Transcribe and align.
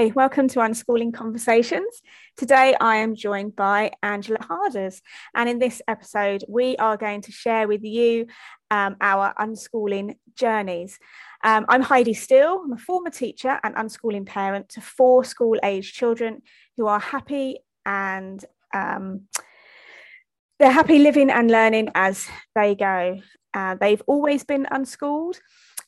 Hi, 0.00 0.10
welcome 0.14 0.48
to 0.48 0.60
Unschooling 0.60 1.12
Conversations. 1.12 2.00
Today 2.34 2.74
I 2.80 2.96
am 2.96 3.14
joined 3.14 3.54
by 3.54 3.92
Angela 4.02 4.38
Harders, 4.40 5.02
and 5.34 5.46
in 5.46 5.58
this 5.58 5.82
episode, 5.86 6.42
we 6.48 6.74
are 6.78 6.96
going 6.96 7.20
to 7.20 7.32
share 7.32 7.68
with 7.68 7.84
you 7.84 8.26
um, 8.70 8.96
our 9.02 9.34
unschooling 9.38 10.16
journeys. 10.34 10.98
Um, 11.44 11.66
I'm 11.68 11.82
Heidi 11.82 12.14
Steele, 12.14 12.62
I'm 12.64 12.72
a 12.72 12.78
former 12.78 13.10
teacher 13.10 13.60
and 13.62 13.74
unschooling 13.74 14.24
parent 14.24 14.70
to 14.70 14.80
four 14.80 15.22
school 15.22 15.58
age 15.62 15.92
children 15.92 16.40
who 16.78 16.86
are 16.86 16.98
happy 16.98 17.58
and 17.84 18.42
um, 18.72 19.28
they're 20.58 20.70
happy 20.70 21.00
living 21.00 21.28
and 21.28 21.50
learning 21.50 21.90
as 21.94 22.26
they 22.54 22.74
go. 22.74 23.20
Uh, 23.52 23.74
they've 23.74 24.02
always 24.06 24.44
been 24.44 24.66
unschooled. 24.70 25.40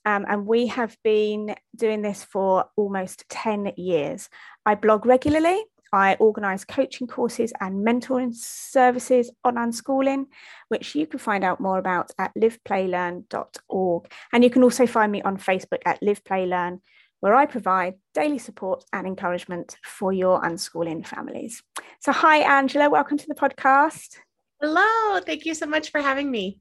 Um, 0.04 0.24
and 0.28 0.46
we 0.46 0.66
have 0.68 0.96
been 1.04 1.54
doing 1.76 2.02
this 2.02 2.24
for 2.24 2.66
almost 2.76 3.24
10 3.28 3.72
years. 3.76 4.28
I 4.66 4.74
blog 4.74 5.06
regularly. 5.06 5.62
I 5.92 6.14
organise 6.14 6.64
coaching 6.64 7.06
courses 7.06 7.52
and 7.60 7.86
mentoring 7.86 8.34
services 8.34 9.30
on 9.44 9.56
unschooling, 9.56 10.24
which 10.68 10.94
you 10.94 11.06
can 11.06 11.18
find 11.18 11.44
out 11.44 11.60
more 11.60 11.78
about 11.78 12.12
at 12.18 12.32
liveplaylearn.org. 12.34 14.12
And 14.32 14.42
you 14.42 14.48
can 14.48 14.62
also 14.62 14.86
find 14.86 15.12
me 15.12 15.20
on 15.22 15.36
Facebook 15.36 15.80
at 15.84 16.00
liveplaylearn, 16.00 16.80
where 17.20 17.34
I 17.34 17.44
provide 17.44 17.94
daily 18.14 18.38
support 18.38 18.84
and 18.92 19.06
encouragement 19.06 19.76
for 19.84 20.14
your 20.14 20.40
unschooling 20.40 21.06
families. 21.06 21.62
So, 22.00 22.10
hi, 22.10 22.38
Angela. 22.38 22.88
Welcome 22.88 23.18
to 23.18 23.26
the 23.28 23.34
podcast. 23.34 24.16
Hello. 24.62 25.20
Thank 25.20 25.44
you 25.44 25.54
so 25.54 25.66
much 25.66 25.90
for 25.90 26.00
having 26.00 26.30
me. 26.30 26.58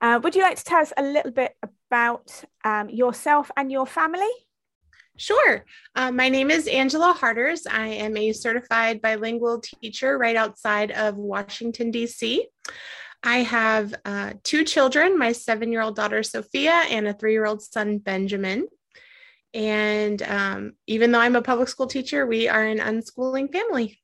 Uh, 0.00 0.20
would 0.22 0.36
you 0.36 0.42
like 0.42 0.58
to 0.58 0.64
tell 0.64 0.82
us 0.82 0.92
a 0.96 1.02
little 1.02 1.32
bit 1.32 1.52
about 1.90 2.44
um, 2.64 2.88
yourself 2.88 3.50
and 3.56 3.70
your 3.70 3.86
family? 3.86 4.30
Sure. 5.16 5.64
Uh, 5.94 6.12
my 6.12 6.28
name 6.28 6.50
is 6.50 6.66
Angela 6.66 7.12
Harders. 7.12 7.66
I 7.66 7.86
am 7.86 8.16
a 8.16 8.32
certified 8.32 9.00
bilingual 9.00 9.60
teacher 9.60 10.18
right 10.18 10.36
outside 10.36 10.90
of 10.90 11.16
Washington, 11.16 11.90
D.C. 11.90 12.46
I 13.22 13.38
have 13.38 13.94
uh, 14.04 14.34
two 14.44 14.64
children 14.64 15.18
my 15.18 15.32
seven 15.32 15.72
year 15.72 15.80
old 15.80 15.96
daughter, 15.96 16.22
Sophia, 16.22 16.82
and 16.90 17.08
a 17.08 17.14
three 17.14 17.32
year 17.32 17.46
old 17.46 17.62
son, 17.62 17.98
Benjamin. 17.98 18.68
And 19.54 20.22
um, 20.22 20.72
even 20.86 21.12
though 21.12 21.20
I'm 21.20 21.36
a 21.36 21.40
public 21.40 21.68
school 21.68 21.86
teacher, 21.86 22.26
we 22.26 22.46
are 22.46 22.64
an 22.64 22.78
unschooling 22.78 23.50
family. 23.50 23.98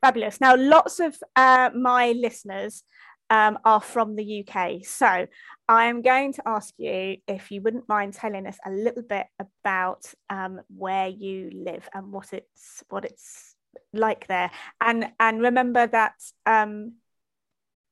Fabulous. 0.00 0.40
Now, 0.40 0.56
lots 0.56 0.98
of 0.98 1.16
uh, 1.36 1.70
my 1.74 2.12
listeners 2.12 2.82
um, 3.30 3.58
are 3.64 3.80
from 3.80 4.16
the 4.16 4.46
UK. 4.46 4.84
So 4.84 5.26
I'm 5.68 6.02
going 6.02 6.32
to 6.34 6.42
ask 6.46 6.72
you 6.78 7.16
if 7.26 7.50
you 7.50 7.60
wouldn't 7.60 7.88
mind 7.88 8.14
telling 8.14 8.46
us 8.46 8.58
a 8.64 8.70
little 8.70 9.02
bit 9.02 9.26
about 9.38 10.12
um, 10.30 10.60
where 10.74 11.08
you 11.08 11.50
live 11.54 11.88
and 11.92 12.10
what 12.12 12.32
it's 12.32 12.82
what 12.88 13.04
it's 13.04 13.54
like 13.92 14.26
there. 14.26 14.50
And 14.80 15.12
and 15.20 15.42
remember 15.42 15.86
that 15.86 16.14
um, 16.46 16.94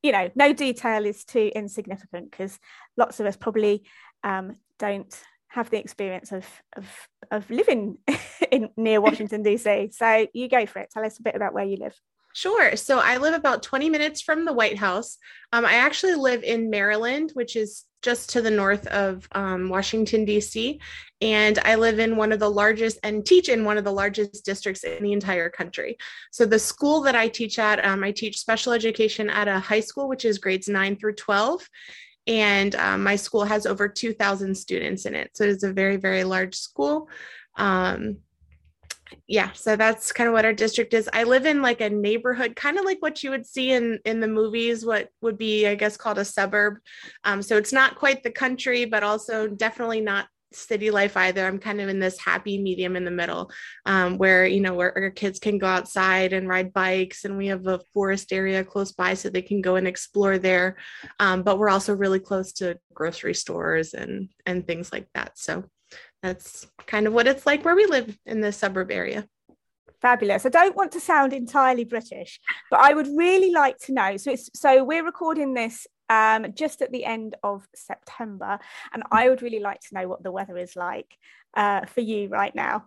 you 0.01 0.11
know 0.11 0.29
no 0.35 0.53
detail 0.53 1.05
is 1.05 1.23
too 1.23 1.51
insignificant 1.55 2.31
because 2.31 2.57
lots 2.95 3.19
of 3.19 3.25
us 3.25 3.37
probably 3.37 3.83
um, 4.23 4.55
don't 4.79 5.13
have 5.49 5.69
the 5.69 5.79
experience 5.79 6.31
of 6.31 6.45
of, 6.75 6.87
of 7.31 7.49
living 7.49 7.97
in 8.51 8.69
near 8.75 9.01
Washington 9.07 9.43
DC. 9.43 9.93
So 9.93 10.27
you 10.33 10.49
go 10.49 10.65
for 10.65 10.79
it. 10.79 10.89
Tell 10.91 11.05
us 11.05 11.19
a 11.19 11.23
bit 11.23 11.35
about 11.35 11.53
where 11.53 11.65
you 11.65 11.77
live. 11.77 11.95
Sure. 12.37 12.75
So 12.75 12.99
I 12.99 13.17
live 13.17 13.33
about 13.33 13.63
20 13.63 13.89
minutes 13.89 14.21
from 14.21 14.45
the 14.45 14.53
White 14.53 14.77
House. 14.77 15.17
Um, 15.53 15.65
I 15.65 15.73
actually 15.73 16.13
live 16.13 16.43
in 16.43 16.69
Maryland, 16.69 17.31
which 17.33 17.55
is 17.55 17.85
just 18.03 18.29
to 18.29 18.43
the 18.43 18.51
north 18.51 18.85
of 18.89 19.27
um, 19.31 19.69
Washington, 19.69 20.23
D.C. 20.23 20.79
And 21.19 21.57
I 21.65 21.73
live 21.73 21.97
in 21.97 22.15
one 22.15 22.31
of 22.31 22.37
the 22.37 22.47
largest 22.47 22.99
and 23.01 23.25
teach 23.25 23.49
in 23.49 23.65
one 23.65 23.79
of 23.79 23.85
the 23.85 23.91
largest 23.91 24.45
districts 24.45 24.83
in 24.83 25.01
the 25.01 25.13
entire 25.13 25.49
country. 25.49 25.97
So 26.29 26.45
the 26.45 26.59
school 26.59 27.01
that 27.01 27.15
I 27.15 27.27
teach 27.27 27.57
at, 27.57 27.83
um, 27.83 28.03
I 28.03 28.11
teach 28.11 28.37
special 28.37 28.71
education 28.71 29.31
at 29.31 29.47
a 29.47 29.57
high 29.57 29.79
school, 29.79 30.07
which 30.07 30.23
is 30.23 30.37
grades 30.37 30.67
9 30.69 30.95
through 30.97 31.15
12 31.15 31.67
and 32.27 32.75
um, 32.75 33.03
my 33.03 33.15
school 33.15 33.45
has 33.45 33.65
over 33.65 33.87
2000 33.87 34.53
students 34.53 35.05
in 35.05 35.15
it 35.15 35.31
so 35.33 35.45
it's 35.45 35.63
a 35.63 35.71
very 35.71 35.95
very 35.95 36.25
large 36.25 36.55
school 36.55 37.07
um, 37.55 38.17
yeah 39.27 39.51
so 39.53 39.75
that's 39.75 40.11
kind 40.11 40.27
of 40.27 40.33
what 40.33 40.45
our 40.45 40.53
district 40.53 40.93
is. 40.93 41.09
I 41.13 41.23
live 41.23 41.45
in 41.45 41.61
like 41.61 41.81
a 41.81 41.89
neighborhood 41.89 42.55
kind 42.55 42.77
of 42.77 42.85
like 42.85 43.01
what 43.01 43.23
you 43.23 43.29
would 43.31 43.45
see 43.45 43.71
in 43.71 43.99
in 44.05 44.19
the 44.19 44.27
movies 44.27 44.85
what 44.85 45.09
would 45.21 45.37
be 45.37 45.67
i 45.67 45.75
guess 45.75 45.97
called 45.97 46.17
a 46.17 46.25
suburb. 46.25 46.77
Um, 47.23 47.41
so 47.41 47.57
it's 47.57 47.73
not 47.73 47.95
quite 47.95 48.23
the 48.23 48.31
country 48.31 48.85
but 48.85 49.03
also 49.03 49.47
definitely 49.47 50.01
not 50.01 50.27
city 50.53 50.91
life 50.91 51.17
either. 51.17 51.45
I'm 51.45 51.59
kind 51.59 51.81
of 51.81 51.89
in 51.89 51.99
this 51.99 52.19
happy 52.19 52.61
medium 52.61 52.95
in 52.95 53.05
the 53.05 53.11
middle 53.11 53.51
um, 53.85 54.17
where 54.17 54.45
you 54.45 54.61
know 54.61 54.73
where 54.73 54.97
our 54.97 55.09
kids 55.09 55.39
can 55.39 55.57
go 55.57 55.67
outside 55.67 56.33
and 56.33 56.47
ride 56.47 56.73
bikes 56.73 57.25
and 57.25 57.37
we 57.37 57.47
have 57.47 57.67
a 57.67 57.81
forest 57.93 58.31
area 58.31 58.63
close 58.63 58.91
by 58.91 59.13
so 59.13 59.29
they 59.29 59.41
can 59.41 59.61
go 59.61 59.75
and 59.75 59.87
explore 59.87 60.37
there. 60.37 60.77
Um, 61.19 61.43
but 61.43 61.59
we're 61.59 61.69
also 61.69 61.95
really 61.95 62.19
close 62.19 62.53
to 62.53 62.77
grocery 62.93 63.33
stores 63.33 63.93
and 63.93 64.29
and 64.45 64.65
things 64.65 64.91
like 64.91 65.07
that 65.13 65.37
so 65.37 65.65
that's 66.21 66.67
kind 66.85 67.07
of 67.07 67.13
what 67.13 67.27
it's 67.27 67.45
like 67.45 67.63
where 67.63 67.75
we 67.75 67.85
live 67.85 68.17
in 68.25 68.41
the 68.41 68.51
suburb 68.51 68.91
area. 68.91 69.27
Fabulous. 70.01 70.45
I 70.45 70.49
don't 70.49 70.75
want 70.75 70.91
to 70.91 70.99
sound 70.99 71.33
entirely 71.33 71.83
British, 71.83 72.39
but 72.69 72.79
I 72.79 72.93
would 72.93 73.07
really 73.07 73.51
like 73.51 73.77
to 73.79 73.93
know. 73.93 74.17
So 74.17 74.31
it's 74.31 74.49
so 74.53 74.83
we're 74.83 75.05
recording 75.05 75.53
this 75.53 75.87
um, 76.09 76.53
just 76.53 76.81
at 76.81 76.91
the 76.91 77.03
end 77.03 77.35
of 77.43 77.67
September, 77.75 78.59
and 78.93 79.03
I 79.11 79.29
would 79.29 79.41
really 79.41 79.59
like 79.59 79.81
to 79.81 79.95
know 79.95 80.07
what 80.07 80.23
the 80.23 80.31
weather 80.31 80.57
is 80.57 80.75
like 80.75 81.17
uh, 81.55 81.85
for 81.85 82.01
you 82.01 82.29
right 82.29 82.53
now. 82.53 82.85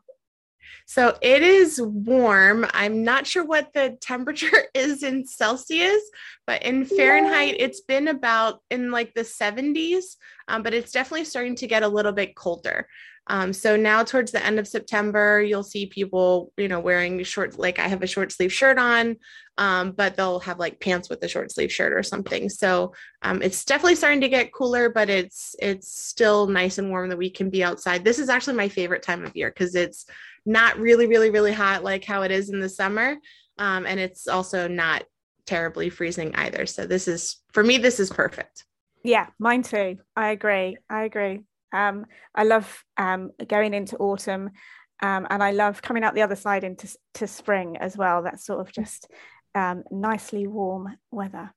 So 0.86 1.16
it 1.20 1.42
is 1.42 1.80
warm. 1.80 2.66
I'm 2.72 3.02
not 3.04 3.26
sure 3.26 3.44
what 3.44 3.72
the 3.72 3.96
temperature 4.00 4.64
is 4.74 5.02
in 5.02 5.26
Celsius, 5.26 6.02
but 6.46 6.62
in 6.62 6.84
Fahrenheit, 6.84 7.58
yeah. 7.58 7.64
it's 7.64 7.80
been 7.80 8.08
about 8.08 8.60
in 8.70 8.90
like 8.90 9.14
the 9.14 9.22
70s, 9.22 10.16
um, 10.48 10.62
but 10.62 10.74
it's 10.74 10.92
definitely 10.92 11.24
starting 11.24 11.56
to 11.56 11.66
get 11.66 11.82
a 11.82 11.88
little 11.88 12.12
bit 12.12 12.34
colder. 12.34 12.86
Um, 13.30 13.52
so 13.52 13.76
now 13.76 14.02
towards 14.02 14.32
the 14.32 14.44
end 14.44 14.58
of 14.58 14.66
September, 14.66 15.40
you'll 15.40 15.62
see 15.62 15.86
people, 15.86 16.52
you 16.56 16.66
know, 16.66 16.80
wearing 16.80 17.22
short, 17.22 17.56
like 17.60 17.78
I 17.78 17.86
have 17.86 18.02
a 18.02 18.06
short 18.08 18.32
sleeve 18.32 18.52
shirt 18.52 18.76
on, 18.76 19.18
um, 19.56 19.92
but 19.92 20.16
they'll 20.16 20.40
have 20.40 20.58
like 20.58 20.80
pants 20.80 21.08
with 21.08 21.22
a 21.22 21.28
short 21.28 21.52
sleeve 21.52 21.70
shirt 21.70 21.92
or 21.92 22.02
something. 22.02 22.48
So 22.48 22.92
um, 23.22 23.40
it's 23.40 23.64
definitely 23.64 23.94
starting 23.94 24.20
to 24.22 24.28
get 24.28 24.52
cooler, 24.52 24.90
but 24.90 25.08
it's 25.08 25.54
it's 25.60 25.96
still 25.96 26.48
nice 26.48 26.78
and 26.78 26.90
warm 26.90 27.08
that 27.10 27.18
we 27.18 27.30
can 27.30 27.50
be 27.50 27.62
outside. 27.62 28.04
This 28.04 28.18
is 28.18 28.28
actually 28.28 28.56
my 28.56 28.68
favorite 28.68 29.04
time 29.04 29.24
of 29.24 29.36
year 29.36 29.50
because 29.50 29.76
it's 29.76 30.06
not 30.44 30.76
really, 30.80 31.06
really, 31.06 31.30
really 31.30 31.52
hot 31.52 31.84
like 31.84 32.04
how 32.04 32.22
it 32.22 32.32
is 32.32 32.50
in 32.50 32.58
the 32.58 32.68
summer, 32.68 33.16
um, 33.58 33.86
and 33.86 34.00
it's 34.00 34.26
also 34.26 34.66
not 34.66 35.04
terribly 35.46 35.88
freezing 35.88 36.34
either. 36.34 36.66
So 36.66 36.84
this 36.84 37.06
is 37.06 37.36
for 37.52 37.62
me, 37.62 37.78
this 37.78 38.00
is 38.00 38.10
perfect. 38.10 38.64
Yeah, 39.04 39.28
mine 39.38 39.62
too. 39.62 39.98
I 40.16 40.30
agree. 40.30 40.78
I 40.90 41.04
agree. 41.04 41.44
Um, 41.72 42.06
I 42.34 42.44
love 42.44 42.84
um, 42.96 43.30
going 43.46 43.74
into 43.74 43.96
autumn 43.96 44.50
um, 45.02 45.26
and 45.30 45.42
I 45.42 45.52
love 45.52 45.82
coming 45.82 46.04
out 46.04 46.14
the 46.14 46.22
other 46.22 46.36
side 46.36 46.64
into 46.64 46.94
to 47.14 47.26
spring 47.26 47.76
as 47.78 47.96
well. 47.96 48.22
That's 48.22 48.44
sort 48.44 48.60
of 48.60 48.72
just 48.72 49.08
um, 49.54 49.82
nicely 49.90 50.46
warm 50.46 50.96
weather. 51.10 51.52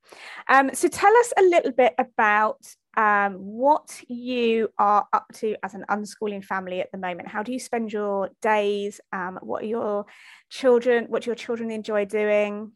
Um, 0.47 0.72
so 0.73 0.88
tell 0.88 1.16
us 1.18 1.34
a 1.38 1.44
little 1.44 1.72
bit 1.72 1.94
about 1.97 2.66
um, 2.96 3.34
what 3.34 4.02
you 4.07 4.69
are 4.78 5.06
up 5.12 5.25
to 5.35 5.56
as 5.63 5.73
an 5.73 5.85
unschooling 5.90 6.44
family 6.44 6.79
at 6.79 6.91
the 6.91 6.97
moment. 6.97 7.28
How 7.28 7.44
do 7.44 7.52
you 7.52 7.59
spend 7.59 7.91
your 7.91 8.29
days? 8.41 9.02
what 9.41 9.64
are 9.64 9.67
your 9.67 10.05
children? 10.49 11.05
What 11.09 11.23
do 11.23 11.29
your 11.29 11.35
children 11.35 11.72
enjoy 11.72 12.05
doing? 12.05 12.72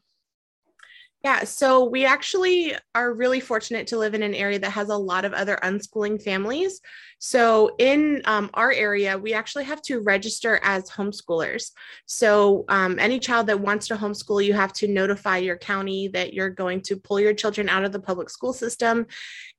Yeah, 1.23 1.45
so 1.45 1.83
we 1.83 2.05
actually 2.05 2.75
are 2.93 3.11
really 3.11 3.39
fortunate 3.39 3.87
to 3.87 3.97
live 3.97 4.13
in 4.13 4.21
an 4.21 4.35
area 4.35 4.59
that 4.59 4.69
has 4.69 4.89
a 4.89 4.95
lot 4.95 5.25
of 5.25 5.33
other 5.33 5.57
unschooling 5.63 6.21
families. 6.21 6.79
So 7.17 7.71
in 7.79 8.21
um, 8.25 8.51
our 8.53 8.71
area, 8.71 9.17
we 9.17 9.33
actually 9.33 9.63
have 9.63 9.81
to 9.83 9.99
register 10.01 10.59
as 10.61 10.91
homeschoolers. 10.91 11.71
So 12.05 12.65
um, 12.69 12.99
any 12.99 13.17
child 13.17 13.47
that 13.47 13.59
wants 13.59 13.87
to 13.87 13.95
homeschool, 13.95 14.45
you 14.45 14.53
have 14.53 14.73
to 14.73 14.87
notify 14.87 15.37
your 15.37 15.57
county 15.57 16.07
that 16.09 16.35
you're 16.35 16.51
going 16.51 16.81
to 16.81 16.97
pull 16.97 17.19
your 17.19 17.33
children 17.33 17.67
out 17.67 17.83
of 17.83 17.91
the 17.91 17.99
public 17.99 18.29
school 18.29 18.53
system. 18.53 19.07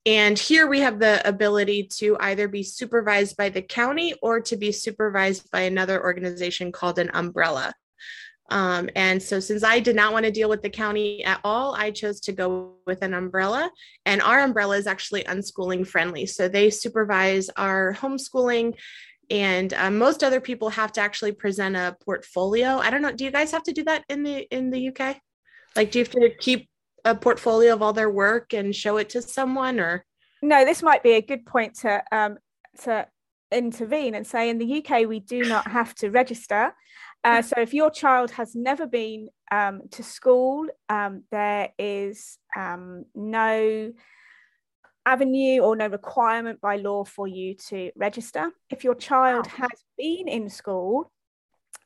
And 0.06 0.38
here 0.38 0.68
we 0.68 0.78
have 0.80 1.00
the 1.00 1.26
ability 1.28 1.88
to 1.98 2.16
either 2.20 2.46
be 2.46 2.62
supervised 2.62 3.36
by 3.36 3.48
the 3.48 3.62
county 3.62 4.14
or 4.22 4.40
to 4.42 4.56
be 4.56 4.70
supervised 4.70 5.50
by 5.50 5.62
another 5.62 6.00
organization 6.00 6.70
called 6.70 7.00
an 7.00 7.10
umbrella. 7.14 7.74
Um, 8.50 8.88
and 8.96 9.22
so, 9.22 9.40
since 9.40 9.62
I 9.62 9.80
did 9.80 9.94
not 9.94 10.12
want 10.12 10.24
to 10.24 10.30
deal 10.30 10.48
with 10.48 10.62
the 10.62 10.70
county 10.70 11.24
at 11.24 11.40
all, 11.44 11.74
I 11.74 11.90
chose 11.90 12.20
to 12.20 12.32
go 12.32 12.76
with 12.86 13.02
an 13.02 13.14
umbrella. 13.14 13.70
And 14.06 14.22
our 14.22 14.40
umbrella 14.40 14.76
is 14.76 14.86
actually 14.86 15.24
unschooling 15.24 15.86
friendly. 15.86 16.26
So, 16.26 16.48
they 16.48 16.70
supervise 16.70 17.50
our 17.50 17.94
homeschooling. 17.94 18.74
And 19.30 19.74
um, 19.74 19.98
most 19.98 20.24
other 20.24 20.40
people 20.40 20.70
have 20.70 20.92
to 20.92 21.02
actually 21.02 21.32
present 21.32 21.76
a 21.76 21.96
portfolio. 22.02 22.78
I 22.78 22.90
don't 22.90 23.02
know. 23.02 23.12
Do 23.12 23.24
you 23.24 23.30
guys 23.30 23.50
have 23.52 23.64
to 23.64 23.72
do 23.72 23.84
that 23.84 24.04
in 24.08 24.22
the 24.22 24.46
in 24.50 24.70
the 24.70 24.88
UK? 24.88 25.18
Like, 25.76 25.90
do 25.90 25.98
you 25.98 26.04
have 26.04 26.12
to 26.12 26.30
keep 26.38 26.68
a 27.04 27.14
portfolio 27.14 27.74
of 27.74 27.82
all 27.82 27.92
their 27.92 28.10
work 28.10 28.54
and 28.54 28.74
show 28.74 28.96
it 28.96 29.10
to 29.10 29.22
someone, 29.22 29.78
or? 29.78 30.04
No, 30.40 30.64
this 30.64 30.82
might 30.82 31.02
be 31.02 31.12
a 31.12 31.22
good 31.22 31.44
point 31.44 31.74
to 31.80 32.02
um, 32.10 32.38
to 32.84 33.06
intervene 33.50 34.14
and 34.14 34.26
say 34.26 34.50
in 34.50 34.58
the 34.58 34.84
UK 34.84 35.06
we 35.08 35.20
do 35.20 35.44
not 35.44 35.66
have 35.70 35.94
to 35.96 36.10
register. 36.10 36.72
Uh, 37.24 37.42
so 37.42 37.60
if 37.60 37.74
your 37.74 37.90
child 37.90 38.30
has 38.30 38.54
never 38.54 38.86
been 38.86 39.28
um, 39.50 39.82
to 39.90 40.02
school, 40.02 40.66
um, 40.88 41.24
there 41.30 41.70
is 41.78 42.38
um, 42.56 43.04
no 43.14 43.92
avenue 45.04 45.60
or 45.60 45.74
no 45.74 45.86
requirement 45.88 46.60
by 46.60 46.76
law 46.76 47.04
for 47.04 47.26
you 47.26 47.54
to 47.54 47.90
register. 47.96 48.50
If 48.70 48.84
your 48.84 48.94
child 48.94 49.46
has 49.46 49.84
been 49.96 50.28
in 50.28 50.48
school, 50.48 51.10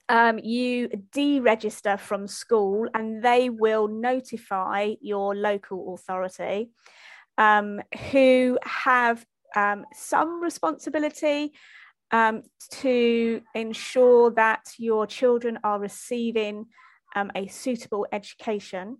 um, 0.08 0.38
you 0.38 0.88
deregister 0.88 1.98
from 1.98 2.26
school 2.26 2.88
and 2.92 3.22
they 3.22 3.48
will 3.48 3.88
notify 3.88 4.94
your 5.00 5.34
local 5.34 5.94
authority 5.94 6.70
um, 7.38 7.80
who 8.10 8.58
have 8.62 9.24
um, 9.56 9.84
some 9.94 10.42
responsibility 10.42 11.52
um, 12.12 12.42
to 12.70 13.42
ensure 13.54 14.30
that 14.32 14.64
your 14.78 15.06
children 15.06 15.58
are 15.64 15.80
receiving 15.80 16.66
um, 17.16 17.30
a 17.34 17.46
suitable 17.48 18.06
education. 18.12 18.98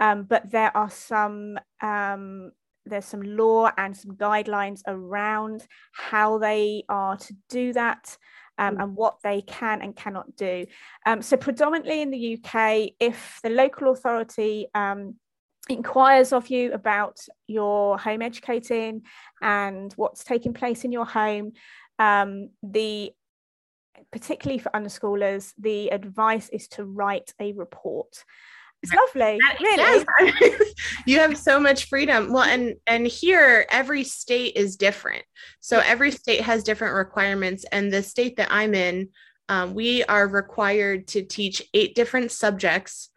Um, 0.00 0.24
but 0.24 0.50
there 0.50 0.76
are 0.76 0.90
some 0.90 1.58
um, 1.82 2.52
there's 2.86 3.04
some 3.04 3.22
law 3.22 3.70
and 3.76 3.96
some 3.96 4.12
guidelines 4.16 4.80
around 4.86 5.66
how 5.92 6.38
they 6.38 6.84
are 6.88 7.16
to 7.16 7.36
do 7.48 7.72
that 7.74 8.16
um, 8.58 8.76
mm. 8.76 8.82
and 8.82 8.96
what 8.96 9.18
they 9.22 9.42
can 9.42 9.82
and 9.82 9.94
cannot 9.94 10.36
do. 10.36 10.66
Um, 11.06 11.22
so, 11.22 11.36
predominantly 11.36 12.02
in 12.02 12.10
the 12.10 12.38
UK, 12.38 12.92
if 12.98 13.40
the 13.42 13.50
local 13.50 13.92
authority 13.92 14.66
um, 14.74 15.16
inquires 15.68 16.32
of 16.32 16.48
you 16.48 16.72
about 16.72 17.18
your 17.46 17.98
home 17.98 18.22
educating 18.22 19.02
and 19.42 19.92
what's 19.94 20.24
taking 20.24 20.54
place 20.54 20.84
in 20.84 20.92
your 20.92 21.06
home, 21.06 21.52
um, 21.98 22.50
the 22.62 23.12
particularly 24.12 24.58
for 24.58 24.70
unschoolers, 24.70 25.52
the 25.58 25.88
advice 25.88 26.48
is 26.50 26.68
to 26.68 26.84
write 26.84 27.32
a 27.40 27.52
report. 27.52 28.24
It's 28.82 28.92
lovely, 28.94 29.38
really. 29.60 30.04
Yes. 30.20 30.74
you 31.06 31.18
have 31.18 31.36
so 31.36 31.58
much 31.58 31.86
freedom. 31.86 32.32
Well, 32.32 32.44
and 32.44 32.76
and 32.86 33.06
here 33.06 33.66
every 33.70 34.04
state 34.04 34.54
is 34.54 34.76
different. 34.76 35.24
So 35.60 35.80
every 35.84 36.12
state 36.12 36.42
has 36.42 36.62
different 36.62 36.94
requirements, 36.94 37.64
and 37.72 37.92
the 37.92 38.04
state 38.04 38.36
that 38.36 38.48
I'm 38.52 38.74
in, 38.74 39.08
um, 39.48 39.74
we 39.74 40.04
are 40.04 40.28
required 40.28 41.08
to 41.08 41.24
teach 41.24 41.60
eight 41.74 41.96
different 41.96 42.30
subjects, 42.30 43.10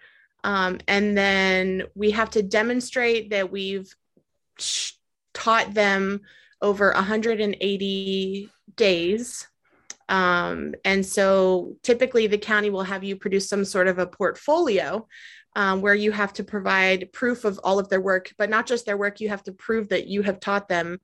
um, 0.43 0.79
and 0.87 1.15
then 1.15 1.83
we 1.93 2.11
have 2.11 2.31
to 2.31 2.41
demonstrate 2.41 3.29
that 3.29 3.51
we've 3.51 3.93
taught 5.33 5.75
them 5.75 6.21
over 6.59 6.91
180 6.93 8.49
days. 8.75 9.47
Um, 10.09 10.75
and 10.83 11.05
so 11.05 11.77
typically 11.83 12.27
the 12.27 12.37
county 12.37 12.69
will 12.69 12.83
have 12.83 13.03
you 13.03 13.15
produce 13.15 13.47
some 13.47 13.63
sort 13.63 13.87
of 13.87 13.97
a 13.97 14.07
portfolio 14.07 15.07
um, 15.55 15.81
where 15.81 15.95
you 15.95 16.11
have 16.11 16.33
to 16.33 16.43
provide 16.43 17.11
proof 17.13 17.45
of 17.45 17.59
all 17.63 17.79
of 17.79 17.89
their 17.89 18.01
work, 18.01 18.33
but 18.37 18.49
not 18.49 18.65
just 18.65 18.85
their 18.85 18.97
work, 18.97 19.19
you 19.19 19.29
have 19.29 19.43
to 19.43 19.51
prove 19.51 19.89
that 19.89 20.07
you 20.07 20.21
have 20.21 20.39
taught 20.39 20.67
them 20.67 20.99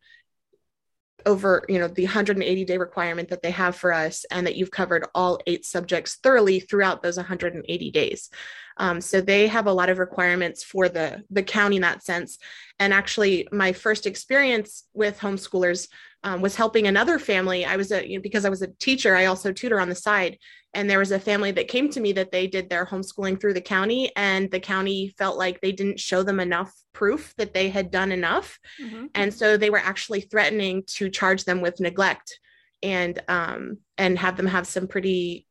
over 1.26 1.66
you 1.68 1.80
know 1.80 1.88
the 1.88 2.06
180 2.06 2.66
day 2.66 2.78
requirement 2.78 3.30
that 3.30 3.42
they 3.42 3.52
have 3.52 3.76
for 3.76 3.92
us 3.92 4.26
and 4.32 4.46
that 4.46 4.56
you've 4.56 4.72
covered 4.72 5.06
all 5.16 5.40
eight 5.48 5.66
subjects 5.66 6.16
thoroughly 6.22 6.60
throughout 6.60 7.02
those 7.02 7.18
180 7.18 7.92
days 7.92 8.30
um, 8.78 9.02
so 9.02 9.20
they 9.20 9.48
have 9.48 9.66
a 9.66 9.74
lot 9.74 9.90
of 9.90 9.98
requirements 9.98 10.64
for 10.64 10.88
the 10.88 11.24
the 11.30 11.44
county 11.44 11.78
in 11.78 11.82
that 11.82 12.04
sense 12.04 12.38
and 12.80 12.94
actually 12.94 13.48
my 13.52 13.74
first 13.74 14.06
experience 14.06 14.86
with 14.94 15.20
homeschoolers 15.20 15.88
um, 16.28 16.42
was 16.42 16.58
helping 16.58 16.88
another 16.88 17.20
family. 17.20 17.64
I 17.64 17.78
was 17.78 17.90
a, 17.94 18.06
you 18.06 18.18
know, 18.18 18.22
because 18.22 18.44
I 18.44 18.50
was 18.50 18.62
a 18.62 18.68
teacher, 18.68 19.16
I 19.16 19.28
also 19.28 19.54
tutor 19.54 19.80
on 19.80 19.88
the 19.88 19.96
side. 19.96 20.38
And 20.74 20.90
there 20.90 21.00
was 21.00 21.12
a 21.12 21.20
family 21.20 21.52
that 21.52 21.70
came 21.70 21.90
to 21.92 22.02
me 22.02 22.12
that 22.12 22.34
they 22.34 22.48
did 22.48 22.70
their 22.70 22.86
homeschooling 22.86 23.40
through 23.40 23.54
the 23.54 23.62
county, 23.62 24.12
and 24.18 24.52
the 24.52 24.60
county 24.60 25.16
felt 25.18 25.38
like 25.38 25.62
they 25.62 25.72
didn't 25.72 26.02
show 26.02 26.24
them 26.24 26.42
enough 26.42 26.74
proof 26.92 27.34
that 27.38 27.54
they 27.54 27.70
had 27.70 27.92
done 27.92 28.12
enough. 28.12 28.60
Mm-hmm. 28.82 29.06
And 29.16 29.34
so 29.34 29.56
they 29.56 29.70
were 29.70 29.78
actually 29.78 30.20
threatening 30.20 30.84
to 30.98 31.10
charge 31.10 31.46
them 31.46 31.62
with 31.62 31.80
neglect 31.80 32.40
and 32.84 33.18
um, 33.30 33.78
and 33.98 34.20
have 34.20 34.36
them 34.36 34.48
have 34.48 34.68
some 34.68 34.88
pretty 34.88 35.48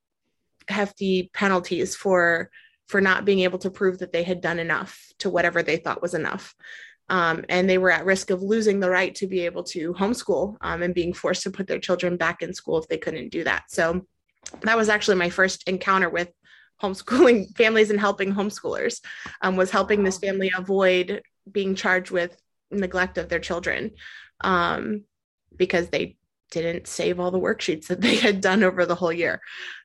hefty 0.69 1.31
penalties 1.32 1.96
for 1.96 2.50
for 2.87 3.00
not 3.00 3.25
being 3.25 3.40
able 3.40 3.58
to 3.61 3.70
prove 3.70 3.99
that 3.99 4.12
they 4.12 4.22
had 4.22 4.43
done 4.43 4.58
enough 4.58 5.00
to 5.20 5.31
whatever 5.31 5.62
they 5.62 5.79
thought 5.79 6.02
was 6.02 6.14
enough 6.14 6.55
um, 7.08 7.44
and 7.49 7.69
they 7.69 7.79
were 7.79 7.91
at 7.91 8.05
risk 8.05 8.31
of 8.31 8.43
losing 8.43 8.81
the 8.81 8.91
right 8.91 9.14
to 9.17 9.26
be 9.26 9.41
able 9.41 9.62
to 9.62 9.94
homeschool 9.94 10.56
um, 10.61 10.82
and 10.82 10.94
being 10.94 11.12
forced 11.12 11.43
to 11.44 11.50
put 11.50 11.67
their 11.67 11.79
children 11.79 12.17
back 12.17 12.43
in 12.43 12.53
school 12.53 12.79
if 12.79 12.88
they 12.88 12.99
couldn't 12.99 13.31
do 13.31 13.44
that. 13.44 13.64
So 13.70 14.06
that 14.62 14.76
was 14.76 14.88
actually 14.88 15.17
my 15.17 15.31
first 15.31 15.69
encounter 15.69 16.08
with 16.08 16.31
homeschooling 16.82 17.56
families 17.56 17.91
and 17.91 18.00
helping 18.00 18.32
homeschoolers 18.32 19.00
um, 19.41 19.56
was 19.56 19.70
helping 19.70 20.03
this 20.03 20.19
family 20.19 20.50
avoid 20.56 21.23
being 21.50 21.75
charged 21.75 22.11
with 22.11 22.37
neglect 22.70 23.19
of 23.19 23.29
their 23.29 23.38
children 23.38 23.93
um, 24.43 25.05
because 25.56 25.88
they 25.88 26.17
didn't 26.50 26.87
save 26.87 27.19
all 27.20 27.31
the 27.31 27.41
worksheets 27.41 27.87
that 27.87 28.00
they 28.00 28.17
had 28.17 28.41
done 28.41 28.62
over 28.62 28.85
the 28.87 28.94
whole 28.94 29.12
year. 29.12 29.41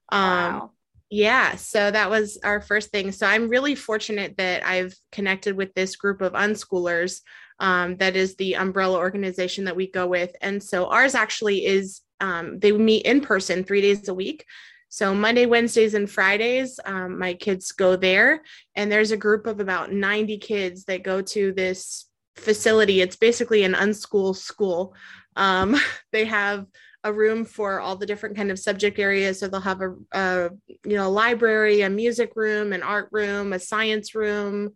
Um, 0.09 0.53
wow. 0.53 0.71
Yeah, 1.13 1.57
so 1.57 1.91
that 1.91 2.09
was 2.09 2.39
our 2.41 2.61
first 2.61 2.89
thing. 2.89 3.11
So 3.11 3.27
I'm 3.27 3.49
really 3.49 3.75
fortunate 3.75 4.37
that 4.37 4.65
I've 4.65 4.95
connected 5.11 5.57
with 5.57 5.73
this 5.73 5.97
group 5.97 6.21
of 6.21 6.31
unschoolers. 6.33 7.19
Um, 7.59 7.97
that 7.97 8.15
is 8.15 8.35
the 8.37 8.55
umbrella 8.55 8.97
organization 8.97 9.65
that 9.65 9.75
we 9.75 9.91
go 9.91 10.07
with. 10.07 10.33
And 10.41 10.63
so 10.63 10.87
ours 10.87 11.13
actually 11.13 11.65
is 11.65 11.99
um, 12.21 12.59
they 12.59 12.71
meet 12.71 13.05
in 13.05 13.19
person 13.19 13.63
three 13.65 13.81
days 13.81 14.07
a 14.07 14.13
week. 14.13 14.45
So 14.87 15.13
Monday, 15.13 15.45
Wednesdays, 15.45 15.95
and 15.95 16.09
Fridays, 16.09 16.79
um, 16.85 17.19
my 17.19 17.33
kids 17.33 17.73
go 17.73 17.97
there. 17.97 18.41
And 18.75 18.89
there's 18.89 19.11
a 19.11 19.17
group 19.17 19.47
of 19.47 19.59
about 19.59 19.91
90 19.91 20.37
kids 20.37 20.85
that 20.85 21.03
go 21.03 21.21
to 21.21 21.51
this 21.51 22.07
facility. 22.37 23.01
It's 23.01 23.17
basically 23.17 23.63
an 23.63 23.73
unschool 23.73 24.33
school. 24.33 24.95
Um, 25.35 25.75
they 26.13 26.25
have 26.25 26.67
a 27.03 27.11
room 27.11 27.45
for 27.45 27.79
all 27.79 27.95
the 27.95 28.05
different 28.05 28.35
kind 28.35 28.51
of 28.51 28.59
subject 28.59 28.99
areas. 28.99 29.39
So 29.39 29.47
they'll 29.47 29.61
have 29.61 29.81
a, 29.81 29.95
a 30.11 30.49
you 30.85 30.95
know 30.95 31.07
a 31.07 31.09
library, 31.09 31.81
a 31.81 31.89
music 31.89 32.33
room, 32.35 32.73
an 32.73 32.83
art 32.83 33.09
room, 33.11 33.53
a 33.53 33.59
science 33.59 34.13
room. 34.15 34.73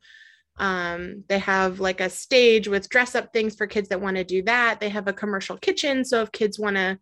Um, 0.57 1.23
they 1.27 1.39
have 1.39 1.79
like 1.79 1.99
a 1.99 2.09
stage 2.09 2.67
with 2.67 2.89
dress 2.89 3.13
up 3.13 3.33
things 3.33 3.55
for 3.55 3.67
kids 3.67 3.89
that 3.89 4.01
want 4.01 4.17
to 4.17 4.23
do 4.23 4.41
that. 4.43 4.79
They 4.79 4.89
have 4.89 5.07
a 5.07 5.13
commercial 5.13 5.57
kitchen, 5.57 6.05
so 6.05 6.21
if 6.21 6.31
kids 6.31 6.57
want 6.57 6.77
to 6.77 6.97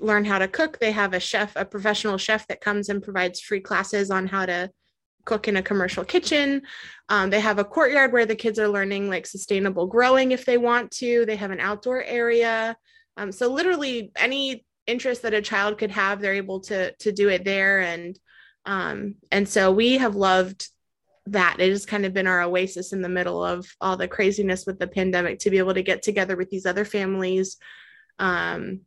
learn 0.00 0.24
how 0.24 0.38
to 0.38 0.48
cook, 0.48 0.78
they 0.78 0.92
have 0.92 1.14
a 1.14 1.20
chef, 1.20 1.54
a 1.56 1.64
professional 1.64 2.18
chef 2.18 2.46
that 2.48 2.60
comes 2.60 2.88
and 2.88 3.02
provides 3.02 3.40
free 3.40 3.60
classes 3.60 4.10
on 4.10 4.26
how 4.26 4.46
to 4.46 4.70
cook 5.24 5.48
in 5.48 5.56
a 5.56 5.62
commercial 5.62 6.04
kitchen. 6.04 6.62
Um, 7.08 7.30
they 7.30 7.40
have 7.40 7.58
a 7.58 7.64
courtyard 7.64 8.12
where 8.12 8.26
the 8.26 8.34
kids 8.34 8.58
are 8.58 8.68
learning 8.68 9.08
like 9.08 9.26
sustainable 9.26 9.86
growing 9.86 10.32
if 10.32 10.44
they 10.44 10.58
want 10.58 10.90
to. 10.92 11.24
They 11.26 11.36
have 11.36 11.50
an 11.50 11.60
outdoor 11.60 12.02
area. 12.02 12.76
Um, 13.16 13.32
so 13.32 13.52
literally 13.52 14.12
any 14.16 14.64
interest 14.86 15.22
that 15.22 15.34
a 15.34 15.42
child 15.42 15.78
could 15.78 15.90
have, 15.90 16.20
they're 16.20 16.34
able 16.34 16.60
to 16.60 16.92
to 16.96 17.12
do 17.12 17.28
it 17.28 17.44
there. 17.44 17.80
And 17.80 18.18
um, 18.66 19.16
and 19.30 19.48
so 19.48 19.72
we 19.72 19.98
have 19.98 20.16
loved 20.16 20.68
that. 21.26 21.56
It 21.58 21.70
has 21.70 21.86
kind 21.86 22.04
of 22.04 22.12
been 22.12 22.26
our 22.26 22.42
oasis 22.42 22.92
in 22.92 23.02
the 23.02 23.08
middle 23.08 23.44
of 23.44 23.66
all 23.80 23.96
the 23.96 24.08
craziness 24.08 24.66
with 24.66 24.78
the 24.78 24.86
pandemic 24.86 25.40
to 25.40 25.50
be 25.50 25.58
able 25.58 25.74
to 25.74 25.82
get 25.82 26.02
together 26.02 26.36
with 26.36 26.50
these 26.50 26.66
other 26.66 26.84
families. 26.84 27.56
Um, 28.18 28.82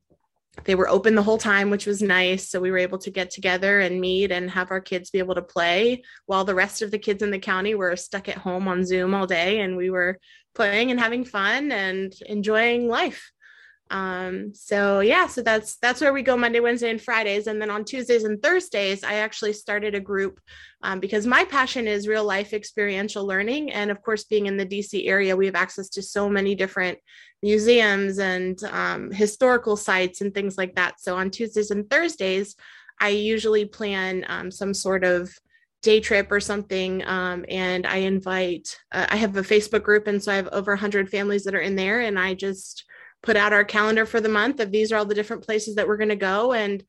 they 0.65 0.75
were 0.75 0.88
open 0.88 1.15
the 1.15 1.24
whole 1.24 1.39
time, 1.39 1.72
which 1.72 1.88
was 1.88 2.01
nice. 2.01 2.50
So 2.50 2.60
we 2.60 2.70
were 2.70 2.77
able 2.77 3.00
to 3.00 3.10
get 3.10 3.32
together 3.32 3.80
and 3.80 4.00
meet 4.00 4.32
and 4.32 4.51
have 4.51 4.70
our 4.70 4.82
kids 4.82 5.10
be 5.10 5.18
able 5.18 5.34
to 5.36 5.42
play 5.42 6.03
while 6.27 6.46
the 6.46 6.53
rest 6.53 6.84
of 6.84 6.92
the 6.92 7.00
kids 7.00 7.24
in 7.24 7.32
the 7.32 7.39
county 7.39 7.74
were 7.74 7.96
stuck 7.96 8.30
at 8.30 8.38
home 8.38 8.68
on 8.68 8.86
Zoom 8.86 9.15
all 9.15 9.25
day. 9.25 9.62
And 9.62 9.75
we 9.75 9.89
were 9.89 10.20
playing 10.53 10.92
and 10.92 11.00
having 11.00 11.25
fun 11.25 11.72
and 11.72 12.13
enjoying 12.27 12.88
life 12.88 13.32
um 13.94 14.52
so 14.56 15.02
yeah 15.02 15.28
so 15.28 15.44
that's 15.44 15.76
that's 15.76 16.02
where 16.02 16.14
we 16.14 16.24
go 16.24 16.36
monday 16.36 16.60
wednesday 16.60 16.90
and 16.90 17.02
fridays. 17.02 17.46
And 17.46 17.62
then 17.62 17.70
on 17.70 17.86
tuesdays 17.86 18.24
and 18.24 18.42
thursdays 18.42 19.04
i 19.04 19.16
actually 19.16 19.54
started 19.54 19.94
a 19.94 20.00
group 20.00 20.40
um, 20.82 21.00
because 21.00 21.28
my 21.28 21.46
passion 21.46 21.88
is 21.88 22.08
real 22.08 22.26
life 22.26 22.54
experiential 22.54 23.26
learning. 23.26 23.72
And 23.72 23.92
of 23.92 24.02
course 24.02 24.24
being 24.24 24.48
in 24.48 24.58
the 24.58 24.66
dc 24.66 25.08
area 25.08 25.38
we 25.38 25.46
have 25.46 25.56
access 25.56 25.90
to 25.90 26.02
so 26.02 26.28
many 26.28 26.56
different 26.56 26.98
museums 27.44 28.18
and 28.18 28.62
um, 28.66 29.12
historical 29.12 29.78
sites 29.78 30.22
and 30.22 30.34
things 30.34 30.58
like 30.58 30.76
that. 30.76 31.00
So 31.00 31.16
on 31.16 31.30
tuesdays 31.30 31.70
and 31.70 31.88
thursdays 31.88 32.56
i 33.00 33.10
usually 33.10 33.66
plan 33.66 34.26
um, 34.28 34.50
some 34.50 34.74
sort 34.74 35.04
of 35.04 35.32
day 35.84 36.00
trip 36.00 36.32
or 36.32 36.40
something. 36.40 37.06
Um, 37.06 37.46
and 37.48 37.86
i 37.86 37.98
invite 37.98 38.76
uh, 38.92 39.06
i 39.10 39.18
have 39.18 39.38
a 39.38 39.44
facebook 39.44 39.84
group. 39.84 40.08
And 40.08 40.24
so 40.24 40.32
i 40.32 40.36
have 40.36 40.50
over 40.52 40.72
100 40.72 41.10
families 41.10 41.44
that 41.44 41.54
are 41.54 41.62
in 41.62 41.76
there. 41.76 42.02
And 42.02 42.18
i 42.18 42.34
just 42.34 42.86
put 43.24 43.36
out 43.36 43.53
our 43.53 43.63
calendar 43.63 44.06
for 44.06 44.22
the 44.22 44.30
month 44.30 44.60
of 44.60 44.72
these 44.72 44.92
are 44.92 44.98
all 44.98 45.06
the 45.06 45.15
different 45.15 45.44
places 45.44 45.75
that 45.75 45.88
we're 45.88 45.98
going 45.98 46.10
to 46.10 46.15
go 46.15 46.53
and 46.53 46.84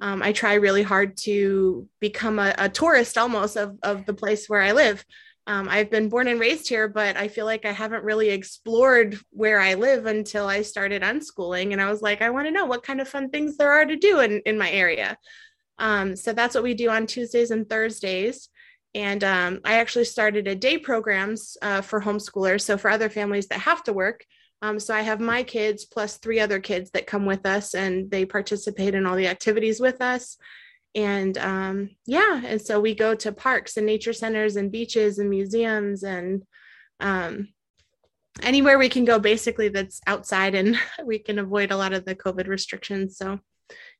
um, 0.00 0.22
i 0.22 0.32
try 0.32 0.54
really 0.54 0.82
hard 0.82 1.16
to 1.16 1.86
become 2.00 2.38
a, 2.38 2.54
a, 2.56 2.68
tourist 2.68 3.18
almost 3.18 3.56
of, 3.56 3.76
of 3.82 4.06
the 4.06 4.14
place 4.14 4.48
where 4.48 4.62
i 4.62 4.72
live 4.72 5.04
um, 5.50 5.68
I've 5.68 5.90
been 5.90 6.08
born 6.08 6.28
and 6.28 6.38
raised 6.38 6.68
here, 6.68 6.86
but 6.86 7.16
I 7.16 7.26
feel 7.26 7.44
like 7.44 7.64
I 7.64 7.72
haven't 7.72 8.04
really 8.04 8.30
explored 8.30 9.18
where 9.30 9.58
I 9.58 9.74
live 9.74 10.06
until 10.06 10.46
I 10.46 10.62
started 10.62 11.02
unschooling. 11.02 11.72
And 11.72 11.80
I 11.80 11.90
was 11.90 12.02
like, 12.02 12.22
I 12.22 12.30
want 12.30 12.46
to 12.46 12.52
know 12.52 12.66
what 12.66 12.84
kind 12.84 13.00
of 13.00 13.08
fun 13.08 13.30
things 13.30 13.56
there 13.56 13.72
are 13.72 13.84
to 13.84 13.96
do 13.96 14.20
in, 14.20 14.42
in 14.46 14.56
my 14.56 14.70
area. 14.70 15.18
Um, 15.78 16.14
so 16.14 16.32
that's 16.32 16.54
what 16.54 16.62
we 16.62 16.74
do 16.74 16.90
on 16.90 17.06
Tuesdays 17.06 17.50
and 17.50 17.68
Thursdays. 17.68 18.48
And 18.94 19.24
um, 19.24 19.60
I 19.64 19.78
actually 19.78 20.04
started 20.04 20.46
a 20.46 20.54
day 20.54 20.78
programs 20.78 21.56
uh, 21.62 21.80
for 21.80 22.00
homeschoolers. 22.00 22.60
So 22.60 22.78
for 22.78 22.88
other 22.88 23.08
families 23.08 23.48
that 23.48 23.60
have 23.60 23.82
to 23.84 23.92
work. 23.92 24.24
Um, 24.62 24.78
so 24.78 24.94
I 24.94 25.00
have 25.00 25.20
my 25.20 25.42
kids 25.42 25.84
plus 25.84 26.18
three 26.18 26.40
other 26.40 26.60
kids 26.60 26.90
that 26.90 27.06
come 27.06 27.24
with 27.24 27.46
us 27.46 27.74
and 27.74 28.10
they 28.10 28.24
participate 28.24 28.94
in 28.94 29.06
all 29.06 29.16
the 29.16 29.28
activities 29.28 29.80
with 29.80 30.00
us. 30.00 30.36
And 30.94 31.38
um, 31.38 31.90
yeah 32.04 32.42
and 32.44 32.60
so 32.60 32.80
we 32.80 32.94
go 32.94 33.14
to 33.14 33.32
parks 33.32 33.76
and 33.76 33.86
nature 33.86 34.12
centers 34.12 34.56
and 34.56 34.72
beaches 34.72 35.18
and 35.18 35.30
museums 35.30 36.02
and 36.02 36.42
um, 36.98 37.48
anywhere 38.42 38.76
we 38.76 38.88
can 38.88 39.04
go 39.04 39.18
basically 39.18 39.68
that's 39.68 40.00
outside 40.06 40.54
and 40.54 40.76
we 41.04 41.20
can 41.20 41.38
avoid 41.38 41.70
a 41.70 41.76
lot 41.76 41.92
of 41.92 42.04
the 42.04 42.14
covid 42.14 42.48
restrictions. 42.48 43.16
So 43.16 43.38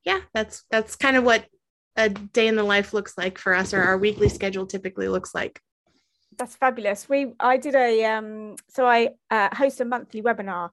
yeah 0.04 0.20
that's 0.34 0.64
that's 0.70 0.96
kind 0.96 1.16
of 1.16 1.24
what 1.24 1.46
a 1.96 2.08
day 2.08 2.48
in 2.48 2.56
the 2.56 2.64
life 2.64 2.92
looks 2.92 3.16
like 3.16 3.38
for 3.38 3.54
us 3.54 3.74
or 3.74 3.82
our 3.82 3.98
weekly 3.98 4.28
schedule 4.28 4.66
typically 4.66 5.08
looks 5.08 5.34
like 5.34 5.60
that's 6.38 6.56
fabulous 6.56 7.08
we 7.08 7.32
i 7.40 7.56
did 7.56 7.74
a 7.74 8.04
um 8.04 8.54
so 8.68 8.86
i 8.86 9.08
uh, 9.30 9.48
host 9.54 9.80
a 9.80 9.84
monthly 9.84 10.22
webinar 10.22 10.70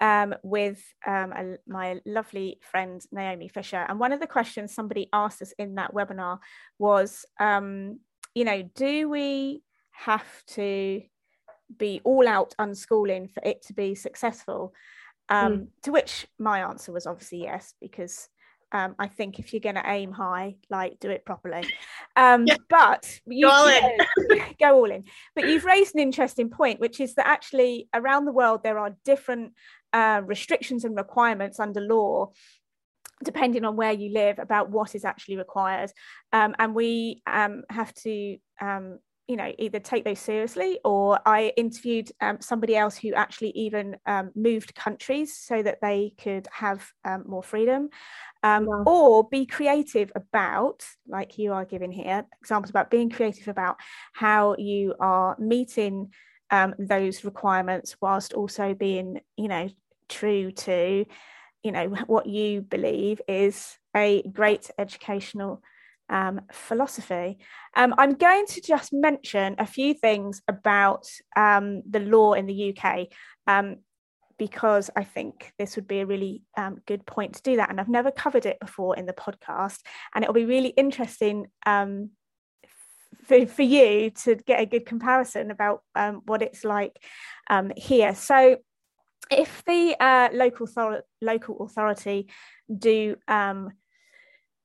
um, 0.00 0.34
with 0.42 0.82
um, 1.06 1.32
a, 1.32 1.56
my 1.66 2.00
lovely 2.06 2.58
friend 2.62 3.02
Naomi 3.12 3.48
Fisher. 3.48 3.84
And 3.88 4.00
one 4.00 4.12
of 4.12 4.20
the 4.20 4.26
questions 4.26 4.74
somebody 4.74 5.08
asked 5.12 5.42
us 5.42 5.52
in 5.58 5.74
that 5.74 5.94
webinar 5.94 6.38
was, 6.78 7.26
um, 7.38 8.00
you 8.34 8.44
know, 8.44 8.62
do 8.74 9.08
we 9.08 9.62
have 9.90 10.24
to 10.48 11.02
be 11.76 12.00
all 12.04 12.26
out 12.26 12.54
unschooling 12.58 13.30
for 13.30 13.42
it 13.44 13.62
to 13.66 13.74
be 13.74 13.94
successful? 13.94 14.72
Mm. 15.30 15.68
To 15.82 15.92
which 15.92 16.26
my 16.38 16.60
answer 16.60 16.92
was 16.92 17.06
obviously 17.06 17.42
yes, 17.42 17.74
because 17.80 18.28
um, 18.72 18.94
I 18.98 19.08
think 19.08 19.38
if 19.38 19.52
you're 19.52 19.60
going 19.60 19.74
to 19.74 19.88
aim 19.88 20.12
high, 20.12 20.56
like 20.68 21.00
do 21.00 21.10
it 21.10 21.24
properly. 21.24 21.64
Um, 22.16 22.46
yeah. 22.46 22.56
But 22.68 23.20
you, 23.26 23.46
go 23.46 23.52
all 23.52 23.68
in. 23.68 23.98
go 24.60 24.74
all 24.76 24.90
in. 24.90 25.04
But 25.34 25.48
you've 25.48 25.64
raised 25.64 25.94
an 25.94 26.00
interesting 26.00 26.50
point, 26.50 26.80
which 26.80 27.00
is 27.00 27.14
that 27.14 27.26
actually 27.26 27.88
around 27.94 28.24
the 28.24 28.32
world 28.32 28.62
there 28.62 28.78
are 28.78 28.96
different 29.04 29.52
uh, 29.92 30.22
restrictions 30.24 30.84
and 30.84 30.96
requirements 30.96 31.58
under 31.58 31.80
law 31.80 32.30
depending 33.22 33.66
on 33.66 33.76
where 33.76 33.92
you 33.92 34.12
live 34.14 34.38
about 34.38 34.70
what 34.70 34.94
is 34.94 35.04
actually 35.04 35.36
required 35.36 35.90
um, 36.32 36.54
and 36.58 36.74
we 36.74 37.20
um, 37.26 37.64
have 37.68 37.92
to 37.92 38.38
um, 38.62 38.98
you 39.30 39.36
know 39.36 39.52
either 39.58 39.78
take 39.78 40.04
those 40.04 40.18
seriously 40.18 40.80
or 40.84 41.20
i 41.24 41.52
interviewed 41.56 42.10
um, 42.20 42.38
somebody 42.40 42.76
else 42.76 42.96
who 42.96 43.14
actually 43.14 43.50
even 43.50 43.96
um, 44.06 44.32
moved 44.34 44.74
countries 44.74 45.36
so 45.36 45.62
that 45.62 45.80
they 45.80 46.12
could 46.20 46.48
have 46.50 46.90
um, 47.04 47.22
more 47.28 47.42
freedom 47.42 47.88
wow. 48.42 48.82
or 48.86 49.28
be 49.28 49.46
creative 49.46 50.10
about 50.16 50.84
like 51.06 51.38
you 51.38 51.52
are 51.52 51.64
giving 51.64 51.92
here 51.92 52.26
examples 52.40 52.70
about 52.70 52.90
being 52.90 53.08
creative 53.08 53.46
about 53.46 53.76
how 54.12 54.56
you 54.58 54.94
are 54.98 55.36
meeting 55.38 56.10
um, 56.50 56.74
those 56.80 57.24
requirements 57.24 57.96
whilst 58.00 58.32
also 58.32 58.74
being 58.74 59.20
you 59.36 59.46
know 59.46 59.68
true 60.08 60.50
to 60.50 61.06
you 61.62 61.70
know 61.70 61.88
what 62.06 62.26
you 62.26 62.62
believe 62.62 63.20
is 63.28 63.78
a 63.96 64.22
great 64.22 64.72
educational 64.76 65.62
um, 66.10 66.42
philosophy. 66.52 67.38
Um, 67.74 67.94
I'm 67.96 68.14
going 68.14 68.44
to 68.46 68.60
just 68.60 68.92
mention 68.92 69.54
a 69.58 69.66
few 69.66 69.94
things 69.94 70.42
about 70.48 71.06
um, 71.36 71.82
the 71.88 72.00
law 72.00 72.34
in 72.34 72.46
the 72.46 72.76
UK 72.76 73.06
um, 73.46 73.76
because 74.36 74.90
I 74.96 75.04
think 75.04 75.52
this 75.58 75.76
would 75.76 75.86
be 75.86 76.00
a 76.00 76.06
really 76.06 76.42
um, 76.56 76.80
good 76.86 77.06
point 77.06 77.36
to 77.36 77.42
do 77.42 77.56
that. 77.56 77.70
And 77.70 77.80
I've 77.80 77.88
never 77.88 78.10
covered 78.10 78.44
it 78.44 78.58
before 78.60 78.96
in 78.96 79.06
the 79.06 79.12
podcast, 79.12 79.78
and 80.14 80.24
it'll 80.24 80.34
be 80.34 80.44
really 80.44 80.70
interesting 80.70 81.46
um, 81.64 82.10
for, 83.24 83.46
for 83.46 83.62
you 83.62 84.10
to 84.24 84.34
get 84.34 84.60
a 84.60 84.66
good 84.66 84.86
comparison 84.86 85.50
about 85.50 85.82
what 86.24 86.42
it's 86.42 86.64
like 86.64 86.96
here. 87.76 88.14
So, 88.14 88.56
if 89.30 89.62
the 89.64 89.94
uh, 90.00 90.30
local 90.32 90.66
author- 90.66 91.04
local 91.20 91.64
authority 91.64 92.28
do 92.76 93.16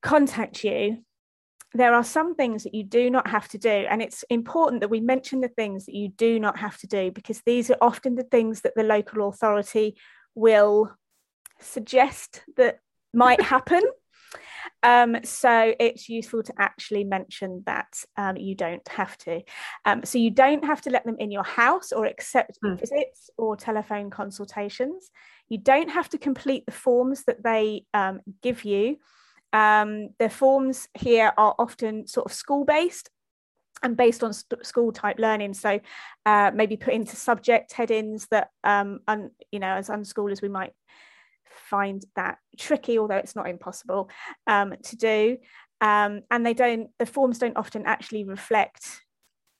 contact 0.01 0.63
you, 0.63 1.03
there 1.75 1.94
are 1.94 2.05
some 2.05 2.36
things 2.36 2.63
that 2.63 2.74
you 2.74 2.84
do 2.84 3.10
not 3.10 3.27
have 3.27 3.50
to 3.50 3.58
do, 3.58 3.70
and 3.70 4.01
it's 4.01 4.24
important 4.29 4.79
that 4.79 4.89
we 4.89 5.01
mention 5.01 5.41
the 5.41 5.50
things 5.50 5.86
that 5.86 5.94
you 5.94 6.08
do 6.08 6.39
not 6.39 6.58
have 6.58 6.77
to 6.77 6.88
do 6.88 7.12
because 7.12 7.41
these 7.46 7.70
are 7.70 7.77
often 7.82 8.15
the 8.15 8.24
things 8.24 8.62
that 8.62 8.75
the 8.75 8.84
local 8.84 9.27
authority 9.27 9.98
will 10.36 10.89
suggest 11.60 12.44
that 12.58 12.79
might 13.13 13.41
happen. 13.41 13.82
Um, 14.84 15.17
so 15.24 15.74
it's 15.79 16.10
useful 16.10 16.44
to 16.44 16.53
actually 16.60 17.03
mention 17.03 17.63
that 17.65 17.88
um, 18.17 18.38
you 18.38 18.55
don't 18.55 18.88
have 18.89 19.17
to. 19.20 19.41
Um, 19.86 20.03
so 20.03 20.17
you 20.17 20.29
don't 20.29 20.63
have 20.63 20.82
to 20.82 20.89
let 20.89 21.05
them 21.05 21.15
in 21.20 21.32
your 21.32 21.44
house 21.44 21.91
or 21.91 22.05
accept 22.05 22.60
mm. 22.63 22.79
visits 22.79 23.29
or 23.38 23.55
telephone 23.55 24.10
consultations. 24.10 25.10
You 25.50 25.60
don't 25.60 25.89
have 25.89 26.10
to 26.10 26.17
complete 26.17 26.65
the 26.65 26.72
forms 26.72 27.24
that 27.25 27.44
they 27.44 27.86
um, 27.94 28.22
give 28.44 28.63
you. 28.65 28.98
Um, 29.55 30.09
the 30.19 30.29
forms 30.29 30.89
here 30.93 31.31
are 31.38 31.55
often 31.57 32.07
sort 32.07 32.25
of 32.25 32.33
school 32.33 32.65
based 32.65 33.09
and 33.81 33.95
based 33.95 34.21
on 34.21 34.33
st- 34.33 34.65
school 34.65 34.91
type 34.91 35.17
learning. 35.17 35.53
So 35.53 35.79
uh, 36.25 36.51
maybe 36.53 36.75
put 36.75 36.93
into 36.93 37.15
subject 37.15 37.71
headings 37.71 38.27
that, 38.31 38.50
um, 38.65 39.00
un- 39.07 39.31
you 39.51 39.59
know, 39.59 39.74
as 39.75 39.88
unschoolers 39.88 40.41
we 40.41 40.50
might 40.50 40.74
find 41.69 42.03
that 42.17 42.38
tricky, 42.59 43.00
although 43.00 43.15
it's 43.15 43.35
not 43.35 43.47
impossible 43.47 44.09
um, 44.45 44.74
to 44.83 44.97
do. 44.97 45.38
Um, 45.79 46.24
and 46.29 46.45
they 46.45 46.53
don't, 46.53 46.89
the 47.00 47.05
forms 47.05 47.39
don't 47.39 47.57
often 47.57 47.85
actually 47.85 48.25
reflect 48.25 48.85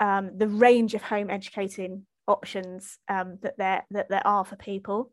um, 0.02 0.32
the 0.38 0.50
range 0.50 0.94
of 0.94 1.04
home 1.04 1.30
educating 1.30 2.06
options 2.28 2.98
um, 3.08 3.38
that 3.44 3.58
there 3.58 3.86
that 3.92 4.10
there 4.10 4.26
are 4.26 4.44
for 4.44 4.58
people. 4.58 5.12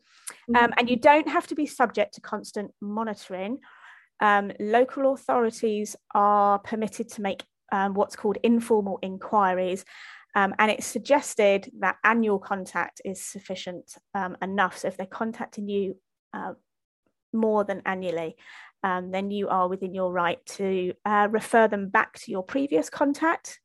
Mm-hmm. 0.51 0.73
and 0.77 0.91
you 0.91 0.97
don't 0.97 1.29
have 1.29 1.47
to 1.49 1.55
be 1.55 1.67
subject 1.67 2.15
to 2.15 2.21
constant 2.21 2.73
monitoring. 2.81 3.59
Um, 4.21 4.53
local 4.61 5.13
authorities 5.13 5.97
are 6.15 6.59
permitted 6.61 7.09
to 7.13 7.23
make 7.23 7.45
what's 7.95 8.17
called 8.17 8.37
informal 8.43 8.99
inquiries. 9.03 9.85
Um, 10.35 10.55
and 10.59 10.71
it's 10.71 10.87
suggested 10.87 11.71
that 11.81 11.97
annual 12.05 12.39
contact 12.39 13.03
is 13.05 13.23
sufficient 13.23 13.97
um, 14.15 14.37
enough. 14.41 14.79
So 14.79 14.89
if 14.89 14.97
they're 14.97 15.07
contacting 15.07 15.69
you 15.69 15.97
uh, 16.33 16.53
more 17.33 17.65
than 17.65 17.83
annually, 17.85 18.37
um, 18.83 19.11
then 19.11 19.31
you 19.31 19.49
are 19.49 19.69
within 19.69 19.95
your 19.95 20.11
right 20.11 20.45
to 20.47 20.95
uh, 21.05 21.29
refer 21.31 21.69
them 21.69 21.89
back 21.89 22.19
to 22.21 22.31
your 22.31 22.43
previous 22.43 22.89
contact 22.91 23.61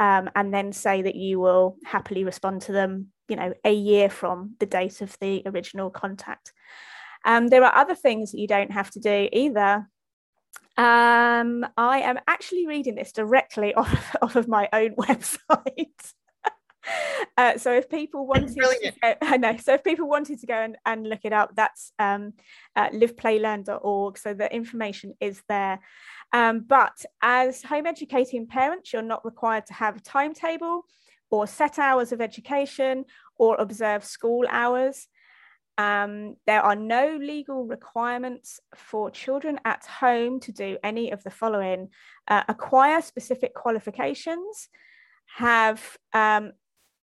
um, 0.00 0.28
and 0.34 0.52
then 0.52 0.72
say 0.72 1.02
that 1.02 1.14
you 1.14 1.38
will 1.38 1.76
happily 1.84 2.24
respond 2.24 2.62
to 2.62 2.72
them, 2.72 3.08
you 3.28 3.36
know, 3.36 3.54
a 3.64 3.72
year 3.72 4.10
from 4.10 4.56
the 4.58 4.66
date 4.66 5.00
of 5.00 5.16
the 5.20 5.42
original 5.46 5.90
contact. 5.90 6.52
Um, 7.24 7.48
there 7.48 7.64
are 7.64 7.74
other 7.74 7.94
things 7.94 8.32
that 8.32 8.38
you 8.38 8.46
don't 8.46 8.72
have 8.72 8.90
to 8.92 9.00
do 9.00 9.28
either. 9.32 9.88
Um, 10.76 11.66
I 11.76 12.00
am 12.00 12.18
actually 12.26 12.66
reading 12.66 12.94
this 12.94 13.12
directly 13.12 13.74
off, 13.80 14.16
off 14.22 14.36
of 14.36 14.48
my 14.48 14.68
own 14.72 14.94
website. 14.96 15.86
Uh, 17.36 17.56
so 17.56 17.72
if 17.72 17.88
people 17.88 18.26
wanted 18.26 18.54
to 18.54 18.92
go, 19.00 19.14
I 19.22 19.36
know, 19.36 19.56
so 19.58 19.74
if 19.74 19.84
people 19.84 20.08
wanted 20.08 20.40
to 20.40 20.46
go 20.46 20.54
and, 20.54 20.76
and 20.84 21.06
look 21.06 21.20
it 21.24 21.32
up, 21.32 21.54
that's 21.54 21.92
um, 21.98 22.32
uh, 22.74 22.88
liveplaylearn.org. 22.88 24.18
So 24.18 24.34
the 24.34 24.52
information 24.52 25.14
is 25.20 25.40
there. 25.48 25.78
Um, 26.32 26.64
but 26.66 27.04
as 27.22 27.62
home 27.62 27.86
educating 27.86 28.46
parents, 28.46 28.92
you're 28.92 29.02
not 29.02 29.24
required 29.24 29.66
to 29.66 29.74
have 29.74 29.96
a 29.98 30.00
timetable 30.00 30.84
or 31.30 31.46
set 31.46 31.78
hours 31.78 32.12
of 32.12 32.20
education 32.20 33.04
or 33.38 33.56
observe 33.56 34.04
school 34.04 34.46
hours. 34.48 35.06
Um, 35.80 36.36
there 36.46 36.60
are 36.60 36.76
no 36.76 37.16
legal 37.18 37.64
requirements 37.64 38.60
for 38.74 39.10
children 39.10 39.58
at 39.64 39.86
home 39.86 40.38
to 40.40 40.52
do 40.52 40.76
any 40.84 41.10
of 41.10 41.22
the 41.22 41.30
following 41.30 41.88
uh, 42.28 42.42
acquire 42.48 43.00
specific 43.00 43.54
qualifications, 43.54 44.68
have 45.38 45.96
um, 46.12 46.52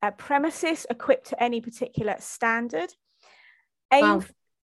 a 0.02 0.12
premises 0.12 0.86
equipped 0.90 1.28
to 1.30 1.42
any 1.42 1.62
particular 1.62 2.16
standard. 2.20 2.94
Aim, 3.94 4.04
wow. 4.04 4.24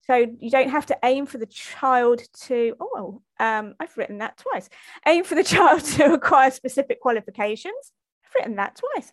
So 0.08 0.16
you 0.16 0.50
don't 0.50 0.70
have 0.70 0.86
to 0.86 0.98
aim 1.04 1.26
for 1.26 1.38
the 1.38 1.46
child 1.46 2.22
to, 2.46 2.74
oh, 2.80 3.22
um, 3.38 3.74
I've 3.78 3.96
written 3.96 4.18
that 4.18 4.36
twice. 4.36 4.68
Aim 5.06 5.22
for 5.22 5.36
the 5.36 5.44
child 5.54 5.84
to 5.84 6.14
acquire 6.14 6.50
specific 6.50 7.00
qualifications. 7.00 7.92
I've 8.24 8.34
written 8.34 8.56
that 8.56 8.80
twice. 8.82 9.12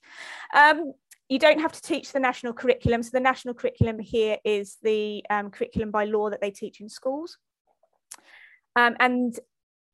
You 1.30 1.40
don't 1.40 1.62
have 1.62 1.72
to 1.74 1.82
teach 1.82 2.12
the 2.12 2.20
national 2.20 2.54
curriculum. 2.54 3.04
So 3.04 3.12
the 3.14 3.20
national 3.20 3.54
curriculum 3.54 4.00
here 4.00 4.38
is 4.44 4.78
the 4.82 5.24
um, 5.30 5.52
curriculum 5.52 5.92
by 5.92 6.06
law 6.06 6.30
that 6.30 6.42
they 6.42 6.52
teach 6.52 6.82
in 6.82 6.90
schools. 6.90 7.38
Um, 8.76 8.96
and 9.00 9.40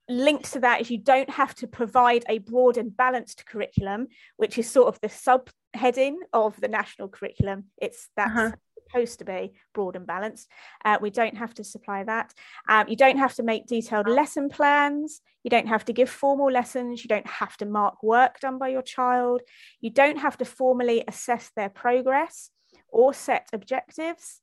linked 0.08 0.54
to 0.54 0.60
that 0.62 0.82
is 0.82 0.92
you 0.92 0.98
don't 0.98 1.30
have 1.30 1.56
to 1.56 1.68
provide 1.68 2.24
a 2.30 2.40
broad 2.40 2.78
and 2.78 2.96
balanced 2.96 3.46
curriculum, 3.46 4.08
which 4.38 4.58
is 4.58 4.70
sort 4.70 4.88
of 4.88 5.00
the 5.02 5.08
subheading 5.08 6.16
of 6.32 6.60
the 6.62 6.68
national 6.68 7.10
curriculum. 7.10 7.66
It's 7.82 8.10
that's 8.16 8.32
uh-huh. 8.32 8.52
Supposed 8.96 9.20
to 9.20 9.26
be 9.26 9.54
broad 9.74 9.96
and 9.96 10.08
balanced. 10.08 10.48
Uh, 10.84 10.98
we 11.02 11.10
don't 11.10 11.38
have 11.38 11.54
to 11.56 11.64
supply 11.64 12.04
that. 12.04 12.34
Um, 12.70 12.88
you 12.88 12.96
don't 12.96 13.18
have 13.18 13.36
to 13.36 13.44
make 13.44 13.68
detailed 13.68 14.08
lesson 14.08 14.50
plans. 14.50 15.22
You 15.44 15.50
don't 15.50 15.68
have 15.68 15.86
to 15.86 15.94
give 15.94 16.10
formal 16.10 16.52
lessons. 16.52 17.04
You 17.04 17.10
don't 17.10 17.28
have 17.28 17.58
to 17.58 17.66
mark 17.66 18.02
work 18.02 18.40
done 18.40 18.58
by 18.58 18.70
your 18.70 18.82
child. 18.82 19.42
You 19.82 19.90
don't 19.90 20.18
have 20.18 20.38
to 20.38 20.46
formally 20.46 21.04
assess 21.08 21.52
their 21.56 21.70
progress 21.70 22.50
or 22.90 23.14
set 23.14 23.48
objectives. 23.54 24.42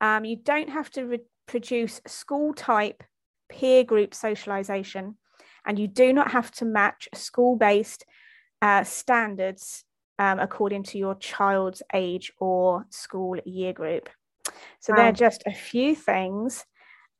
Um, 0.00 0.24
you 0.24 0.36
don't 0.36 0.70
have 0.70 0.90
to 0.92 1.04
re- 1.04 1.20
produce 1.46 2.00
school 2.06 2.54
type 2.54 3.02
peer 3.50 3.84
group 3.84 4.14
socialization, 4.14 5.16
and 5.66 5.78
you 5.78 5.86
do 5.86 6.12
not 6.12 6.32
have 6.32 6.50
to 6.52 6.64
match 6.64 7.08
school 7.14 7.56
based 7.56 8.04
uh, 8.62 8.84
standards 8.84 9.84
um, 10.22 10.38
according 10.38 10.84
to 10.84 10.98
your 10.98 11.16
child's 11.16 11.82
age 11.92 12.32
or 12.38 12.86
school 12.90 13.36
year 13.44 13.72
group. 13.72 14.08
So, 14.78 14.92
wow. 14.92 14.96
there 14.96 15.06
are 15.08 15.12
just 15.12 15.42
a 15.46 15.52
few 15.52 15.96
things 15.96 16.64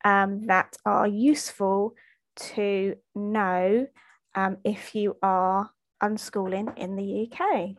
um, 0.05 0.47
that 0.47 0.77
are 0.87 1.09
useful 1.09 1.97
to 2.37 2.95
know 3.17 3.89
um, 4.37 4.57
if 4.63 4.95
you 4.95 5.17
are 5.21 5.69
unschooling 6.01 6.79
in 6.79 6.95
the 6.95 7.29
UK. 7.29 7.71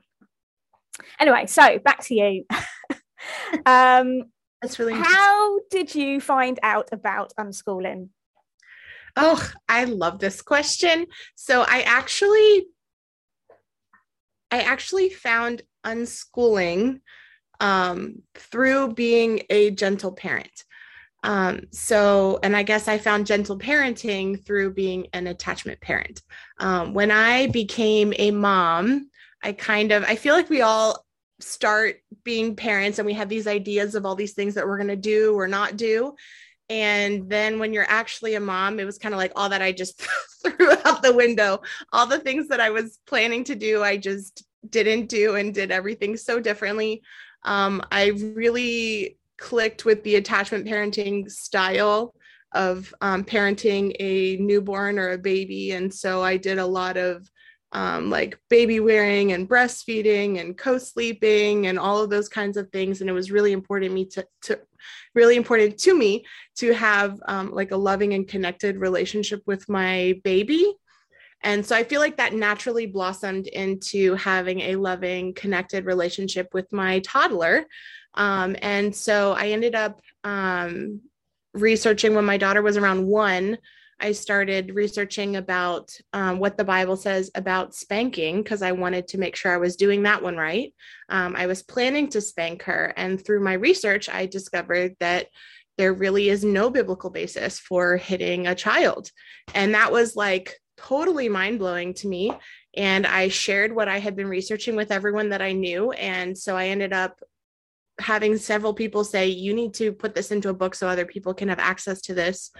Anyway, 1.19 1.45
so 1.45 1.79
back 1.79 2.03
to 2.03 2.15
you. 2.15 2.45
um, 3.65 4.23
That's 4.61 4.77
really 4.77 4.93
how 4.93 5.59
did 5.71 5.95
you 5.95 6.19
find 6.19 6.59
out 6.63 6.89
about 6.91 7.31
unschooling? 7.39 8.09
Oh, 9.15 9.41
I 9.69 9.85
love 9.85 10.19
this 10.19 10.41
question. 10.41 11.05
So 11.35 11.61
I 11.61 11.81
actually 11.81 12.65
I 14.53 14.61
actually 14.61 15.09
found 15.09 15.63
unschooling 15.83 16.99
um, 17.59 18.21
through 18.35 18.93
being 18.93 19.41
a 19.49 19.71
gentle 19.71 20.11
parent. 20.11 20.63
Um, 21.23 21.61
so, 21.71 22.39
and 22.43 22.55
I 22.55 22.61
guess 22.61 22.87
I 22.87 22.99
found 22.99 23.25
gentle 23.25 23.57
parenting 23.57 24.45
through 24.45 24.75
being 24.75 25.07
an 25.11 25.25
attachment 25.25 25.81
parent. 25.81 26.21
Um, 26.59 26.93
when 26.93 27.09
I 27.09 27.47
became 27.47 28.13
a 28.19 28.29
mom, 28.29 29.09
I 29.41 29.53
kind 29.53 29.91
of, 29.91 30.03
I 30.03 30.17
feel 30.17 30.35
like 30.35 30.51
we 30.51 30.61
all 30.61 31.03
start 31.39 31.95
being 32.23 32.55
parents 32.55 32.99
and 32.99 33.07
we 33.07 33.13
have 33.13 33.29
these 33.29 33.47
ideas 33.47 33.95
of 33.95 34.05
all 34.05 34.13
these 34.13 34.33
things 34.33 34.53
that 34.53 34.67
we're 34.67 34.77
going 34.77 34.87
to 34.89 34.95
do 34.95 35.33
or 35.33 35.47
not 35.47 35.77
do. 35.77 36.13
And 36.69 37.29
then 37.29 37.59
when 37.59 37.73
you're 37.73 37.89
actually 37.89 38.35
a 38.35 38.39
mom, 38.39 38.79
it 38.79 38.85
was 38.85 38.97
kind 38.97 39.13
of 39.13 39.19
like 39.19 39.33
all 39.35 39.49
that 39.49 39.61
I 39.61 39.71
just 39.71 40.01
threw 40.43 40.71
out 40.85 41.03
the 41.03 41.13
window. 41.13 41.61
All 41.91 42.07
the 42.07 42.19
things 42.19 42.47
that 42.47 42.59
I 42.59 42.69
was 42.69 42.99
planning 43.05 43.43
to 43.45 43.55
do, 43.55 43.83
I 43.83 43.97
just 43.97 44.43
didn't 44.69 45.07
do 45.07 45.35
and 45.35 45.53
did 45.53 45.71
everything 45.71 46.15
so 46.17 46.39
differently. 46.39 47.01
Um, 47.43 47.81
I 47.91 48.07
really 48.07 49.17
clicked 49.37 49.83
with 49.83 50.03
the 50.03 50.15
attachment 50.15 50.65
parenting 50.65 51.29
style 51.29 52.13
of 52.53 52.93
um, 53.01 53.23
parenting 53.23 53.93
a 53.99 54.37
newborn 54.37 54.99
or 54.99 55.11
a 55.11 55.17
baby. 55.17 55.71
And 55.71 55.93
so 55.93 56.23
I 56.23 56.37
did 56.37 56.59
a 56.59 56.65
lot 56.65 56.97
of 56.97 57.29
um, 57.73 58.09
like 58.09 58.39
baby 58.49 58.79
wearing 58.79 59.31
and 59.31 59.49
breastfeeding 59.49 60.39
and 60.39 60.57
co-sleeping 60.57 61.67
and 61.67 61.79
all 61.79 62.01
of 62.01 62.09
those 62.09 62.29
kinds 62.29 62.55
of 62.55 62.69
things. 62.69 63.01
And 63.01 63.09
it 63.09 63.13
was 63.13 63.31
really 63.31 63.51
important 63.51 63.93
me 63.93 64.05
to, 64.05 64.25
to 64.43 64.59
really 65.15 65.35
important 65.35 65.77
to 65.79 65.97
me 65.97 66.25
to 66.57 66.73
have 66.73 67.19
um, 67.27 67.51
like 67.51 67.71
a 67.71 67.77
loving 67.77 68.13
and 68.13 68.27
connected 68.27 68.77
relationship 68.77 69.41
with 69.45 69.67
my 69.67 70.19
baby. 70.23 70.73
And 71.41 71.65
so 71.65 71.75
I 71.75 71.83
feel 71.83 71.99
like 71.99 72.17
that 72.17 72.33
naturally 72.33 72.85
blossomed 72.85 73.47
into 73.47 74.15
having 74.15 74.61
a 74.61 74.75
loving, 74.77 75.33
connected 75.33 75.85
relationship 75.85 76.53
with 76.53 76.71
my 76.71 76.99
toddler. 76.99 77.65
Um, 78.13 78.55
and 78.61 78.95
so 78.95 79.33
I 79.33 79.47
ended 79.47 79.75
up 79.75 79.99
um, 80.23 81.01
researching 81.53 82.15
when 82.15 82.25
my 82.25 82.37
daughter 82.37 82.61
was 82.61 82.77
around 82.77 83.05
one 83.05 83.57
I 83.99 84.11
started 84.11 84.75
researching 84.75 85.35
about 85.35 85.91
um, 86.13 86.39
what 86.39 86.57
the 86.57 86.63
Bible 86.63 86.97
says 86.97 87.31
about 87.35 87.73
spanking 87.73 88.43
because 88.43 88.61
I 88.61 88.71
wanted 88.73 89.07
to 89.09 89.17
make 89.17 89.35
sure 89.35 89.51
I 89.53 89.57
was 89.57 89.75
doing 89.75 90.03
that 90.03 90.21
one 90.21 90.37
right. 90.37 90.73
Um, 91.09 91.35
I 91.35 91.45
was 91.45 91.63
planning 91.63 92.09
to 92.09 92.21
spank 92.21 92.63
her, 92.63 92.93
and 92.97 93.23
through 93.23 93.43
my 93.43 93.53
research, 93.53 94.09
I 94.09 94.25
discovered 94.25 94.95
that 94.99 95.27
there 95.77 95.93
really 95.93 96.29
is 96.29 96.43
no 96.43 96.69
biblical 96.69 97.09
basis 97.09 97.59
for 97.59 97.97
hitting 97.97 98.47
a 98.47 98.55
child. 98.55 99.09
And 99.55 99.73
that 99.73 99.91
was 99.91 100.15
like 100.15 100.55
totally 100.77 101.29
mind 101.29 101.59
blowing 101.59 101.93
to 101.95 102.07
me. 102.07 102.31
And 102.75 103.05
I 103.05 103.27
shared 103.27 103.75
what 103.75 103.87
I 103.87 103.99
had 103.99 104.15
been 104.15 104.27
researching 104.27 104.75
with 104.75 104.91
everyone 104.91 105.29
that 105.29 105.41
I 105.41 105.51
knew. 105.51 105.91
And 105.91 106.37
so 106.37 106.55
I 106.55 106.67
ended 106.67 106.93
up 106.93 107.19
having 107.99 108.37
several 108.37 108.73
people 108.73 109.03
say 109.03 109.27
you 109.27 109.53
need 109.53 109.73
to 109.75 109.91
put 109.91 110.15
this 110.15 110.31
into 110.31 110.49
a 110.49 110.53
book 110.53 110.73
so 110.73 110.87
other 110.87 111.05
people 111.05 111.33
can 111.33 111.49
have 111.49 111.59
access 111.59 112.01
to 112.01 112.13
this. 112.13 112.51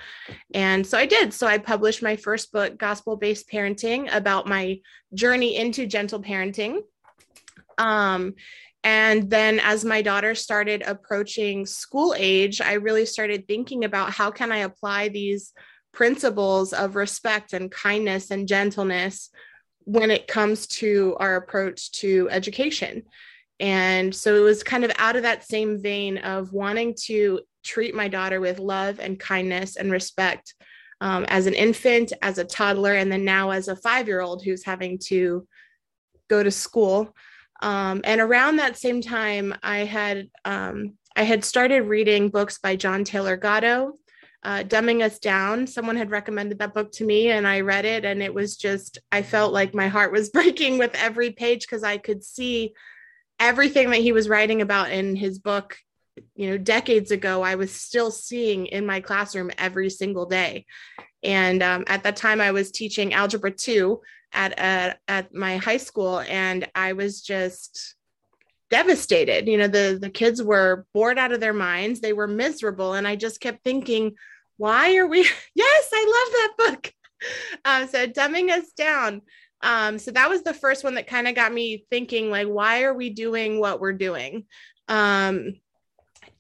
And 0.54 0.86
so 0.86 0.98
i 0.98 1.06
did. 1.06 1.34
So 1.34 1.48
i 1.48 1.58
published 1.58 2.04
my 2.04 2.16
first 2.16 2.52
book 2.52 2.78
gospel 2.78 3.18
based 3.18 3.50
parenting 3.50 4.14
about 4.16 4.48
my 4.48 4.80
journey 5.14 5.56
into 5.56 5.88
gentle 5.88 6.22
parenting. 6.22 6.82
Um, 7.78 8.36
and 8.84 9.30
then 9.30 9.60
as 9.60 9.86
my 9.86 10.02
daughter 10.02 10.36
started 10.36 10.84
approaching 10.86 11.66
school 11.66 12.14
age 12.18 12.60
i 12.62 12.74
really 12.74 13.06
started 13.06 13.48
thinking 13.48 13.86
about 13.86 14.12
how 14.12 14.30
can 14.30 14.52
i 14.52 14.58
apply 14.58 15.08
these 15.08 15.54
principles 15.94 16.74
of 16.74 16.96
respect 16.96 17.54
and 17.54 17.72
kindness 17.72 18.32
and 18.32 18.48
gentleness 18.48 19.30
when 19.86 20.12
it 20.12 20.28
comes 20.28 20.68
to 20.68 21.16
our 21.20 21.36
approach 21.36 21.92
to 21.92 22.28
education 22.32 23.04
and 23.60 24.14
so 24.14 24.36
it 24.36 24.42
was 24.42 24.64
kind 24.64 24.84
of 24.84 24.92
out 24.98 25.16
of 25.16 25.24
that 25.24 25.44
same 25.44 25.82
vein 25.82 26.18
of 26.20 26.54
wanting 26.54 26.96
to 27.06 27.42
treat 27.64 27.96
my 27.96 28.08
daughter 28.08 28.40
with 28.40 28.60
love 28.60 29.00
and 29.00 29.20
kindness 29.20 29.76
and 29.76 29.92
respect 29.92 30.54
um, 31.02 31.26
as 31.28 31.48
an 31.48 31.54
infant, 31.54 32.14
as 32.22 32.38
a 32.38 32.46
toddler, 32.46 32.94
and 32.94 33.12
then 33.12 33.26
now 33.26 33.52
as 33.52 33.68
a 33.68 33.76
five 33.76 34.08
year 34.08 34.22
old 34.22 34.44
who's 34.44 34.64
having 34.64 34.98
to 35.08 35.48
go 36.30 36.42
to 36.42 36.52
school. 36.52 37.14
Um, 37.62 38.02
and 38.04 38.20
around 38.20 38.58
that 38.58 38.78
same 38.78 39.02
time, 39.02 39.54
I 39.62 39.80
had 39.80 40.30
um, 40.46 40.94
I 41.16 41.24
had 41.24 41.46
started 41.46 41.82
reading 41.82 42.30
books 42.30 42.58
by 42.58 42.76
John 42.76 43.04
Taylor 43.04 43.38
Gatto, 43.38 43.94
uh, 44.44 44.64
Dumbing 44.64 45.04
Us 45.04 45.20
Down. 45.20 45.68
Someone 45.68 45.96
had 45.96 46.10
recommended 46.10 46.60
that 46.60 46.74
book 46.74 46.92
to 46.94 47.06
me, 47.06 47.30
and 47.30 47.48
I 47.48 47.62
read 47.62 47.86
it, 47.86 48.06
and 48.06 48.24
it 48.24 48.34
was 48.34 48.58
just 48.58 48.98
I 49.12 49.22
felt 49.22 49.54
like 49.54 49.76
my 49.76 49.88
heart 49.88 50.12
was 50.12 50.30
breaking 50.38 50.78
with 50.78 50.96
every 50.96 51.32
page 51.32 51.62
because 51.62 51.84
I 51.84 51.98
could 51.98 52.24
see 52.24 52.74
everything 53.48 53.90
that 53.90 54.02
he 54.02 54.12
was 54.12 54.30
writing 54.30 54.62
about 54.62 54.92
in 54.92 55.16
his 55.16 55.38
book 55.38 55.78
you 56.36 56.50
know 56.50 56.58
decades 56.58 57.12
ago 57.12 57.42
i 57.42 57.56
was 57.56 57.72
still 57.72 58.12
seeing 58.12 58.68
in 58.68 58.86
my 58.86 59.00
classroom 59.00 59.52
every 59.58 59.90
single 59.90 60.26
day. 60.26 60.66
And 61.24 61.64
um, 61.64 61.84
at 61.88 62.04
that 62.04 62.16
time 62.16 62.40
i 62.42 62.52
was 62.52 62.72
teaching 62.72 63.14
algebra 63.14 63.52
2 63.52 64.02
at, 64.34 64.58
at 64.58 65.00
at 65.08 65.34
my 65.34 65.58
high 65.58 65.78
school 65.78 66.20
and 66.22 66.68
i 66.76 66.94
was 66.94 67.22
just 67.22 67.96
devastated. 68.70 69.48
You 69.48 69.58
know 69.58 69.68
the 69.68 70.00
the 70.02 70.10
kids 70.10 70.42
were 70.42 70.86
bored 70.94 71.20
out 71.20 71.32
of 71.32 71.40
their 71.40 71.54
minds. 71.54 72.00
They 72.00 72.14
were 72.14 72.28
miserable. 72.28 72.94
And 72.94 73.08
i 73.08 73.16
just 73.16 73.40
kept 73.40 73.64
thinking 73.64 74.16
why 74.58 74.96
are 74.98 75.08
we 75.08 75.20
yes 75.56 75.90
i 75.94 76.04
love 76.18 76.34
that 76.34 76.72
book. 76.72 76.94
Um, 77.64 77.88
so 77.88 78.06
dumbing 78.06 78.50
us 78.50 78.74
down 78.74 79.22
um, 79.64 79.98
so 79.98 80.12
that 80.12 80.30
was 80.30 80.44
the 80.44 80.54
first 80.54 80.84
one 80.84 80.96
that 80.96 81.08
kind 81.08 81.28
of 81.28 81.36
got 81.36 81.54
me 81.54 81.86
thinking, 81.90 82.30
like, 82.30 82.48
why 82.48 82.84
are 82.84 82.94
we 82.94 83.10
doing 83.10 83.60
what 83.60 83.80
we're 83.80 83.94
doing? 83.94 84.46
Um, 84.90 85.54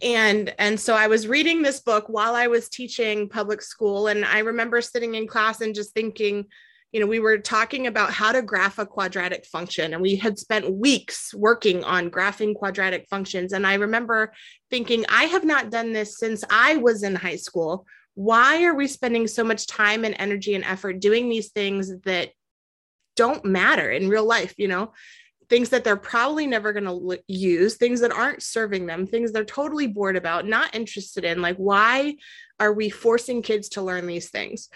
and 0.02 0.54
and 0.60 0.78
so 0.78 0.94
I 0.94 1.08
was 1.08 1.28
reading 1.28 1.62
this 1.62 1.80
book 1.80 2.06
while 2.10 2.36
I 2.36 2.48
was 2.48 2.68
teaching 2.68 3.30
public 3.30 3.62
school, 3.62 4.08
and 4.08 4.26
I 4.26 4.40
remember 4.40 4.82
sitting 4.82 5.16
in 5.16 5.26
class 5.26 5.62
and 5.62 5.74
just 5.74 5.94
thinking, 5.94 6.46
you 6.92 7.00
know, 7.00 7.08
we 7.08 7.22
were 7.22 7.38
talking 7.38 7.88
about 7.88 8.12
how 8.12 8.34
to 8.34 8.42
graph 8.42 8.78
a 8.78 8.86
quadratic 8.86 9.46
function, 9.46 9.94
and 9.94 10.02
we 10.02 10.18
had 10.18 10.38
spent 10.38 10.78
weeks 10.78 11.34
working 11.34 11.82
on 11.86 12.12
graphing 12.12 12.54
quadratic 12.54 13.08
functions. 13.10 13.54
And 13.54 13.66
I 13.66 13.76
remember 13.76 14.34
thinking, 14.70 15.06
I 15.08 15.24
have 15.24 15.46
not 15.46 15.72
done 15.72 15.94
this 15.94 16.20
since 16.20 16.44
I 16.50 16.76
was 16.76 17.04
in 17.04 17.16
high 17.16 17.38
school. 17.38 17.86
Why 18.16 18.66
are 18.66 18.76
we 18.76 18.88
spending 18.88 19.28
so 19.28 19.46
much 19.46 19.66
time 19.66 20.04
and 20.04 20.16
energy 20.20 20.56
and 20.56 20.66
effort 20.66 21.00
doing 21.00 21.30
these 21.30 21.52
things 21.52 21.90
that 22.02 22.30
don't 23.16 23.46
matter 23.46 23.90
in 23.92 24.10
real 24.10 24.26
life, 24.26 24.54
you 24.58 24.68
know, 24.68 24.94
things 25.50 25.70
that 25.70 25.84
they're 25.84 25.96
probably 25.96 26.48
never 26.48 26.74
going 26.74 26.86
to 26.86 27.24
use, 27.28 27.76
things 27.76 28.00
that 28.00 28.12
aren't 28.12 28.42
serving 28.42 28.86
them, 28.86 29.06
things 29.06 29.32
they're 29.32 29.46
totally 29.46 29.88
bored 29.88 30.16
about, 30.16 30.48
not 30.48 30.76
interested 30.76 31.24
in. 31.24 31.42
Like, 31.42 31.58
why 31.58 32.16
are 32.60 32.74
we 32.74 32.90
forcing 32.90 33.42
kids 33.42 33.70
to 33.70 33.82
learn 33.82 34.08
these 34.08 34.30
things? 34.30 34.70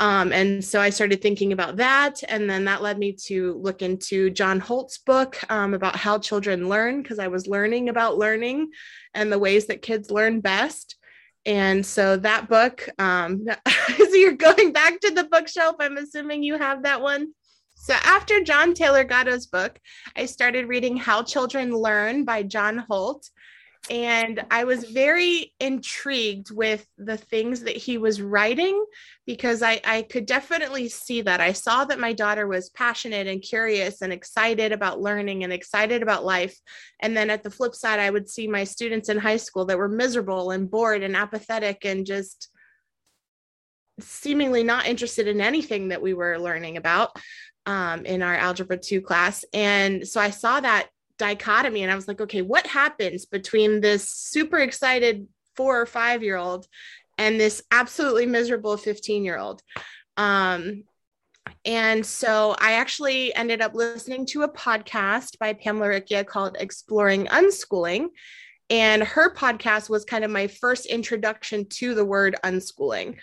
Um, 0.00 0.32
and 0.32 0.64
so 0.64 0.80
I 0.80 0.90
started 0.90 1.20
thinking 1.20 1.52
about 1.52 1.76
that. 1.76 2.22
And 2.28 2.48
then 2.48 2.66
that 2.66 2.82
led 2.82 2.98
me 2.98 3.12
to 3.26 3.54
look 3.54 3.82
into 3.82 4.30
John 4.30 4.60
Holt's 4.60 4.98
book 4.98 5.40
um, 5.50 5.74
about 5.74 5.96
how 5.96 6.18
children 6.18 6.68
learn, 6.68 7.02
because 7.02 7.18
I 7.18 7.28
was 7.28 7.48
learning 7.48 7.88
about 7.88 8.16
learning 8.16 8.70
and 9.14 9.32
the 9.32 9.38
ways 9.38 9.66
that 9.66 9.82
kids 9.82 10.10
learn 10.10 10.40
best. 10.40 10.96
And 11.46 11.84
so 11.84 12.16
that 12.18 12.48
book, 12.48 12.88
um, 12.98 13.46
so 13.96 14.14
you're 14.14 14.32
going 14.32 14.72
back 14.72 15.00
to 15.00 15.10
the 15.10 15.24
bookshelf. 15.24 15.76
I'm 15.80 15.96
assuming 15.96 16.42
you 16.42 16.58
have 16.58 16.84
that 16.84 17.00
one. 17.00 17.32
So 17.80 17.94
after 17.94 18.42
John 18.42 18.74
Taylor 18.74 19.04
Gatto's 19.04 19.46
book, 19.46 19.78
I 20.14 20.26
started 20.26 20.68
reading 20.68 20.96
How 20.96 21.22
Children 21.22 21.72
Learn 21.74 22.24
by 22.24 22.42
John 22.42 22.78
Holt 22.78 23.30
and 23.90 24.44
I 24.50 24.64
was 24.64 24.84
very 24.84 25.54
intrigued 25.60 26.50
with 26.50 26.86
the 26.98 27.16
things 27.16 27.62
that 27.62 27.76
he 27.76 27.96
was 27.96 28.20
writing 28.20 28.84
because 29.26 29.62
I, 29.62 29.80
I 29.84 30.02
could 30.02 30.26
definitely 30.26 30.88
see 30.88 31.22
that. 31.22 31.40
I 31.40 31.52
saw 31.52 31.84
that 31.86 32.00
my 32.00 32.12
daughter 32.12 32.46
was 32.46 32.70
passionate 32.70 33.26
and 33.26 33.40
curious 33.40 34.02
and 34.02 34.12
excited 34.12 34.72
about 34.72 35.00
learning 35.00 35.44
and 35.44 35.52
excited 35.52 36.02
about 36.02 36.24
life. 36.24 36.58
And 37.00 37.16
then 37.16 37.30
at 37.30 37.42
the 37.42 37.50
flip 37.50 37.74
side, 37.74 38.00
I 38.00 38.10
would 38.10 38.28
see 38.28 38.46
my 38.46 38.64
students 38.64 39.08
in 39.08 39.18
high 39.18 39.38
school 39.38 39.64
that 39.66 39.78
were 39.78 39.88
miserable 39.88 40.50
and 40.50 40.70
bored 40.70 41.02
and 41.02 41.16
apathetic 41.16 41.84
and 41.84 42.04
just 42.04 42.50
seemingly 44.00 44.62
not 44.62 44.86
interested 44.86 45.28
in 45.28 45.40
anything 45.40 45.88
that 45.88 46.02
we 46.02 46.14
were 46.14 46.38
learning 46.38 46.76
about 46.76 47.16
um, 47.68 48.06
in 48.06 48.22
our 48.22 48.34
Algebra 48.34 48.78
2 48.78 49.02
class. 49.02 49.44
And 49.52 50.08
so 50.08 50.20
I 50.20 50.30
saw 50.30 50.58
that 50.58 50.88
dichotomy 51.18 51.82
and 51.82 51.90
i 51.90 51.96
was 51.96 52.06
like 52.06 52.20
okay 52.20 52.42
what 52.42 52.64
happens 52.66 53.26
between 53.26 53.80
this 53.80 54.08
super 54.08 54.58
excited 54.58 55.26
four 55.56 55.80
or 55.80 55.84
five 55.84 56.22
year 56.22 56.36
old 56.36 56.64
and 57.18 57.40
this 57.40 57.60
absolutely 57.72 58.24
miserable 58.24 58.76
15 58.76 59.24
year 59.24 59.38
old? 59.38 59.60
Um, 60.16 60.84
and 61.64 62.06
so 62.06 62.54
i 62.60 62.72
actually 62.72 63.34
ended 63.34 63.60
up 63.60 63.74
listening 63.74 64.26
to 64.26 64.42
a 64.42 64.52
podcast 64.52 65.38
by 65.38 65.52
Pam 65.52 65.78
Laricchia 65.78 66.26
called 66.26 66.56
exploring 66.58 67.26
unschooling. 67.26 68.08
And 68.70 69.02
her 69.02 69.34
podcast 69.34 69.88
was 69.88 70.04
kind 70.04 70.24
of 70.24 70.30
my 70.30 70.46
first 70.46 70.84
introduction 70.86 71.66
to 71.70 71.94
the 71.94 72.04
word 72.04 72.36
unschooling 72.44 73.16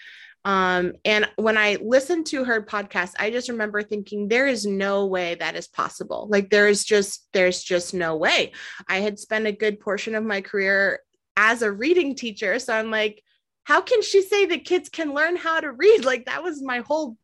um, 0.45 0.93
and 1.03 1.27
when 1.38 1.58
I 1.58 1.77
listened 1.81 2.27
to 2.27 2.43
her 2.43 2.62
podcast, 2.62 3.13
I 3.17 3.31
just 3.31 3.49
remember 3.49 3.81
thinking, 3.81 4.27
there 4.27 4.45
is 4.45 4.63
no 4.63 5.08
way 5.08 5.34
that 5.36 5.55
is 5.55 5.67
possible. 5.67 6.27
Like 6.29 6.51
there 6.51 6.67
is 6.67 6.86
just, 6.86 7.27
there's 7.34 7.63
just 7.63 7.95
no 7.95 8.15
way. 8.15 8.53
I 8.88 8.97
had 8.97 9.17
spent 9.17 9.47
a 9.47 9.51
good 9.51 9.79
portion 9.79 10.13
of 10.13 10.23
my 10.23 10.41
career 10.41 10.99
as 11.36 11.63
a 11.63 11.71
reading 11.71 12.15
teacher. 12.15 12.60
So 12.60 12.73
I'm 12.73 12.91
like, 12.91 13.23
how 13.63 13.81
can 13.81 14.03
she 14.03 14.21
say 14.21 14.45
that 14.45 14.65
kids 14.65 14.88
can 14.88 15.15
learn 15.15 15.36
how 15.36 15.60
to 15.60 15.71
read? 15.71 16.05
Like 16.05 16.25
that 16.25 16.43
was 16.43 16.62
my 16.62 16.79
whole 16.81 17.17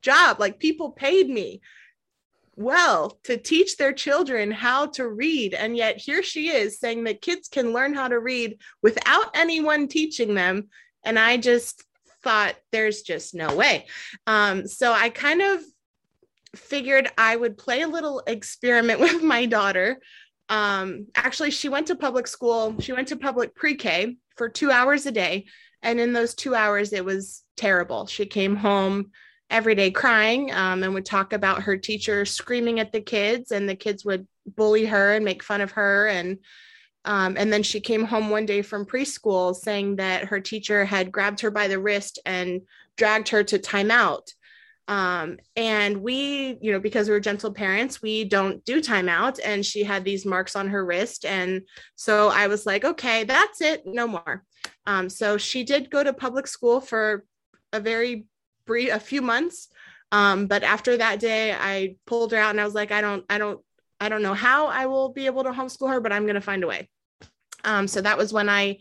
job. 0.00 0.40
Like 0.40 0.58
people 0.58 0.92
paid 0.92 1.28
me 1.28 1.60
well 2.54 3.18
to 3.24 3.36
teach 3.36 3.76
their 3.76 3.92
children 3.92 4.50
how 4.50 4.86
to 4.86 5.06
read. 5.06 5.52
And 5.52 5.76
yet 5.76 5.98
here 5.98 6.22
she 6.22 6.48
is 6.48 6.80
saying 6.80 7.04
that 7.04 7.20
kids 7.20 7.48
can 7.48 7.74
learn 7.74 7.92
how 7.92 8.08
to 8.08 8.18
read 8.18 8.58
without 8.82 9.36
anyone 9.36 9.88
teaching 9.88 10.34
them. 10.34 10.68
And 11.04 11.18
I 11.18 11.36
just 11.36 11.84
thought 12.26 12.56
there's 12.72 13.02
just 13.02 13.36
no 13.36 13.54
way. 13.54 13.86
Um, 14.26 14.66
so 14.66 14.92
I 14.92 15.10
kind 15.10 15.40
of 15.40 15.60
figured 16.56 17.08
I 17.16 17.36
would 17.36 17.56
play 17.56 17.82
a 17.82 17.88
little 17.88 18.20
experiment 18.26 18.98
with 19.06 19.22
my 19.22 19.46
daughter. 19.46 20.00
Um, 20.48 21.06
actually, 21.14 21.52
she 21.52 21.68
went 21.68 21.86
to 21.86 21.94
public 21.94 22.26
school, 22.26 22.74
she 22.80 22.92
went 22.92 23.08
to 23.08 23.16
public 23.16 23.54
pre 23.54 23.76
K 23.76 24.16
for 24.36 24.48
two 24.48 24.72
hours 24.72 25.06
a 25.06 25.12
day. 25.12 25.46
And 25.82 26.00
in 26.00 26.12
those 26.12 26.34
two 26.34 26.56
hours, 26.56 26.92
it 26.92 27.04
was 27.04 27.44
terrible. 27.56 28.06
She 28.06 28.26
came 28.26 28.56
home 28.56 29.12
every 29.48 29.76
day 29.76 29.92
crying 29.92 30.52
um, 30.52 30.82
and 30.82 30.94
would 30.94 31.06
talk 31.06 31.32
about 31.32 31.62
her 31.62 31.76
teacher 31.76 32.24
screaming 32.24 32.80
at 32.80 32.90
the 32.90 33.00
kids, 33.00 33.52
and 33.52 33.68
the 33.68 33.76
kids 33.76 34.04
would 34.04 34.26
bully 34.56 34.86
her 34.86 35.14
and 35.14 35.24
make 35.24 35.44
fun 35.44 35.60
of 35.60 35.72
her. 35.72 36.08
And 36.08 36.38
um, 37.06 37.36
and 37.38 37.52
then 37.52 37.62
she 37.62 37.80
came 37.80 38.04
home 38.04 38.30
one 38.30 38.46
day 38.46 38.62
from 38.62 38.84
preschool 38.84 39.54
saying 39.54 39.96
that 39.96 40.24
her 40.24 40.40
teacher 40.40 40.84
had 40.84 41.12
grabbed 41.12 41.40
her 41.40 41.52
by 41.52 41.68
the 41.68 41.78
wrist 41.78 42.18
and 42.26 42.62
dragged 42.96 43.28
her 43.28 43.44
to 43.44 43.60
timeout. 43.60 44.32
Um, 44.88 45.38
and 45.54 45.98
we, 45.98 46.58
you 46.60 46.72
know, 46.72 46.80
because 46.80 47.08
we're 47.08 47.20
gentle 47.20 47.52
parents, 47.52 48.02
we 48.02 48.24
don't 48.24 48.64
do 48.64 48.80
timeout. 48.80 49.38
And 49.44 49.64
she 49.64 49.84
had 49.84 50.04
these 50.04 50.26
marks 50.26 50.56
on 50.56 50.68
her 50.68 50.84
wrist. 50.84 51.24
And 51.24 51.62
so 51.94 52.28
I 52.28 52.48
was 52.48 52.66
like, 52.66 52.84
okay, 52.84 53.22
that's 53.22 53.60
it, 53.60 53.84
no 53.86 54.08
more. 54.08 54.44
Um, 54.86 55.08
so 55.08 55.38
she 55.38 55.62
did 55.62 55.90
go 55.90 56.02
to 56.02 56.12
public 56.12 56.48
school 56.48 56.80
for 56.80 57.24
a 57.72 57.78
very 57.78 58.26
brief, 58.66 58.92
a 58.92 59.00
few 59.00 59.22
months. 59.22 59.68
Um, 60.10 60.46
but 60.46 60.64
after 60.64 60.96
that 60.96 61.20
day, 61.20 61.52
I 61.52 61.96
pulled 62.06 62.32
her 62.32 62.38
out 62.38 62.50
and 62.50 62.60
I 62.60 62.64
was 62.64 62.74
like, 62.74 62.90
I 62.90 63.00
don't, 63.00 63.24
I 63.30 63.38
don't, 63.38 63.60
I 64.00 64.08
don't 64.08 64.22
know 64.22 64.34
how 64.34 64.66
I 64.66 64.86
will 64.86 65.08
be 65.08 65.26
able 65.26 65.44
to 65.44 65.50
homeschool 65.50 65.90
her, 65.90 66.00
but 66.00 66.12
I'm 66.12 66.24
going 66.24 66.34
to 66.34 66.40
find 66.40 66.62
a 66.64 66.66
way. 66.66 66.88
Um, 67.66 67.86
so 67.86 68.00
that 68.00 68.16
was 68.16 68.32
when 68.32 68.48
I 68.48 68.78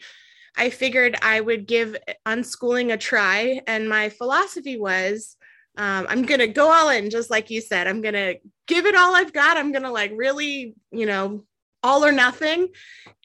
I 0.57 0.69
figured 0.69 1.17
I 1.21 1.41
would 1.41 1.67
give 1.67 1.97
unschooling 2.25 2.93
a 2.93 2.97
try. 2.97 3.61
And 3.67 3.89
my 3.89 4.07
philosophy 4.07 4.77
was 4.77 5.35
um, 5.77 6.05
I'm 6.07 6.25
going 6.25 6.39
to 6.39 6.47
go 6.47 6.71
all 6.71 6.89
in, 6.89 7.09
just 7.09 7.29
like 7.29 7.49
you 7.49 7.59
said. 7.59 7.87
I'm 7.87 8.01
going 8.01 8.13
to 8.13 8.37
give 8.67 8.85
it 8.85 8.95
all 8.95 9.13
I've 9.13 9.33
got. 9.33 9.57
I'm 9.57 9.73
going 9.73 9.83
to 9.83 9.91
like 9.91 10.11
really, 10.15 10.73
you 10.91 11.05
know, 11.05 11.43
all 11.83 12.03
or 12.03 12.11
nothing. 12.11 12.69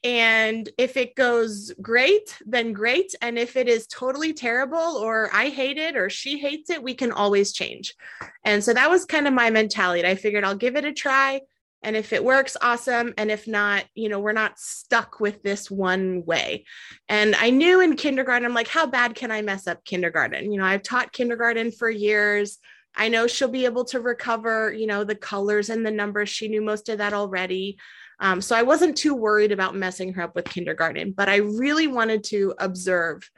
And 0.04 0.68
if 0.76 0.96
it 0.96 1.14
goes 1.14 1.72
great, 1.80 2.36
then 2.44 2.72
great. 2.72 3.14
And 3.22 3.38
if 3.38 3.56
it 3.56 3.68
is 3.68 3.86
totally 3.86 4.34
terrible 4.34 4.78
or 4.78 5.30
I 5.32 5.48
hate 5.48 5.78
it 5.78 5.96
or 5.96 6.10
she 6.10 6.38
hates 6.38 6.68
it, 6.68 6.82
we 6.82 6.94
can 6.94 7.12
always 7.12 7.52
change. 7.52 7.94
And 8.44 8.62
so 8.62 8.74
that 8.74 8.90
was 8.90 9.06
kind 9.06 9.26
of 9.26 9.32
my 9.32 9.48
mentality. 9.50 10.06
I 10.06 10.14
figured 10.14 10.44
I'll 10.44 10.54
give 10.56 10.76
it 10.76 10.84
a 10.84 10.92
try. 10.92 11.40
And 11.82 11.96
if 11.96 12.12
it 12.12 12.22
works, 12.22 12.56
awesome. 12.60 13.14
And 13.16 13.30
if 13.30 13.48
not, 13.48 13.84
you 13.94 14.08
know, 14.08 14.20
we're 14.20 14.32
not 14.32 14.58
stuck 14.58 15.18
with 15.18 15.42
this 15.42 15.70
one 15.70 16.24
way. 16.26 16.66
And 17.08 17.34
I 17.34 17.50
knew 17.50 17.80
in 17.80 17.96
kindergarten, 17.96 18.44
I'm 18.44 18.54
like, 18.54 18.68
how 18.68 18.86
bad 18.86 19.14
can 19.14 19.30
I 19.30 19.40
mess 19.40 19.66
up 19.66 19.84
kindergarten? 19.84 20.52
You 20.52 20.58
know, 20.58 20.66
I've 20.66 20.82
taught 20.82 21.12
kindergarten 21.12 21.72
for 21.72 21.88
years. 21.88 22.58
I 22.94 23.08
know 23.08 23.26
she'll 23.26 23.48
be 23.48 23.64
able 23.64 23.84
to 23.86 24.00
recover, 24.00 24.72
you 24.72 24.86
know, 24.86 25.04
the 25.04 25.14
colors 25.14 25.70
and 25.70 25.86
the 25.86 25.90
numbers. 25.90 26.28
She 26.28 26.48
knew 26.48 26.60
most 26.60 26.88
of 26.88 26.98
that 26.98 27.14
already. 27.14 27.78
Um, 28.18 28.42
so 28.42 28.54
I 28.54 28.62
wasn't 28.62 28.98
too 28.98 29.14
worried 29.14 29.52
about 29.52 29.74
messing 29.74 30.12
her 30.14 30.22
up 30.22 30.34
with 30.34 30.44
kindergarten, 30.44 31.12
but 31.12 31.30
I 31.30 31.36
really 31.36 31.86
wanted 31.86 32.24
to 32.24 32.54
observe 32.58 33.28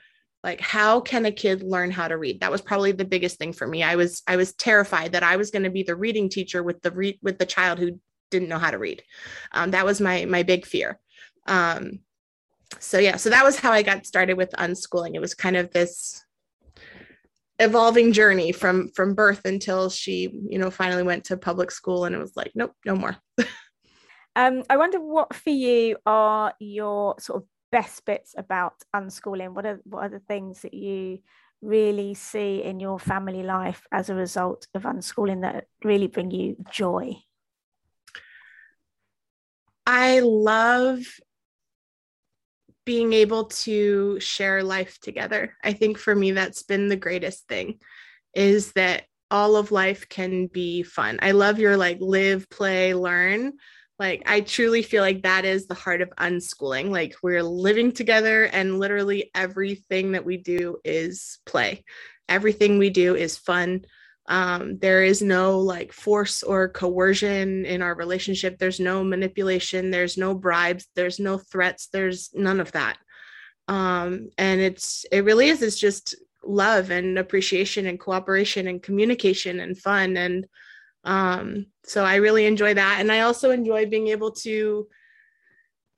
like 0.43 0.61
how 0.61 1.01
can 1.01 1.25
a 1.25 1.31
kid 1.31 1.63
learn 1.63 1.93
how 1.93 2.09
to 2.09 2.17
read 2.17 2.41
that 2.41 2.51
was 2.51 2.61
probably 2.61 2.91
the 2.91 3.05
biggest 3.05 3.39
thing 3.39 3.53
for 3.53 3.65
me 3.65 3.83
i 3.83 3.95
was 3.95 4.23
i 4.27 4.35
was 4.35 4.53
terrified 4.55 5.13
that 5.13 5.23
i 5.23 5.37
was 5.37 5.53
going 5.53 5.63
to 5.63 5.71
be 5.71 5.85
the 5.85 5.95
reading 5.95 6.29
teacher 6.29 6.65
with 6.65 6.83
the 6.83 6.91
re- 6.91 7.19
with 7.23 7.39
the 7.39 7.47
child 7.47 7.79
who 7.79 7.99
didn't 8.33 8.49
know 8.49 8.59
how 8.59 8.73
to 8.73 8.79
read. 8.79 9.03
Um, 9.53 9.71
that 9.71 9.87
was 9.87 10.01
my 10.01 10.25
my 10.25 10.43
big 10.43 10.67
fear. 10.67 10.99
Um, 11.47 12.01
so 12.81 12.99
yeah, 12.99 13.17
so 13.17 13.31
that 13.31 13.45
was 13.45 13.57
how 13.57 13.71
I 13.71 13.83
got 13.83 14.07
started 14.07 14.37
with 14.37 14.51
unschooling. 14.53 15.15
It 15.15 15.21
was 15.21 15.35
kind 15.35 15.57
of 15.57 15.71
this 15.71 16.25
evolving 17.59 18.13
journey 18.13 18.51
from 18.53 18.89
from 18.89 19.15
birth 19.15 19.45
until 19.45 19.91
she, 19.91 20.31
you 20.49 20.59
know, 20.59 20.71
finally 20.71 21.03
went 21.03 21.25
to 21.27 21.37
public 21.37 21.71
school, 21.71 22.05
and 22.05 22.15
it 22.15 22.19
was 22.19 22.33
like, 22.37 22.53
nope, 22.55 22.73
no 22.85 22.97
more. 22.97 23.17
um, 24.37 24.65
I 24.69 24.77
wonder 24.77 25.01
what 25.01 25.35
for 25.35 25.51
you 25.51 25.97
are 26.07 26.55
your 26.59 27.17
sort 27.19 27.43
of 27.43 27.49
best 27.71 28.05
bits 28.05 28.35
about 28.37 28.75
unschooling. 28.95 29.55
What 29.55 29.67
are 29.67 29.81
what 29.85 30.05
are 30.05 30.09
the 30.09 30.21
things 30.21 30.63
that 30.63 30.75
you 30.75 31.19
really 31.61 32.13
see 32.15 32.63
in 32.63 32.81
your 32.81 32.99
family 32.99 33.45
life 33.45 33.87
as 33.93 34.11
a 34.11 34.15
result 34.15 34.67
of 34.75 34.83
unschooling 34.83 35.43
that 35.43 35.67
really 35.85 36.09
bring 36.09 36.31
you 36.31 36.57
joy? 36.71 37.17
I 39.87 40.21
love 40.21 41.01
being 42.85 43.13
able 43.13 43.45
to 43.45 44.19
share 44.21 44.63
life 44.63 44.99
together. 45.01 45.57
I 45.63 45.73
think 45.73 45.99
for 45.99 46.15
me, 46.15 46.33
that's 46.33 46.63
been 46.63 46.89
the 46.89 46.97
greatest 46.97 47.47
thing 47.49 47.79
is 48.35 48.73
that 48.73 49.05
all 49.31 49.57
of 49.57 49.73
life 49.73 50.09
can 50.09 50.47
be 50.47 50.83
fun. 50.83 51.19
I 51.23 51.31
love 51.33 51.59
your 51.59 51.77
like 51.77 51.99
live, 52.01 52.49
play, 52.51 52.95
learn. 52.95 53.53
Like, 53.99 54.23
I 54.27 54.41
truly 54.41 54.83
feel 54.83 55.03
like 55.03 55.23
that 55.23 55.45
is 55.45 55.67
the 55.67 55.75
heart 55.75 56.01
of 56.01 56.11
unschooling. 56.19 56.91
Like, 56.91 57.15
we're 57.23 57.43
living 57.43 57.93
together, 57.93 58.45
and 58.45 58.81
literally 58.81 59.31
everything 59.35 60.13
that 60.13 60.25
we 60.25 60.39
do 60.39 60.79
is 60.85 61.39
play. 61.47 61.85
Everything 62.29 62.79
we 62.79 62.91
do 62.91 63.15
is 63.15 63.37
fun. 63.37 63.83
Um, 64.27 64.79
there 64.79 65.03
is 65.03 65.21
no 65.21 65.59
like 65.59 65.93
force 65.93 66.43
or 66.43 66.69
coercion 66.69 67.65
in 67.65 67.83
our 67.83 67.95
relationship. 67.95 68.59
There's 68.59 68.79
no 68.81 69.03
manipulation. 69.03 69.91
There's 69.91 70.17
no 70.17 70.35
bribes. 70.35 70.87
There's 70.95 71.19
no 71.19 71.39
threats. 71.39 71.89
There's 71.89 72.31
none 72.33 72.61
of 72.61 72.73
that. 72.73 72.99
Um, 73.69 74.31
and 74.39 74.61
it's, 74.61 75.05
it 75.11 75.25
really 75.25 75.49
is, 75.49 75.63
it's 75.63 75.79
just 75.79 76.15
love 76.45 76.91
and 76.91 77.19
appreciation 77.19 77.87
and 77.87 77.99
cooperation 77.99 78.69
and 78.69 78.83
communication 78.83 79.61
and 79.61 79.79
fun. 79.79 80.17
And 80.17 80.47
um, 81.05 81.67
so 81.85 82.05
I 82.05 82.17
really 82.17 82.47
enjoy 82.47 82.75
that. 82.75 82.99
And 83.01 83.11
I 83.11 83.21
also 83.21 83.51
enjoy 83.51 83.87
being 83.87 84.09
able 84.09 84.33
to 84.33 84.87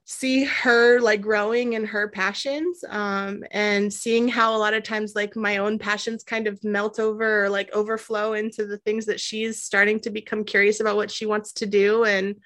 see 0.07 0.45
her 0.45 1.01
like 1.01 1.23
growing 1.23 1.73
in 1.73 1.85
her 1.85 2.09
passions 2.09 2.85
um, 2.89 3.43
and 3.51 3.91
seeing 3.91 4.29
how 4.29 4.55
a 4.55 4.59
lot 4.59 4.75
of 4.75 4.83
times 4.83 5.15
like 5.15 5.35
my 5.35 5.57
own 5.57 5.79
passions 5.79 6.23
kind 6.23 6.47
of 6.47 6.63
melt 6.63 7.01
over 7.01 7.45
or 7.45 7.49
like 7.49 7.71
overflow 7.73 8.35
into 8.35 8.67
the 8.67 8.77
things 8.79 9.07
that 9.07 9.19
she's 9.19 9.63
starting 9.63 9.99
to 9.99 10.11
become 10.11 10.45
curious 10.45 10.81
about 10.81 10.97
what 10.97 11.11
she 11.11 11.25
wants 11.25 11.53
to 11.53 11.67
do 11.67 12.05
and 12.05 12.37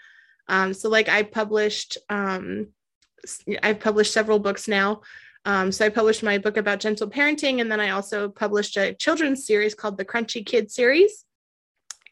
um, 0.49 0.73
so 0.73 0.89
like 0.89 1.09
i 1.09 1.23
published 1.23 1.99
um, 2.09 2.69
i've 3.63 3.81
published 3.81 4.13
several 4.13 4.39
books 4.39 4.69
now 4.69 5.01
Um, 5.45 5.73
so 5.73 5.87
I 5.87 5.89
published 5.89 6.23
my 6.23 6.37
book 6.39 6.57
about 6.59 6.81
gentle 6.81 7.09
parenting, 7.09 7.61
and 7.61 7.71
then 7.71 7.81
I 7.81 7.91
also 7.91 8.29
published 8.29 8.77
a 8.77 8.93
children's 8.95 9.47
series 9.47 9.75
called 9.75 9.97
the 9.97 10.05
Crunchy 10.05 10.45
Kid 10.45 10.71
series. 10.71 11.25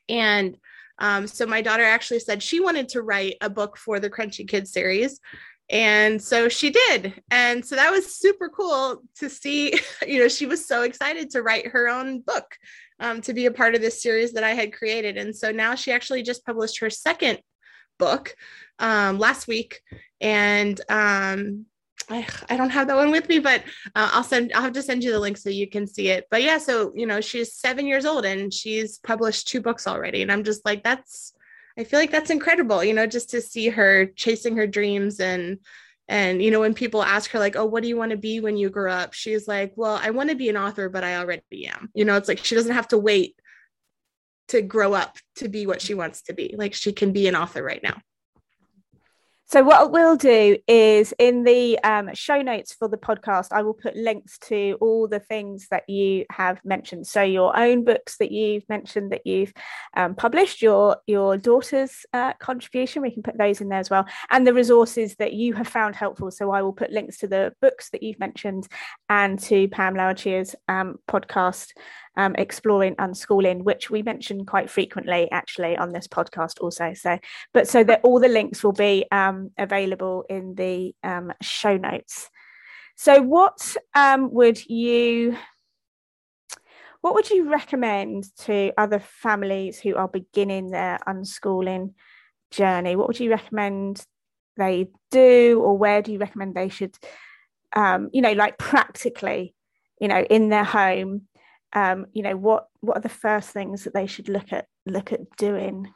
And 0.08 0.56
um, 0.98 1.26
so 1.26 1.46
my 1.46 1.62
daughter 1.62 1.84
actually 1.84 2.20
said 2.20 2.42
she 2.42 2.60
wanted 2.60 2.88
to 2.90 3.02
write 3.02 3.36
a 3.40 3.50
book 3.50 3.76
for 3.76 4.00
the 4.00 4.10
Crunchy 4.10 4.48
Kid 4.48 4.66
series. 4.66 5.20
And 5.68 6.22
so 6.22 6.48
she 6.48 6.70
did. 6.70 7.20
And 7.30 7.64
so 7.64 7.74
that 7.74 7.90
was 7.90 8.16
super 8.16 8.48
cool 8.48 9.02
to 9.16 9.28
see. 9.28 9.74
You 10.06 10.20
know, 10.20 10.28
she 10.28 10.46
was 10.46 10.64
so 10.64 10.82
excited 10.82 11.30
to 11.30 11.42
write 11.42 11.66
her 11.68 11.88
own 11.88 12.20
book, 12.20 12.56
um, 13.00 13.20
to 13.22 13.32
be 13.32 13.46
a 13.46 13.50
part 13.50 13.74
of 13.74 13.80
this 13.80 14.00
series 14.00 14.32
that 14.34 14.44
I 14.44 14.54
had 14.54 14.72
created. 14.72 15.16
And 15.16 15.34
so 15.34 15.50
now 15.50 15.74
she 15.74 15.90
actually 15.90 16.22
just 16.22 16.46
published 16.46 16.78
her 16.78 16.90
second 16.90 17.40
book 17.98 18.36
um, 18.78 19.18
last 19.18 19.48
week. 19.48 19.80
And 20.20 20.80
um, 20.88 21.66
I, 22.08 22.26
I 22.48 22.56
don't 22.56 22.70
have 22.70 22.86
that 22.86 22.96
one 22.96 23.10
with 23.10 23.28
me, 23.28 23.40
but 23.40 23.62
uh, 23.94 24.10
I'll 24.12 24.22
send, 24.22 24.52
I'll 24.52 24.62
have 24.62 24.72
to 24.74 24.82
send 24.82 25.02
you 25.02 25.12
the 25.12 25.18
link 25.18 25.36
so 25.36 25.50
you 25.50 25.68
can 25.68 25.86
see 25.86 26.08
it. 26.08 26.26
But 26.30 26.42
yeah, 26.42 26.58
so, 26.58 26.92
you 26.94 27.06
know, 27.06 27.20
she's 27.20 27.54
seven 27.54 27.86
years 27.86 28.06
old 28.06 28.24
and 28.24 28.52
she's 28.54 28.98
published 28.98 29.48
two 29.48 29.60
books 29.60 29.86
already. 29.86 30.22
And 30.22 30.30
I'm 30.30 30.44
just 30.44 30.64
like, 30.64 30.84
that's, 30.84 31.32
I 31.76 31.84
feel 31.84 31.98
like 31.98 32.12
that's 32.12 32.30
incredible, 32.30 32.84
you 32.84 32.94
know, 32.94 33.06
just 33.06 33.30
to 33.30 33.40
see 33.40 33.68
her 33.70 34.06
chasing 34.06 34.56
her 34.56 34.66
dreams 34.66 35.20
and, 35.20 35.58
and, 36.08 36.40
you 36.40 36.52
know, 36.52 36.60
when 36.60 36.74
people 36.74 37.02
ask 37.02 37.32
her, 37.32 37.40
like, 37.40 37.56
oh, 37.56 37.64
what 37.64 37.82
do 37.82 37.88
you 37.88 37.96
want 37.96 38.12
to 38.12 38.16
be 38.16 38.38
when 38.38 38.56
you 38.56 38.70
grow 38.70 38.92
up? 38.92 39.12
She's 39.12 39.48
like, 39.48 39.72
well, 39.74 39.98
I 40.00 40.10
want 40.10 40.30
to 40.30 40.36
be 40.36 40.48
an 40.48 40.56
author, 40.56 40.88
but 40.88 41.02
I 41.02 41.16
already 41.16 41.66
am. 41.66 41.90
You 41.94 42.04
know, 42.04 42.16
it's 42.16 42.28
like 42.28 42.38
she 42.44 42.54
doesn't 42.54 42.74
have 42.74 42.86
to 42.88 42.98
wait 42.98 43.34
to 44.48 44.62
grow 44.62 44.94
up 44.94 45.18
to 45.36 45.48
be 45.48 45.66
what 45.66 45.82
she 45.82 45.94
wants 45.94 46.22
to 46.22 46.32
be. 46.32 46.54
Like 46.56 46.74
she 46.74 46.92
can 46.92 47.12
be 47.12 47.26
an 47.26 47.34
author 47.34 47.60
right 47.60 47.82
now. 47.82 48.00
So, 49.48 49.62
what 49.62 49.92
we'll 49.92 50.16
do 50.16 50.58
is 50.66 51.14
in 51.20 51.44
the 51.44 51.78
um, 51.84 52.12
show 52.14 52.42
notes 52.42 52.74
for 52.74 52.88
the 52.88 52.96
podcast, 52.96 53.52
I 53.52 53.62
will 53.62 53.74
put 53.74 53.94
links 53.94 54.38
to 54.48 54.76
all 54.80 55.06
the 55.06 55.20
things 55.20 55.68
that 55.70 55.88
you 55.88 56.26
have 56.32 56.58
mentioned. 56.64 57.06
So, 57.06 57.22
your 57.22 57.56
own 57.56 57.84
books 57.84 58.16
that 58.16 58.32
you've 58.32 58.68
mentioned 58.68 59.12
that 59.12 59.24
you've 59.24 59.52
um, 59.96 60.16
published, 60.16 60.62
your 60.62 60.96
your 61.06 61.36
daughter's 61.36 62.04
uh, 62.12 62.32
contribution, 62.40 63.02
we 63.02 63.12
can 63.12 63.22
put 63.22 63.38
those 63.38 63.60
in 63.60 63.68
there 63.68 63.78
as 63.78 63.88
well, 63.88 64.04
and 64.30 64.44
the 64.44 64.52
resources 64.52 65.14
that 65.20 65.32
you 65.32 65.52
have 65.54 65.68
found 65.68 65.94
helpful. 65.94 66.32
So, 66.32 66.50
I 66.50 66.62
will 66.62 66.72
put 66.72 66.90
links 66.90 67.18
to 67.18 67.28
the 67.28 67.52
books 67.60 67.90
that 67.90 68.02
you've 68.02 68.18
mentioned 68.18 68.66
and 69.08 69.38
to 69.44 69.68
Pam 69.68 69.94
Laricchia's 69.94 70.56
um, 70.68 70.96
podcast 71.08 71.68
um, 72.16 72.34
exploring 72.36 72.96
unschooling, 72.96 73.62
which 73.62 73.90
we 73.90 74.02
mention 74.02 74.46
quite 74.46 74.70
frequently 74.70 75.30
actually 75.30 75.76
on 75.76 75.92
this 75.92 76.08
podcast 76.08 76.60
also. 76.60 76.94
So, 76.94 77.18
but 77.52 77.68
so 77.68 77.84
that 77.84 78.00
all 78.02 78.20
the 78.20 78.28
links 78.28 78.64
will 78.64 78.72
be 78.72 79.06
um, 79.12 79.50
available 79.58 80.24
in 80.28 80.54
the 80.54 80.94
um, 81.02 81.32
show 81.42 81.76
notes. 81.76 82.30
So, 82.96 83.20
what 83.22 83.76
um, 83.94 84.32
would 84.32 84.64
you? 84.68 85.36
What 87.02 87.14
would 87.14 87.30
you 87.30 87.48
recommend 87.50 88.24
to 88.38 88.72
other 88.76 88.98
families 88.98 89.78
who 89.78 89.94
are 89.94 90.08
beginning 90.08 90.70
their 90.70 90.98
unschooling 91.06 91.92
journey? 92.50 92.96
What 92.96 93.06
would 93.06 93.20
you 93.20 93.30
recommend 93.30 94.04
they 94.56 94.88
do, 95.10 95.60
or 95.62 95.76
where 95.76 96.02
do 96.02 96.12
you 96.12 96.18
recommend 96.18 96.54
they 96.54 96.68
should, 96.68 96.96
um, 97.74 98.08
you 98.12 98.22
know, 98.22 98.32
like 98.32 98.58
practically, 98.58 99.54
you 100.00 100.08
know, 100.08 100.22
in 100.22 100.48
their 100.48 100.64
home, 100.64 101.28
um, 101.76 102.06
you 102.14 102.22
know 102.22 102.34
what 102.36 102.68
what 102.80 102.96
are 102.96 103.02
the 103.02 103.08
first 103.10 103.50
things 103.50 103.84
that 103.84 103.92
they 103.92 104.06
should 104.06 104.30
look 104.30 104.50
at 104.52 104.66
look 104.86 105.12
at 105.12 105.36
doing? 105.36 105.92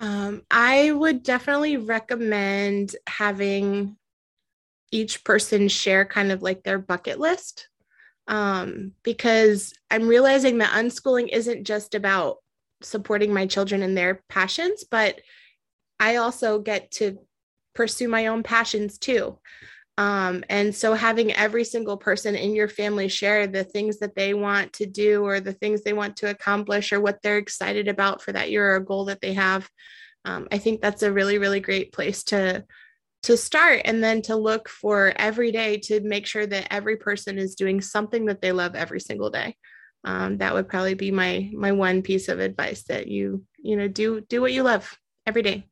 Um, 0.00 0.42
i 0.50 0.90
would 0.90 1.22
definitely 1.22 1.76
recommend 1.76 2.96
having 3.06 3.96
each 4.90 5.22
person 5.22 5.68
share 5.68 6.04
kind 6.04 6.32
of 6.32 6.42
like 6.42 6.62
their 6.62 6.78
bucket 6.78 7.20
list. 7.20 7.68
Um, 8.26 8.92
because 9.02 9.72
i'm 9.90 10.06
realizing 10.06 10.58
that 10.58 10.72
unschooling 10.72 11.28
isn't 11.32 11.64
just 11.64 11.94
about 11.94 12.38
supporting 12.82 13.32
my 13.32 13.46
children 13.46 13.82
and 13.82 13.96
their 13.96 14.22
passions 14.28 14.84
but 14.84 15.18
i 15.98 16.16
also 16.16 16.58
get 16.58 16.90
to 16.90 17.18
pursue 17.74 18.06
my 18.06 18.26
own 18.26 18.42
passions 18.42 18.98
too 18.98 19.38
um, 19.98 20.44
and 20.48 20.72
so 20.72 20.94
having 20.94 21.32
every 21.32 21.64
single 21.64 21.96
person 21.96 22.36
in 22.36 22.54
your 22.54 22.68
family 22.68 23.08
share 23.08 23.48
the 23.48 23.64
things 23.64 23.98
that 23.98 24.14
they 24.14 24.32
want 24.32 24.72
to 24.74 24.86
do 24.86 25.24
or 25.24 25.40
the 25.40 25.52
things 25.52 25.82
they 25.82 25.92
want 25.92 26.14
to 26.18 26.30
accomplish 26.30 26.92
or 26.92 27.00
what 27.00 27.18
they're 27.20 27.38
excited 27.38 27.88
about 27.88 28.22
for 28.22 28.30
that 28.30 28.48
year 28.48 28.70
or 28.70 28.76
a 28.76 28.84
goal 28.84 29.06
that 29.06 29.20
they 29.20 29.32
have. 29.32 29.68
Um, 30.24 30.46
I 30.52 30.58
think 30.58 30.80
that's 30.80 31.02
a 31.02 31.12
really, 31.12 31.38
really 31.38 31.58
great 31.58 31.92
place 31.92 32.22
to 32.24 32.64
to 33.24 33.36
start 33.36 33.82
and 33.84 34.00
then 34.00 34.22
to 34.22 34.36
look 34.36 34.68
for 34.68 35.12
every 35.16 35.50
day 35.50 35.76
to 35.76 36.00
make 36.02 36.24
sure 36.24 36.46
that 36.46 36.72
every 36.72 36.96
person 36.96 37.36
is 37.36 37.56
doing 37.56 37.80
something 37.80 38.26
that 38.26 38.40
they 38.40 38.52
love 38.52 38.76
every 38.76 39.00
single 39.00 39.30
day. 39.30 39.56
Um, 40.04 40.38
that 40.38 40.54
would 40.54 40.68
probably 40.68 40.94
be 40.94 41.10
my 41.10 41.50
my 41.52 41.72
one 41.72 42.02
piece 42.02 42.28
of 42.28 42.38
advice 42.38 42.84
that 42.84 43.08
you 43.08 43.44
you 43.58 43.76
know 43.76 43.88
do 43.88 44.20
do 44.20 44.40
what 44.40 44.52
you 44.52 44.62
love 44.62 44.96
every 45.26 45.42
day 45.42 45.66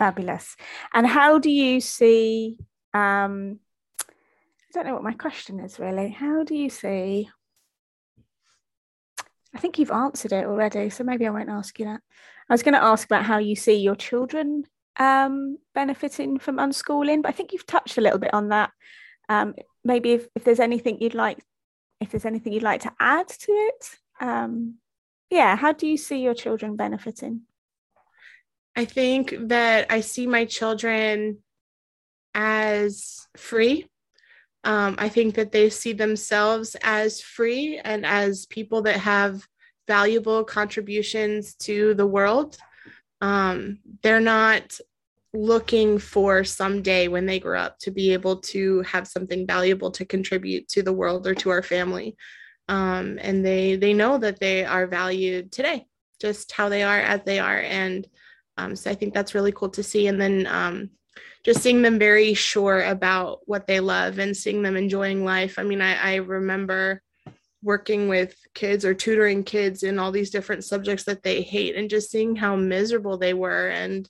Fabulous. 0.00 0.56
And 0.94 1.06
how 1.06 1.38
do 1.38 1.50
you 1.50 1.78
see? 1.78 2.56
Um, 2.94 3.60
I 4.00 4.72
don't 4.72 4.86
know 4.86 4.94
what 4.94 5.02
my 5.02 5.12
question 5.12 5.60
is 5.60 5.78
really. 5.78 6.08
How 6.08 6.42
do 6.42 6.54
you 6.54 6.70
see? 6.70 7.28
I 9.54 9.58
think 9.58 9.78
you've 9.78 9.90
answered 9.90 10.32
it 10.32 10.46
already, 10.46 10.88
so 10.88 11.04
maybe 11.04 11.26
I 11.26 11.30
won't 11.30 11.50
ask 11.50 11.78
you 11.78 11.84
that. 11.84 12.00
I 12.48 12.54
was 12.54 12.62
going 12.62 12.72
to 12.72 12.82
ask 12.82 13.04
about 13.04 13.26
how 13.26 13.36
you 13.36 13.54
see 13.54 13.74
your 13.74 13.94
children 13.94 14.64
um, 14.98 15.58
benefiting 15.74 16.38
from 16.38 16.56
unschooling, 16.56 17.20
but 17.20 17.28
I 17.28 17.32
think 17.32 17.52
you've 17.52 17.66
touched 17.66 17.98
a 17.98 18.00
little 18.00 18.18
bit 18.18 18.32
on 18.32 18.48
that. 18.48 18.70
Um, 19.28 19.54
maybe 19.84 20.12
if, 20.12 20.28
if 20.34 20.44
there's 20.44 20.60
anything 20.60 21.02
you'd 21.02 21.12
like, 21.12 21.44
if 22.00 22.10
there's 22.10 22.24
anything 22.24 22.54
you'd 22.54 22.62
like 22.62 22.80
to 22.82 22.92
add 22.98 23.28
to 23.28 23.52
it, 23.52 23.98
um, 24.18 24.76
yeah, 25.28 25.56
how 25.56 25.72
do 25.72 25.86
you 25.86 25.98
see 25.98 26.22
your 26.22 26.34
children 26.34 26.74
benefiting? 26.74 27.42
I 28.80 28.86
think 28.86 29.34
that 29.48 29.88
I 29.90 30.00
see 30.00 30.26
my 30.26 30.46
children 30.46 31.40
as 32.34 33.28
free. 33.36 33.86
Um, 34.64 34.94
I 34.96 35.10
think 35.10 35.34
that 35.34 35.52
they 35.52 35.68
see 35.68 35.92
themselves 35.92 36.76
as 36.82 37.20
free 37.20 37.78
and 37.84 38.06
as 38.06 38.46
people 38.46 38.80
that 38.82 38.96
have 38.96 39.46
valuable 39.86 40.44
contributions 40.44 41.54
to 41.56 41.92
the 41.92 42.06
world. 42.06 42.56
Um, 43.20 43.80
they're 44.02 44.18
not 44.18 44.80
looking 45.34 45.98
for 45.98 46.42
someday 46.42 47.08
when 47.08 47.26
they 47.26 47.38
grow 47.38 47.60
up 47.60 47.78
to 47.80 47.90
be 47.90 48.14
able 48.14 48.36
to 48.54 48.80
have 48.84 49.06
something 49.06 49.46
valuable 49.46 49.90
to 49.90 50.06
contribute 50.06 50.68
to 50.68 50.82
the 50.82 50.94
world 50.94 51.26
or 51.26 51.34
to 51.34 51.50
our 51.50 51.62
family. 51.62 52.16
Um, 52.66 53.18
and 53.20 53.44
they 53.44 53.76
they 53.76 53.92
know 53.92 54.16
that 54.16 54.40
they 54.40 54.64
are 54.64 54.86
valued 54.86 55.52
today, 55.52 55.84
just 56.18 56.50
how 56.52 56.70
they 56.70 56.82
are 56.82 57.00
as 57.00 57.20
they 57.26 57.40
are. 57.40 57.60
And 57.60 58.08
um, 58.60 58.76
so 58.76 58.90
I 58.90 58.94
think 58.94 59.14
that's 59.14 59.34
really 59.34 59.52
cool 59.52 59.70
to 59.70 59.82
see. 59.82 60.06
And 60.06 60.20
then 60.20 60.46
um, 60.46 60.90
just 61.44 61.62
seeing 61.62 61.82
them 61.82 61.98
very 61.98 62.34
sure 62.34 62.82
about 62.82 63.40
what 63.46 63.66
they 63.66 63.80
love 63.80 64.18
and 64.18 64.36
seeing 64.36 64.62
them 64.62 64.76
enjoying 64.76 65.24
life. 65.24 65.58
I 65.58 65.62
mean, 65.62 65.80
I, 65.80 66.12
I 66.12 66.14
remember 66.16 67.02
working 67.62 68.08
with 68.08 68.34
kids 68.54 68.84
or 68.84 68.94
tutoring 68.94 69.44
kids 69.44 69.82
in 69.82 69.98
all 69.98 70.12
these 70.12 70.30
different 70.30 70.64
subjects 70.64 71.04
that 71.04 71.22
they 71.22 71.42
hate 71.42 71.76
and 71.76 71.90
just 71.90 72.10
seeing 72.10 72.36
how 72.36 72.56
miserable 72.56 73.18
they 73.18 73.34
were 73.34 73.68
and 73.68 74.08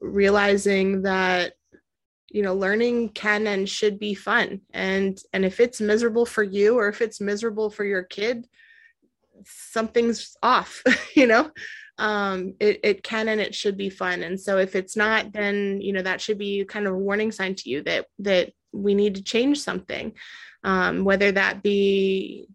realizing 0.00 1.02
that 1.02 1.52
you 2.30 2.42
know 2.42 2.54
learning 2.54 3.08
can 3.10 3.46
and 3.46 3.68
should 3.68 3.98
be 3.98 4.14
fun 4.14 4.60
and 4.72 5.22
and 5.32 5.44
if 5.44 5.60
it's 5.60 5.80
miserable 5.80 6.24
for 6.24 6.42
you 6.42 6.78
or 6.78 6.88
if 6.88 7.00
it's 7.00 7.20
miserable 7.20 7.70
for 7.70 7.84
your 7.84 8.02
kid 8.02 8.46
something's 9.44 10.36
off 10.42 10.82
you 11.14 11.26
know 11.26 11.50
um, 12.00 12.54
it, 12.58 12.80
it 12.82 13.02
can 13.02 13.28
and 13.28 13.40
it 13.40 13.54
should 13.54 13.76
be 13.76 13.90
fun. 13.90 14.22
And 14.22 14.40
so 14.40 14.56
if 14.56 14.74
it's 14.74 14.96
not, 14.96 15.32
then, 15.32 15.82
you 15.82 15.92
know, 15.92 16.00
that 16.00 16.20
should 16.20 16.38
be 16.38 16.64
kind 16.64 16.86
of 16.86 16.94
a 16.94 16.98
warning 16.98 17.30
sign 17.30 17.54
to 17.56 17.68
you 17.68 17.82
that, 17.82 18.06
that 18.20 18.52
we 18.72 18.94
need 18.94 19.16
to 19.16 19.22
change 19.22 19.60
something, 19.60 20.14
um, 20.64 21.04
whether 21.04 21.30
that 21.30 21.62
be, 21.62 22.48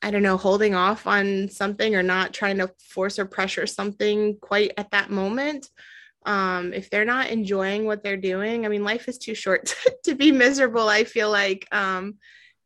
I 0.00 0.12
don't 0.12 0.22
know, 0.22 0.36
holding 0.36 0.76
off 0.76 1.08
on 1.08 1.48
something 1.48 1.96
or 1.96 2.04
not 2.04 2.32
trying 2.32 2.58
to 2.58 2.70
force 2.78 3.18
or 3.18 3.26
pressure 3.26 3.66
something 3.66 4.36
quite 4.40 4.72
at 4.76 4.92
that 4.92 5.10
moment. 5.10 5.68
Um, 6.24 6.72
if 6.72 6.88
they're 6.88 7.04
not 7.04 7.30
enjoying 7.30 7.84
what 7.84 8.04
they're 8.04 8.16
doing, 8.16 8.64
I 8.64 8.68
mean, 8.68 8.84
life 8.84 9.08
is 9.08 9.18
too 9.18 9.34
short 9.34 9.66
to, 9.84 9.96
to 10.04 10.14
be 10.14 10.30
miserable, 10.30 10.88
I 10.88 11.02
feel 11.02 11.30
like. 11.30 11.66
Um, 11.72 12.18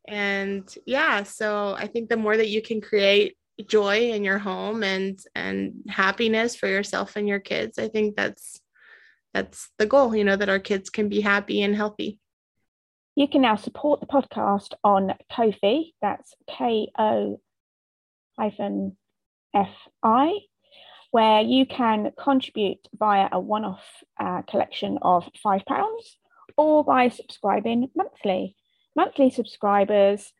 and 0.06 0.68
yeah, 0.84 1.22
so 1.22 1.74
I 1.78 1.86
think 1.86 2.10
the 2.10 2.18
more 2.18 2.36
that 2.36 2.48
you 2.48 2.60
can 2.60 2.82
create 2.82 3.38
joy 3.68 4.10
in 4.10 4.24
your 4.24 4.38
home 4.38 4.82
and 4.82 5.18
and 5.34 5.74
happiness 5.88 6.56
for 6.56 6.66
yourself 6.66 7.16
and 7.16 7.28
your 7.28 7.40
kids. 7.40 7.78
I 7.78 7.88
think 7.88 8.16
that's 8.16 8.60
that's 9.32 9.70
the 9.78 9.86
goal 9.86 10.14
you 10.14 10.24
know 10.24 10.36
that 10.36 10.48
our 10.48 10.58
kids 10.58 10.90
can 10.90 11.08
be 11.08 11.20
happy 11.20 11.62
and 11.62 11.74
healthy. 11.74 12.20
You 13.16 13.28
can 13.28 13.42
now 13.42 13.56
support 13.56 14.00
the 14.00 14.06
podcast 14.06 14.74
on 14.82 15.14
Ko-fi. 15.32 15.92
That's 16.02 16.34
k-o 16.48 17.40
hyphen 18.36 18.96
fi 19.52 20.32
where 21.12 21.42
you 21.42 21.64
can 21.64 22.10
contribute 22.18 22.88
via 22.92 23.28
a 23.30 23.38
one-off 23.38 23.84
uh, 24.18 24.42
collection 24.42 24.98
of 25.00 25.28
five 25.40 25.64
pounds 25.64 26.18
or 26.56 26.82
by 26.82 27.08
subscribing 27.08 27.88
monthly. 27.94 28.56
Monthly 28.96 29.30
subscribers 29.30 30.32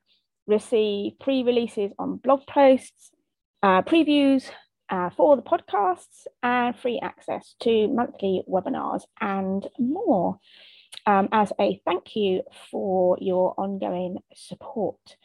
receive 0.46 1.18
pre 1.20 1.42
releases 1.42 1.92
on 1.98 2.16
blog 2.16 2.46
posts, 2.46 3.10
uh, 3.62 3.82
previews 3.82 4.50
uh, 4.90 5.10
for 5.10 5.36
the 5.36 5.42
podcasts, 5.42 6.26
and 6.42 6.76
free 6.76 7.00
access 7.02 7.54
to 7.60 7.88
monthly 7.88 8.42
webinars 8.48 9.02
and 9.20 9.66
more 9.78 10.38
um, 11.06 11.28
as 11.32 11.52
a 11.60 11.80
thank 11.84 12.16
you 12.16 12.42
for 12.70 13.18
your 13.20 13.54
ongoing 13.58 14.18
support. 14.34 15.16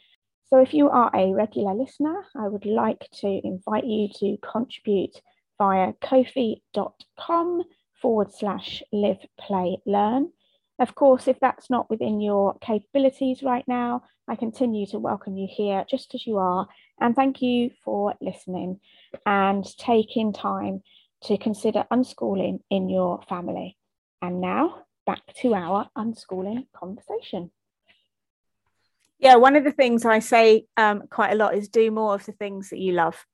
So, 0.48 0.58
if 0.58 0.74
you 0.74 0.88
are 0.90 1.10
a 1.14 1.32
regular 1.32 1.74
listener, 1.74 2.24
I 2.36 2.48
would 2.48 2.66
like 2.66 3.08
to 3.20 3.40
invite 3.44 3.86
you 3.86 4.08
to 4.16 4.36
contribute 4.38 5.20
via 5.58 5.92
ko-fi.com 6.00 7.62
forward 8.00 8.32
slash 8.32 8.82
live, 8.92 9.18
play, 9.38 9.78
learn. 9.86 10.32
Of 10.80 10.94
course, 10.94 11.28
if 11.28 11.38
that's 11.38 11.68
not 11.68 11.90
within 11.90 12.22
your 12.22 12.56
capabilities 12.60 13.42
right 13.42 13.64
now, 13.68 14.04
I 14.26 14.34
continue 14.34 14.86
to 14.86 14.98
welcome 14.98 15.36
you 15.36 15.46
here 15.48 15.84
just 15.88 16.14
as 16.14 16.26
you 16.26 16.38
are. 16.38 16.68
And 16.98 17.14
thank 17.14 17.42
you 17.42 17.70
for 17.84 18.14
listening 18.22 18.80
and 19.26 19.62
taking 19.76 20.32
time 20.32 20.82
to 21.24 21.36
consider 21.36 21.84
unschooling 21.92 22.60
in 22.70 22.88
your 22.88 23.20
family. 23.28 23.76
And 24.22 24.40
now 24.40 24.84
back 25.04 25.20
to 25.42 25.52
our 25.54 25.90
unschooling 25.98 26.66
conversation. 26.74 27.50
Yeah, 29.18 29.36
one 29.36 29.56
of 29.56 29.64
the 29.64 29.72
things 29.72 30.06
I 30.06 30.20
say 30.20 30.64
um, 30.78 31.02
quite 31.10 31.32
a 31.32 31.36
lot 31.36 31.54
is 31.54 31.68
do 31.68 31.90
more 31.90 32.14
of 32.14 32.24
the 32.24 32.32
things 32.32 32.70
that 32.70 32.78
you 32.78 32.94
love. 32.94 33.26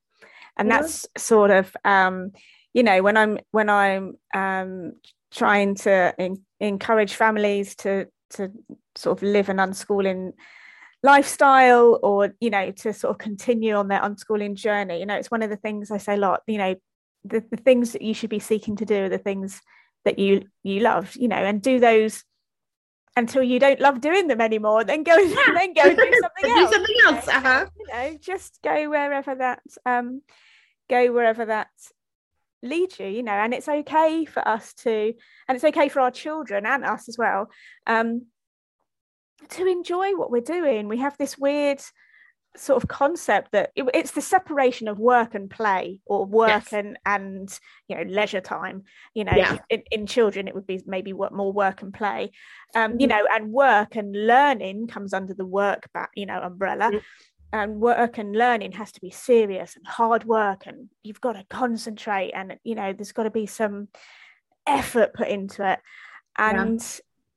And 0.57 0.67
yeah. 0.67 0.81
that's 0.81 1.05
sort 1.17 1.51
of, 1.51 1.73
um, 1.85 2.31
you 2.73 2.83
know, 2.83 3.01
when 3.01 3.15
I'm 3.15 3.39
when 3.51 3.69
I'm 3.69 4.17
um, 4.33 4.93
trying 5.31 5.75
to 5.75 6.13
in, 6.17 6.43
encourage 6.59 7.13
families 7.13 7.75
to 7.75 8.07
to 8.31 8.51
sort 8.95 9.17
of 9.17 9.23
live 9.23 9.49
an 9.49 9.57
unschooling 9.57 10.33
lifestyle 11.03 11.99
or 12.01 12.33
you 12.39 12.49
know 12.49 12.71
to 12.71 12.91
sort 12.91 13.11
of 13.11 13.17
continue 13.17 13.75
on 13.75 13.87
their 13.87 14.01
unschooling 14.01 14.55
journey 14.55 14.99
you 14.99 15.05
know 15.05 15.15
it's 15.15 15.31
one 15.31 15.43
of 15.43 15.49
the 15.49 15.55
things 15.55 15.91
i 15.91 15.97
say 15.97 16.15
a 16.15 16.17
lot 16.17 16.41
you 16.47 16.57
know 16.57 16.75
the, 17.23 17.43
the 17.51 17.57
things 17.57 17.91
that 17.91 18.01
you 18.01 18.13
should 18.13 18.29
be 18.29 18.39
seeking 18.39 18.75
to 18.75 18.85
do 18.85 19.05
are 19.05 19.09
the 19.09 19.17
things 19.17 19.61
that 20.05 20.17
you 20.17 20.43
you 20.63 20.79
love 20.79 21.15
you 21.15 21.27
know 21.27 21.35
and 21.35 21.61
do 21.61 21.79
those 21.79 22.23
until 23.15 23.43
you 23.43 23.59
don't 23.59 23.79
love 23.79 24.01
doing 24.01 24.27
them 24.27 24.41
anymore 24.41 24.83
then 24.83 25.03
go 25.03 25.15
yeah. 25.15 25.35
then 25.53 25.73
go 25.73 25.81
and 25.81 25.97
do 25.97 26.21
something 26.21 26.51
else 26.51 26.69
do 26.69 26.75
something 26.75 26.95
else 27.05 27.27
uh-huh. 27.27 27.65
you 27.77 27.87
know 27.93 28.17
just 28.19 28.59
go 28.63 28.89
wherever 28.89 29.35
that 29.35 29.61
um 29.85 30.21
go 30.89 31.11
wherever 31.11 31.45
that 31.45 31.69
lead 32.63 32.97
you 32.99 33.07
you 33.07 33.23
know 33.23 33.31
and 33.31 33.53
it's 33.53 33.67
okay 33.67 34.25
for 34.25 34.45
us 34.47 34.73
to 34.73 35.13
and 35.47 35.55
it's 35.55 35.63
okay 35.63 35.89
for 35.89 35.99
our 35.99 36.11
children 36.11 36.65
and 36.65 36.83
us 36.83 37.07
as 37.07 37.17
well 37.17 37.49
um 37.85 38.25
to 39.49 39.67
enjoy 39.67 40.15
what 40.15 40.31
we're 40.31 40.41
doing 40.41 40.87
we 40.87 40.97
have 40.97 41.15
this 41.17 41.37
weird 41.37 41.79
sort 42.55 42.81
of 42.81 42.89
concept 42.89 43.51
that 43.51 43.71
it, 43.75 43.85
it's 43.93 44.11
the 44.11 44.21
separation 44.21 44.87
of 44.87 44.97
work 44.97 45.35
and 45.35 45.49
play 45.49 45.99
or 46.07 46.25
work 46.25 46.49
yes. 46.49 46.73
and 46.73 46.97
and 47.05 47.59
you 47.87 47.95
know 47.95 48.01
leisure 48.03 48.41
time 48.41 48.83
you 49.13 49.23
know 49.23 49.33
yeah. 49.35 49.57
in, 49.69 49.83
in, 49.91 50.07
children 50.07 50.47
it 50.47 50.55
would 50.55 50.65
be 50.65 50.81
maybe 50.87 51.13
work, 51.13 51.31
more 51.31 51.53
work 51.53 51.83
and 51.83 51.93
play 51.93 52.31
um 52.73 52.93
mm-hmm. 52.93 53.01
you 53.01 53.07
know 53.07 53.23
and 53.31 53.51
work 53.51 53.95
and 53.95 54.25
learning 54.25 54.87
comes 54.87 55.13
under 55.13 55.35
the 55.35 55.45
work 55.45 55.87
back 55.93 56.09
you 56.15 56.25
know 56.25 56.41
umbrella 56.41 56.85
mm-hmm 56.85 56.97
and 57.53 57.79
work 57.79 58.17
and 58.17 58.35
learning 58.35 58.73
has 58.73 58.91
to 58.91 59.01
be 59.01 59.09
serious 59.09 59.75
and 59.75 59.87
hard 59.87 60.25
work 60.25 60.63
and 60.65 60.89
you've 61.03 61.21
got 61.21 61.33
to 61.33 61.45
concentrate 61.49 62.31
and 62.31 62.57
you 62.63 62.75
know 62.75 62.93
there's 62.93 63.13
got 63.13 63.23
to 63.23 63.29
be 63.29 63.45
some 63.45 63.87
effort 64.67 65.13
put 65.13 65.27
into 65.29 65.69
it 65.69 65.79
and 66.37 66.81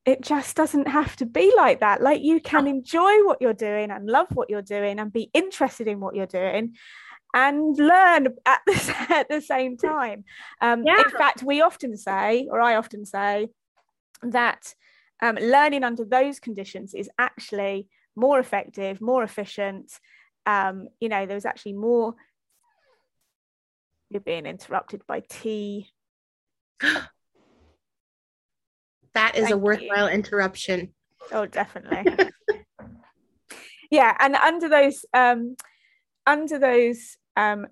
yeah. 0.06 0.12
it 0.12 0.20
just 0.20 0.56
doesn't 0.56 0.88
have 0.88 1.14
to 1.14 1.26
be 1.26 1.52
like 1.56 1.80
that 1.80 2.02
like 2.02 2.22
you 2.22 2.40
can 2.40 2.66
enjoy 2.66 3.24
what 3.24 3.40
you're 3.40 3.54
doing 3.54 3.90
and 3.90 4.06
love 4.06 4.26
what 4.34 4.50
you're 4.50 4.62
doing 4.62 4.98
and 4.98 5.12
be 5.12 5.30
interested 5.32 5.86
in 5.86 6.00
what 6.00 6.14
you're 6.16 6.26
doing 6.26 6.74
and 7.32 7.78
learn 7.78 8.26
at 8.46 8.60
the, 8.66 9.06
at 9.10 9.28
the 9.28 9.40
same 9.40 9.76
time 9.76 10.24
um, 10.60 10.82
yeah. 10.84 11.02
in 11.02 11.10
fact 11.10 11.44
we 11.44 11.60
often 11.60 11.96
say 11.96 12.48
or 12.50 12.60
i 12.60 12.74
often 12.74 13.04
say 13.06 13.48
that 14.22 14.74
um, 15.22 15.36
learning 15.36 15.84
under 15.84 16.04
those 16.04 16.40
conditions 16.40 16.94
is 16.94 17.08
actually 17.18 17.86
more 18.16 18.38
effective, 18.38 19.00
more 19.00 19.22
efficient. 19.22 19.92
Um, 20.46 20.88
you 21.00 21.08
know, 21.08 21.26
there 21.26 21.36
was 21.36 21.44
actually 21.44 21.74
more. 21.74 22.14
You're 24.08 24.20
being 24.20 24.46
interrupted 24.46 25.02
by 25.06 25.22
tea. 25.28 25.88
that 26.80 27.06
is 29.36 29.44
Thank 29.44 29.54
a 29.54 29.58
worthwhile 29.58 30.08
you. 30.08 30.14
interruption. 30.14 30.94
Oh, 31.32 31.46
definitely. 31.46 32.30
yeah, 33.90 34.16
and 34.18 34.34
under 34.36 34.68
those 34.68 35.04
um, 35.14 35.56
under 36.26 36.58
those 36.58 37.16
um, 37.36 37.66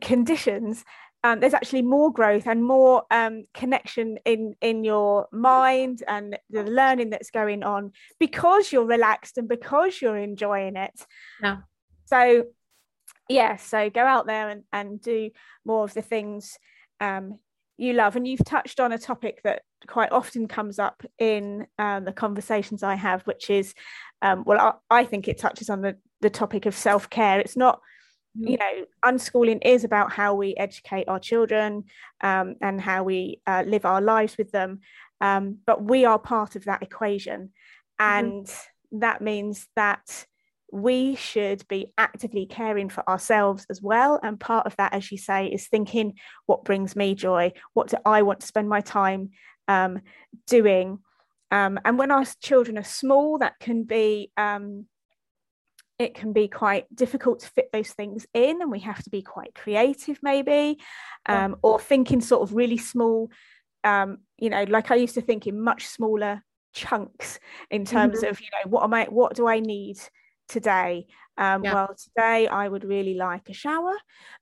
conditions, 0.00 0.84
um, 1.26 1.40
there's 1.40 1.54
actually 1.54 1.82
more 1.82 2.12
growth 2.12 2.46
and 2.46 2.62
more 2.62 3.02
um, 3.10 3.46
connection 3.52 4.16
in 4.24 4.54
in 4.60 4.84
your 4.84 5.26
mind 5.32 6.04
and 6.06 6.38
the 6.50 6.62
learning 6.62 7.10
that's 7.10 7.30
going 7.30 7.64
on 7.64 7.90
because 8.20 8.70
you're 8.70 8.84
relaxed 8.84 9.36
and 9.36 9.48
because 9.48 10.00
you're 10.00 10.16
enjoying 10.16 10.76
it. 10.76 11.04
Yeah. 11.42 11.58
So 12.04 12.44
yeah 13.28 13.56
so 13.56 13.90
go 13.90 14.02
out 14.02 14.28
there 14.28 14.50
and, 14.50 14.62
and 14.72 15.00
do 15.00 15.30
more 15.64 15.82
of 15.82 15.94
the 15.94 16.02
things 16.02 16.56
um, 17.00 17.38
you 17.76 17.92
love. 17.92 18.14
And 18.14 18.26
you've 18.26 18.44
touched 18.44 18.78
on 18.78 18.92
a 18.92 18.98
topic 18.98 19.40
that 19.42 19.62
quite 19.88 20.12
often 20.12 20.46
comes 20.46 20.78
up 20.78 21.02
in 21.18 21.66
um, 21.78 22.04
the 22.04 22.12
conversations 22.12 22.82
i 22.82 22.94
have 22.94 23.22
which 23.22 23.50
is 23.50 23.74
um, 24.22 24.42
well 24.46 24.78
I, 24.90 25.00
I 25.00 25.04
think 25.04 25.28
it 25.28 25.38
touches 25.38 25.70
on 25.70 25.80
the, 25.80 25.96
the 26.20 26.30
topic 26.30 26.66
of 26.66 26.74
self-care. 26.74 27.40
It's 27.40 27.56
not 27.56 27.80
you 28.38 28.56
know 28.56 28.84
unschooling 29.04 29.60
is 29.64 29.84
about 29.84 30.12
how 30.12 30.34
we 30.34 30.54
educate 30.56 31.08
our 31.08 31.18
children 31.18 31.84
um, 32.20 32.54
and 32.60 32.80
how 32.80 33.02
we 33.02 33.40
uh, 33.46 33.62
live 33.66 33.84
our 33.84 34.00
lives 34.00 34.36
with 34.36 34.50
them 34.52 34.80
um, 35.20 35.58
but 35.66 35.82
we 35.82 36.04
are 36.04 36.18
part 36.18 36.56
of 36.56 36.64
that 36.64 36.82
equation 36.82 37.50
mm-hmm. 38.00 38.18
and 38.18 38.46
mm-hmm. 38.46 38.98
that 39.00 39.20
means 39.20 39.68
that 39.76 40.26
we 40.72 41.14
should 41.14 41.66
be 41.68 41.92
actively 41.96 42.44
caring 42.44 42.88
for 42.88 43.08
ourselves 43.08 43.66
as 43.70 43.80
well 43.80 44.18
and 44.22 44.40
part 44.40 44.66
of 44.66 44.76
that 44.76 44.92
as 44.92 45.10
you 45.10 45.18
say 45.18 45.46
is 45.46 45.68
thinking 45.68 46.14
what 46.46 46.64
brings 46.64 46.96
me 46.96 47.14
joy 47.14 47.52
what 47.72 47.88
do 47.88 47.96
i 48.04 48.22
want 48.22 48.40
to 48.40 48.46
spend 48.46 48.68
my 48.68 48.80
time 48.80 49.30
um, 49.68 50.00
doing 50.46 50.98
um, 51.52 51.78
and 51.84 51.98
when 51.98 52.10
our 52.10 52.24
children 52.42 52.76
are 52.76 52.84
small 52.84 53.38
that 53.38 53.58
can 53.60 53.84
be 53.84 54.30
um, 54.36 54.86
it 55.98 56.14
can 56.14 56.32
be 56.32 56.48
quite 56.48 56.84
difficult 56.94 57.40
to 57.40 57.48
fit 57.48 57.70
those 57.72 57.90
things 57.90 58.26
in 58.34 58.60
and 58.60 58.70
we 58.70 58.80
have 58.80 59.02
to 59.02 59.10
be 59.10 59.22
quite 59.22 59.54
creative 59.54 60.18
maybe 60.22 60.78
um, 61.26 61.52
yeah. 61.52 61.56
or 61.62 61.80
thinking 61.80 62.20
sort 62.20 62.42
of 62.42 62.54
really 62.54 62.78
small 62.78 63.30
um, 63.84 64.18
you 64.38 64.50
know 64.50 64.64
like 64.64 64.90
i 64.90 64.94
used 64.94 65.14
to 65.14 65.20
think 65.20 65.46
in 65.46 65.60
much 65.60 65.86
smaller 65.86 66.42
chunks 66.72 67.38
in 67.70 67.84
terms 67.84 68.18
mm-hmm. 68.18 68.30
of 68.30 68.40
you 68.40 68.48
know 68.52 68.70
what 68.70 68.84
am 68.84 68.92
i 68.92 69.04
what 69.04 69.34
do 69.34 69.46
i 69.46 69.60
need 69.60 69.98
today 70.48 71.06
um, 71.38 71.64
yeah. 71.64 71.74
well 71.74 71.94
today 71.94 72.46
i 72.48 72.68
would 72.68 72.84
really 72.84 73.14
like 73.14 73.48
a 73.48 73.54
shower 73.54 73.94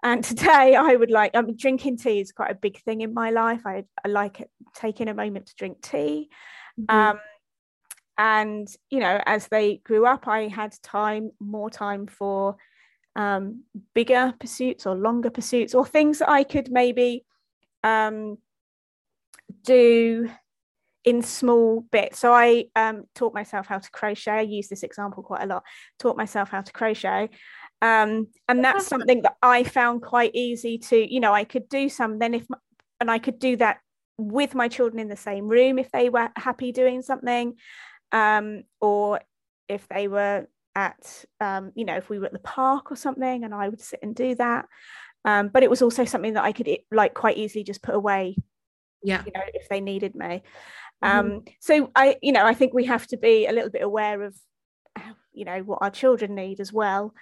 and 0.02 0.24
today 0.24 0.74
i 0.74 0.96
would 0.96 1.10
like 1.10 1.34
um, 1.34 1.54
drinking 1.56 1.96
tea 1.96 2.20
is 2.20 2.32
quite 2.32 2.50
a 2.50 2.56
big 2.56 2.80
thing 2.82 3.02
in 3.02 3.14
my 3.14 3.30
life 3.30 3.62
i, 3.66 3.84
I 4.04 4.08
like 4.08 4.40
it, 4.40 4.50
taking 4.74 5.08
a 5.08 5.14
moment 5.14 5.46
to 5.46 5.54
drink 5.54 5.80
tea 5.80 6.28
mm-hmm. 6.80 7.16
And 8.16 8.68
you 8.90 9.00
know 9.00 9.20
as 9.26 9.48
they 9.48 9.76
grew 9.78 10.06
up 10.06 10.28
i 10.28 10.46
had 10.46 10.74
time 10.82 11.30
more 11.40 11.70
time 11.70 12.06
for 12.06 12.56
um, 13.16 13.62
bigger 13.94 14.34
pursuits 14.40 14.86
or 14.86 14.96
longer 14.96 15.30
pursuits 15.30 15.74
or 15.74 15.86
things 15.86 16.18
that 16.18 16.28
i 16.28 16.42
could 16.42 16.70
maybe 16.70 17.24
um, 17.84 18.38
do 19.64 20.28
in 21.04 21.22
small 21.22 21.82
bits. 21.92 22.18
So 22.18 22.32
i 22.32 22.64
um, 22.74 23.04
taught 23.14 23.34
myself 23.34 23.66
how 23.66 23.78
to 23.78 23.90
crochet. 23.90 24.30
I 24.30 24.40
use 24.40 24.68
this 24.68 24.82
example 24.82 25.22
quite 25.22 25.42
a 25.42 25.46
lot. 25.46 25.64
Taught 25.98 26.16
myself 26.16 26.48
how 26.48 26.62
to 26.62 26.72
crochet. 26.72 27.28
Um, 27.82 28.28
and 28.48 28.64
that's 28.64 28.86
something 28.86 29.22
that 29.22 29.36
i 29.42 29.62
found 29.62 30.00
quite 30.00 30.30
easy 30.34 30.78
to 30.78 31.12
you 31.12 31.20
know 31.20 31.34
i 31.34 31.44
could 31.44 31.68
do 31.68 31.90
some 31.90 32.18
then 32.18 32.32
if 32.32 32.46
and 32.98 33.10
i 33.10 33.18
could 33.18 33.38
do 33.38 33.56
that 33.56 33.80
with 34.16 34.54
my 34.54 34.68
children 34.68 35.00
in 35.00 35.08
the 35.08 35.16
same 35.16 35.48
room 35.48 35.78
if 35.78 35.90
they 35.90 36.08
were 36.08 36.30
happy 36.34 36.72
doing 36.72 37.02
something 37.02 37.54
um, 38.14 38.62
or 38.80 39.20
if 39.68 39.86
they 39.88 40.08
were 40.08 40.46
at, 40.74 41.24
um, 41.40 41.72
you 41.74 41.84
know, 41.84 41.96
if 41.96 42.08
we 42.08 42.18
were 42.18 42.26
at 42.26 42.32
the 42.32 42.38
park 42.38 42.90
or 42.90 42.96
something, 42.96 43.44
and 43.44 43.52
I 43.52 43.68
would 43.68 43.80
sit 43.80 43.98
and 44.02 44.14
do 44.14 44.34
that. 44.36 44.66
Um, 45.26 45.48
but 45.48 45.62
it 45.62 45.70
was 45.70 45.82
also 45.82 46.04
something 46.04 46.34
that 46.34 46.44
I 46.44 46.52
could 46.52 46.68
like 46.90 47.12
quite 47.12 47.36
easily 47.36 47.64
just 47.64 47.82
put 47.82 47.94
away. 47.94 48.36
Yeah, 49.02 49.22
you 49.26 49.32
know, 49.34 49.42
if 49.52 49.68
they 49.68 49.80
needed 49.80 50.14
me. 50.14 50.42
Mm-hmm. 51.04 51.18
Um, 51.18 51.44
so 51.60 51.90
I, 51.94 52.16
you 52.22 52.32
know, 52.32 52.46
I 52.46 52.54
think 52.54 52.72
we 52.72 52.84
have 52.84 53.06
to 53.08 53.16
be 53.16 53.46
a 53.46 53.52
little 53.52 53.70
bit 53.70 53.82
aware 53.82 54.22
of, 54.22 54.34
you 55.32 55.44
know, 55.44 55.58
what 55.60 55.80
our 55.82 55.90
children 55.90 56.34
need 56.34 56.60
as 56.60 56.72
well. 56.72 57.12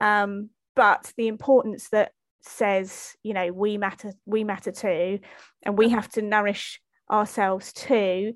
Um, 0.00 0.50
but 0.74 1.12
the 1.16 1.28
importance 1.28 1.88
that 1.90 2.12
says, 2.42 3.14
you 3.22 3.34
know, 3.34 3.52
we 3.52 3.78
matter, 3.78 4.12
we 4.26 4.44
matter 4.44 4.72
too, 4.72 5.20
and 5.62 5.78
we 5.78 5.90
have 5.90 6.08
to 6.10 6.22
nourish 6.22 6.80
ourselves 7.10 7.72
too 7.72 8.34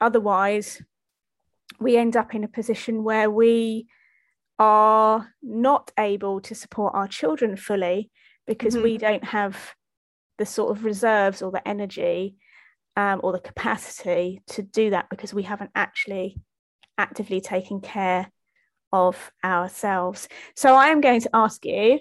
otherwise, 0.00 0.82
we 1.80 1.96
end 1.96 2.16
up 2.16 2.34
in 2.34 2.44
a 2.44 2.48
position 2.48 3.04
where 3.04 3.30
we 3.30 3.86
are 4.58 5.28
not 5.42 5.90
able 5.98 6.40
to 6.40 6.54
support 6.54 6.94
our 6.94 7.08
children 7.08 7.56
fully 7.56 8.10
because 8.46 8.74
mm-hmm. 8.74 8.84
we 8.84 8.98
don't 8.98 9.24
have 9.24 9.74
the 10.38 10.46
sort 10.46 10.76
of 10.76 10.84
reserves 10.84 11.42
or 11.42 11.50
the 11.50 11.66
energy 11.66 12.36
um, 12.96 13.20
or 13.22 13.32
the 13.32 13.40
capacity 13.40 14.42
to 14.46 14.62
do 14.62 14.90
that 14.90 15.10
because 15.10 15.34
we 15.34 15.42
haven't 15.42 15.70
actually 15.74 16.36
actively 16.98 17.40
taken 17.40 17.80
care 17.80 18.30
of 18.92 19.30
ourselves. 19.44 20.28
So 20.54 20.74
I 20.74 20.88
am 20.88 21.00
going 21.00 21.20
to 21.20 21.30
ask 21.34 21.64
you 21.64 22.00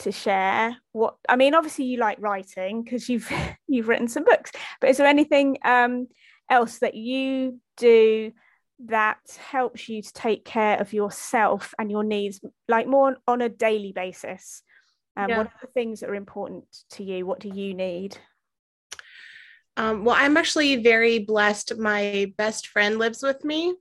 to 0.00 0.12
share 0.12 0.76
what 0.92 1.16
I 1.28 1.36
mean. 1.36 1.54
Obviously, 1.54 1.86
you 1.86 1.98
like 1.98 2.18
writing 2.20 2.82
because 2.84 3.08
you've 3.08 3.30
you've 3.68 3.88
written 3.88 4.08
some 4.08 4.24
books, 4.24 4.52
but 4.80 4.90
is 4.90 4.98
there 4.98 5.06
anything 5.06 5.58
um, 5.64 6.06
else 6.50 6.78
that 6.78 6.94
you 6.94 7.60
do 7.76 8.32
that 8.84 9.18
helps 9.50 9.88
you 9.88 10.02
to 10.02 10.12
take 10.12 10.44
care 10.44 10.78
of 10.78 10.92
yourself 10.92 11.74
and 11.78 11.90
your 11.90 12.04
needs, 12.04 12.40
like 12.68 12.86
more 12.86 13.16
on 13.26 13.42
a 13.42 13.48
daily 13.48 13.92
basis? 13.92 14.62
Um, 15.16 15.30
yeah. 15.30 15.38
What 15.38 15.46
are 15.46 15.60
the 15.62 15.68
things 15.68 16.00
that 16.00 16.10
are 16.10 16.14
important 16.14 16.64
to 16.90 17.04
you? 17.04 17.24
What 17.24 17.40
do 17.40 17.48
you 17.48 17.74
need? 17.74 18.18
Um, 19.76 20.04
well, 20.04 20.16
I'm 20.18 20.36
actually 20.36 20.76
very 20.76 21.18
blessed. 21.18 21.78
My 21.78 22.32
best 22.38 22.68
friend 22.68 22.98
lives 22.98 23.22
with 23.22 23.44
me, 23.44 23.74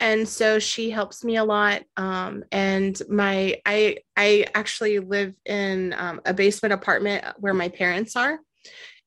and 0.00 0.28
so 0.28 0.58
she 0.58 0.90
helps 0.90 1.24
me 1.24 1.36
a 1.36 1.44
lot. 1.44 1.82
Um, 1.96 2.44
and 2.50 3.00
my 3.08 3.60
I 3.64 3.98
I 4.16 4.46
actually 4.54 4.98
live 4.98 5.34
in 5.44 5.94
um, 5.96 6.20
a 6.24 6.34
basement 6.34 6.72
apartment 6.72 7.24
where 7.38 7.54
my 7.54 7.68
parents 7.68 8.16
are, 8.16 8.40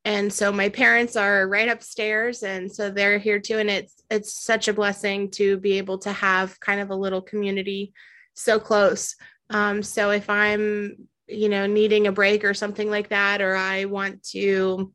and 0.03 0.33
so 0.33 0.51
my 0.51 0.69
parents 0.69 1.15
are 1.15 1.47
right 1.47 1.69
upstairs, 1.69 2.43
and 2.43 2.71
so 2.71 2.89
they're 2.89 3.19
here 3.19 3.39
too. 3.39 3.59
And 3.59 3.69
it's 3.69 4.01
it's 4.09 4.33
such 4.33 4.67
a 4.67 4.73
blessing 4.73 5.29
to 5.31 5.57
be 5.57 5.77
able 5.77 5.99
to 5.99 6.11
have 6.11 6.59
kind 6.59 6.81
of 6.81 6.89
a 6.89 6.95
little 6.95 7.21
community 7.21 7.93
so 8.33 8.59
close. 8.59 9.15
Um, 9.49 9.83
so 9.83 10.09
if 10.11 10.29
I'm 10.29 11.07
you 11.27 11.49
know 11.49 11.67
needing 11.67 12.07
a 12.07 12.11
break 12.11 12.43
or 12.43 12.53
something 12.53 12.89
like 12.89 13.09
that, 13.09 13.41
or 13.41 13.55
I 13.55 13.85
want 13.85 14.23
to 14.29 14.93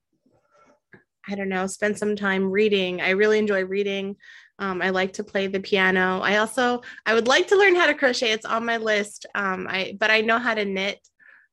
I 1.29 1.35
don't 1.35 1.49
know, 1.49 1.67
spend 1.67 1.99
some 1.99 2.17
time 2.17 2.51
reading. 2.51 3.01
I 3.01 3.11
really 3.11 3.39
enjoy 3.39 3.65
reading. 3.65 4.17
Um, 4.59 4.81
I 4.81 4.91
like 4.91 5.15
to 5.15 5.25
play 5.25 5.49
the 5.49 5.61
piano. 5.61 6.21
I 6.21 6.39
also 6.39 6.83
I 7.05 7.15
would 7.15 7.29
like 7.29 7.49
to 7.49 7.57
learn 7.57 7.77
how 7.77 7.87
to 7.87 7.95
crochet. 7.95 8.33
It's 8.33 8.47
on 8.47 8.65
my 8.65 8.79
list. 8.79 9.27
Um, 9.35 9.67
I 9.69 9.97
but 9.99 10.11
I 10.11 10.21
know 10.23 10.39
how 10.39 10.55
to 10.55 10.65
knit, 10.65 10.99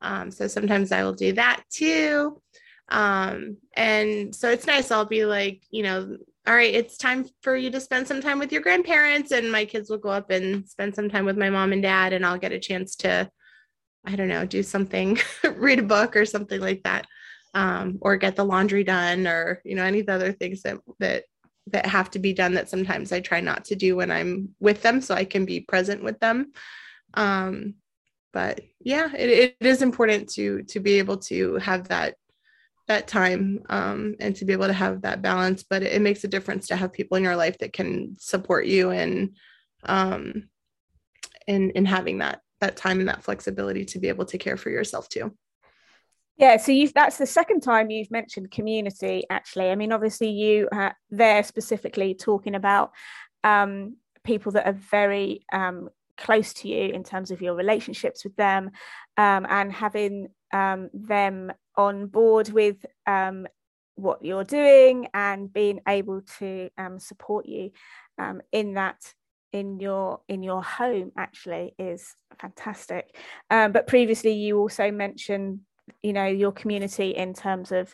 um, 0.02 0.32
so 0.32 0.48
sometimes 0.48 0.92
I 0.92 1.04
will 1.04 1.14
do 1.14 1.34
that 1.34 1.64
too. 1.70 2.42
Um, 2.90 3.58
and 3.76 4.36
so 4.36 4.50
it's 4.50 4.68
nice. 4.68 4.92
I'll 4.92 5.06
be 5.06 5.26
like, 5.26 5.64
you 5.72 5.84
know, 5.84 6.18
all 6.46 6.54
right, 6.54 6.74
it's 6.74 6.98
time 6.98 7.26
for 7.42 7.56
you 7.56 7.72
to 7.72 7.80
spend 7.80 8.08
some 8.08 8.22
time 8.22 8.38
with 8.38 8.52
your 8.52 8.62
grandparents, 8.62 9.32
and 9.32 9.52
my 9.52 9.66
kids 9.66 9.90
will 9.90 9.98
go 9.98 10.10
up 10.10 10.30
and 10.30 10.68
spend 10.68 10.94
some 10.94 11.10
time 11.10 11.26
with 11.26 11.38
my 11.38 11.50
mom 11.50 11.72
and 11.72 11.82
dad, 11.82 12.12
and 12.12 12.26
I'll 12.26 12.38
get 12.38 12.52
a 12.52 12.60
chance 12.60 12.98
to, 12.98 13.30
I 14.06 14.16
don't 14.18 14.28
know, 14.28 14.46
do 14.46 14.62
something, 14.62 15.20
read 15.56 15.80
a 15.80 15.84
book 15.84 16.18
or 16.18 16.26
something 16.26 16.60
like 16.60 16.84
that 16.84 17.08
um, 17.54 18.00
or 18.02 18.18
get 18.18 18.36
the 18.36 18.44
laundry 18.46 18.84
done 18.84 19.28
or 19.28 19.62
you 19.64 19.76
know 19.76 19.84
any 19.84 20.00
of 20.00 20.08
the 20.08 20.14
other 20.14 20.32
things 20.32 20.62
that 20.64 20.78
that 21.00 21.24
that 21.68 21.86
have 21.86 22.12
to 22.12 22.20
be 22.20 22.34
done 22.34 22.54
that 22.56 22.70
sometimes 22.70 23.12
I 23.12 23.22
try 23.22 23.40
not 23.40 23.66
to 23.66 23.76
do 23.76 23.96
when 23.96 24.12
I'm 24.12 24.50
with 24.60 24.82
them 24.82 25.00
so 25.00 25.16
I 25.16 25.24
can 25.24 25.46
be 25.46 25.62
present 25.62 26.04
with 26.04 26.20
them. 26.20 26.52
Um, 27.14 27.76
but 28.34 28.60
yeah, 28.82 29.10
it, 29.16 29.56
it 29.62 29.66
is 29.66 29.82
important 29.82 30.30
to 30.34 30.64
to 30.64 30.80
be 30.80 31.00
able 31.00 31.18
to 31.18 31.56
have 31.58 31.88
that 31.90 32.16
that 32.88 33.08
time 33.08 33.64
um, 33.70 34.16
and 34.20 34.36
to 34.36 34.46
be 34.46 34.54
able 34.54 34.68
to 34.68 34.74
have 34.74 35.02
that 35.02 35.22
balance. 35.22 35.64
But 35.64 35.84
it, 35.84 35.94
it, 35.94 36.02
makes 36.02 36.24
a 36.24 36.28
difference 36.28 36.68
to 36.68 36.76
have 36.76 36.92
people 36.92 37.18
in 37.18 37.24
your 37.24 37.36
life 37.36 37.58
that 37.60 37.74
can 37.74 38.18
support 38.20 38.66
you 38.66 38.90
and 38.90 39.36
um, 39.84 40.50
in 41.48 41.72
in 41.72 41.86
having 41.86 42.20
that 42.20 42.42
that 42.62 42.76
time 42.78 43.00
and 43.00 43.10
that 43.10 43.24
flexibility 43.24 43.86
to 43.86 44.00
be 44.00 44.10
able 44.10 44.26
to 44.26 44.38
care 44.38 44.58
for 44.58 44.70
yourself 44.70 45.10
too. 45.10 45.36
Yeah, 46.38 46.58
so 46.58 46.72
you 46.72 46.90
that's 46.90 47.18
the 47.18 47.26
second 47.26 47.62
time 47.62 47.92
you've 47.92 48.12
mentioned 48.12 48.52
community. 48.52 49.24
Actually, 49.30 49.70
I 49.70 49.76
mean, 49.76 49.92
obviously 49.92 50.30
you 50.30 50.68
are 50.72 50.96
there 51.10 51.44
specifically 51.44 52.16
talking 52.16 52.56
about 52.56 52.92
um, 53.44 53.98
people 54.24 54.54
that 54.54 54.66
are 54.66 54.74
very 54.74 55.46
um, 55.54 55.90
close 56.18 56.54
to 56.54 56.68
you 56.68 56.92
in 56.92 57.04
terms 57.04 57.32
of 57.32 57.42
your 57.42 57.54
relationships 57.56 58.24
with 58.24 58.36
them, 58.36 58.72
um, 59.18 59.46
and 59.48 59.72
having 59.72 60.30
um, 60.52 60.90
them 60.94 61.52
on 61.76 62.08
board 62.08 62.50
with 62.50 62.86
um, 63.08 63.48
what 63.96 64.24
you're 64.24 64.44
doing 64.44 65.08
and 65.14 65.52
being 65.52 65.80
able 65.88 66.22
to 66.40 66.70
um, 66.78 67.00
support 67.00 67.46
you 67.46 67.72
in 68.52 68.74
that 68.76 69.14
in 69.52 69.80
your 69.80 70.22
in 70.28 70.42
your 70.42 70.64
home 70.64 71.12
actually 71.18 71.76
is 71.78 72.16
fantastic. 72.40 73.16
but 73.50 73.88
previously, 73.88 74.34
you 74.34 74.58
also 74.58 74.92
mentioned 74.92 75.60
you 76.02 76.14
know 76.14 76.26
your 76.26 76.52
community 76.52 77.12
in 77.12 77.34
terms 77.34 77.72
of 77.72 77.94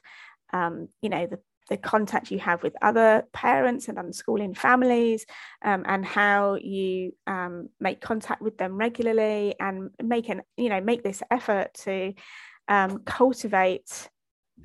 um, 0.53 0.88
you 1.01 1.09
know 1.09 1.25
the 1.25 1.39
the 1.69 1.77
contact 1.77 2.32
you 2.32 2.39
have 2.39 2.63
with 2.63 2.75
other 2.82 3.27
parents 3.32 3.88
and 3.88 3.97
unschooling 3.99 4.57
families 4.57 5.25
um, 5.63 5.86
and 5.88 6.03
how 6.03 6.55
you 6.55 7.13
um, 7.27 7.69
make 7.80 8.01
contact 8.01 8.41
with 8.41 8.57
them 8.57 8.75
regularly 8.75 9.53
and 9.59 9.91
make 10.01 10.30
an 10.30 10.41
you 10.57 10.69
know 10.69 10.82
make 10.82 11.03
this 11.03 11.21
effort 11.30 11.71
to 11.75 12.13
um, 12.70 12.99
cultivate 12.99 14.09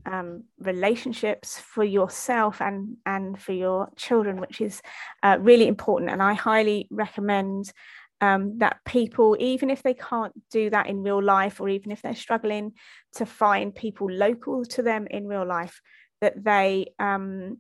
um, 0.06 0.44
relationships 0.60 1.58
for 1.58 1.82
yourself 1.82 2.60
and 2.60 2.96
and 3.06 3.40
for 3.40 3.52
your 3.52 3.88
children 3.96 4.40
which 4.40 4.60
is 4.60 4.82
uh, 5.22 5.38
really 5.40 5.66
important 5.66 6.10
and 6.10 6.22
I 6.22 6.34
highly 6.34 6.86
recommend 6.90 7.72
um, 8.20 8.58
that 8.58 8.78
people, 8.84 9.36
even 9.38 9.70
if 9.70 9.82
they 9.82 9.94
can't 9.94 10.32
do 10.50 10.70
that 10.70 10.86
in 10.86 11.02
real 11.02 11.22
life, 11.22 11.60
or 11.60 11.68
even 11.68 11.90
if 11.90 12.00
they're 12.02 12.14
struggling 12.14 12.72
to 13.14 13.26
find 13.26 13.74
people 13.74 14.10
local 14.10 14.64
to 14.64 14.82
them 14.82 15.06
in 15.10 15.26
real 15.26 15.46
life, 15.46 15.80
that 16.20 16.42
they 16.42 16.86
um, 16.98 17.58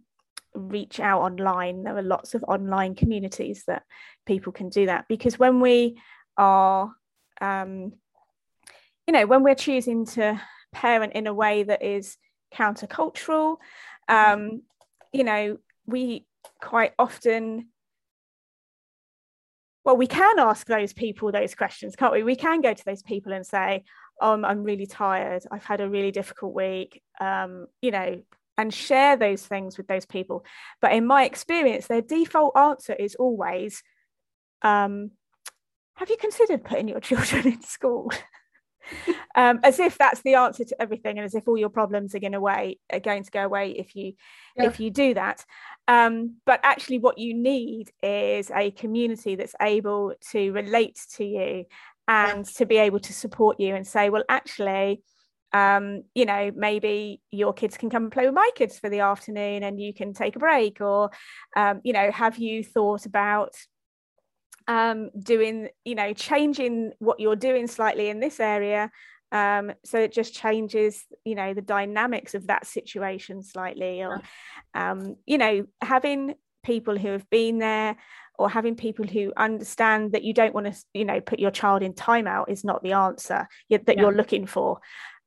reach 0.54 1.00
out 1.00 1.20
online. 1.20 1.82
There 1.82 1.96
are 1.96 2.02
lots 2.02 2.34
of 2.34 2.44
online 2.44 2.94
communities 2.94 3.64
that 3.66 3.82
people 4.26 4.52
can 4.52 4.68
do 4.68 4.86
that 4.86 5.06
because 5.08 5.38
when 5.38 5.60
we 5.60 5.98
are, 6.36 6.90
um, 7.40 7.92
you 9.06 9.12
know, 9.12 9.26
when 9.26 9.42
we're 9.42 9.54
choosing 9.54 10.06
to 10.06 10.40
parent 10.72 11.12
in 11.14 11.26
a 11.26 11.34
way 11.34 11.62
that 11.62 11.82
is 11.82 12.16
countercultural, 12.54 13.56
um, 14.08 14.62
you 15.12 15.24
know, 15.24 15.58
we 15.86 16.26
quite 16.60 16.92
often 16.98 17.68
well, 19.84 19.96
we 19.98 20.06
can 20.06 20.38
ask 20.38 20.66
those 20.66 20.94
people 20.94 21.30
those 21.30 21.54
questions, 21.54 21.94
can't 21.94 22.12
we? 22.12 22.22
We 22.22 22.36
can 22.36 22.62
go 22.62 22.72
to 22.72 22.84
those 22.86 23.02
people 23.02 23.34
and 23.34 23.46
say, 23.46 23.84
um, 24.20 24.44
I'm 24.44 24.62
really 24.62 24.86
tired. 24.86 25.42
I've 25.50 25.64
had 25.64 25.80
a 25.80 25.88
really 25.88 26.10
difficult 26.10 26.54
week, 26.54 27.02
um, 27.20 27.66
you 27.82 27.90
know, 27.90 28.22
and 28.56 28.72
share 28.72 29.16
those 29.16 29.44
things 29.46 29.76
with 29.76 29.86
those 29.86 30.06
people. 30.06 30.44
But 30.80 30.92
in 30.92 31.06
my 31.06 31.24
experience, 31.24 31.86
their 31.86 32.00
default 32.00 32.56
answer 32.56 32.94
is 32.94 33.14
always, 33.16 33.82
um, 34.62 35.10
Have 35.96 36.08
you 36.08 36.16
considered 36.16 36.64
putting 36.64 36.88
your 36.88 37.00
children 37.08 37.46
in 37.46 37.62
school? 37.62 38.10
Um, 39.34 39.60
as 39.62 39.78
if 39.80 39.98
that's 39.98 40.22
the 40.22 40.34
answer 40.34 40.64
to 40.64 40.82
everything, 40.82 41.18
and 41.18 41.24
as 41.24 41.34
if 41.34 41.48
all 41.48 41.58
your 41.58 41.68
problems 41.68 42.14
are 42.14 42.20
going 42.20 42.34
away 42.34 42.78
are 42.92 43.00
going 43.00 43.24
to 43.24 43.30
go 43.30 43.44
away 43.44 43.72
if 43.72 43.94
you 43.96 44.14
yeah. 44.56 44.64
if 44.64 44.80
you 44.80 44.90
do 44.90 45.14
that. 45.14 45.44
Um, 45.88 46.36
but 46.46 46.60
actually, 46.62 46.98
what 46.98 47.18
you 47.18 47.34
need 47.34 47.90
is 48.02 48.50
a 48.54 48.70
community 48.70 49.36
that's 49.36 49.54
able 49.60 50.14
to 50.32 50.52
relate 50.52 50.98
to 51.16 51.24
you 51.24 51.64
and 52.06 52.44
to 52.44 52.66
be 52.66 52.76
able 52.76 53.00
to 53.00 53.12
support 53.12 53.60
you 53.60 53.74
and 53.74 53.86
say, 53.86 54.10
well, 54.10 54.24
actually. 54.28 55.02
Um, 55.52 56.02
you 56.16 56.24
know, 56.26 56.50
maybe 56.52 57.20
your 57.30 57.52
kids 57.52 57.76
can 57.76 57.88
come 57.88 58.02
and 58.02 58.10
play 58.10 58.26
with 58.26 58.34
my 58.34 58.50
kids 58.56 58.76
for 58.80 58.90
the 58.90 58.98
afternoon 58.98 59.62
and 59.62 59.80
you 59.80 59.94
can 59.94 60.12
take 60.12 60.34
a 60.34 60.40
break, 60.40 60.80
or, 60.80 61.10
um, 61.54 61.80
you 61.84 61.92
know, 61.92 62.10
have 62.10 62.38
you 62.38 62.64
thought 62.64 63.06
about 63.06 63.54
um, 64.66 65.10
doing, 65.18 65.68
you 65.84 65.94
know, 65.94 66.12
changing 66.12 66.92
what 66.98 67.20
you're 67.20 67.36
doing 67.36 67.66
slightly 67.66 68.08
in 68.08 68.20
this 68.20 68.40
area. 68.40 68.90
Um, 69.32 69.72
so 69.84 69.98
it 69.98 70.12
just 70.12 70.34
changes, 70.34 71.04
you 71.24 71.34
know, 71.34 71.54
the 71.54 71.62
dynamics 71.62 72.34
of 72.34 72.46
that 72.46 72.66
situation 72.66 73.42
slightly, 73.42 74.02
or, 74.02 74.22
um, 74.74 75.16
you 75.26 75.38
know, 75.38 75.66
having 75.80 76.34
people 76.62 76.96
who 76.96 77.08
have 77.08 77.28
been 77.30 77.58
there 77.58 77.96
or 78.38 78.48
having 78.48 78.74
people 78.74 79.06
who 79.06 79.32
understand 79.36 80.12
that 80.12 80.24
you 80.24 80.34
don't 80.34 80.54
want 80.54 80.72
to, 80.72 80.84
you 80.92 81.04
know, 81.04 81.20
put 81.20 81.38
your 81.38 81.50
child 81.50 81.82
in 81.82 81.92
timeout 81.92 82.48
is 82.48 82.64
not 82.64 82.82
the 82.82 82.92
answer 82.92 83.46
that 83.70 83.82
yeah. 83.86 84.00
you're 84.00 84.14
looking 84.14 84.46
for. 84.46 84.80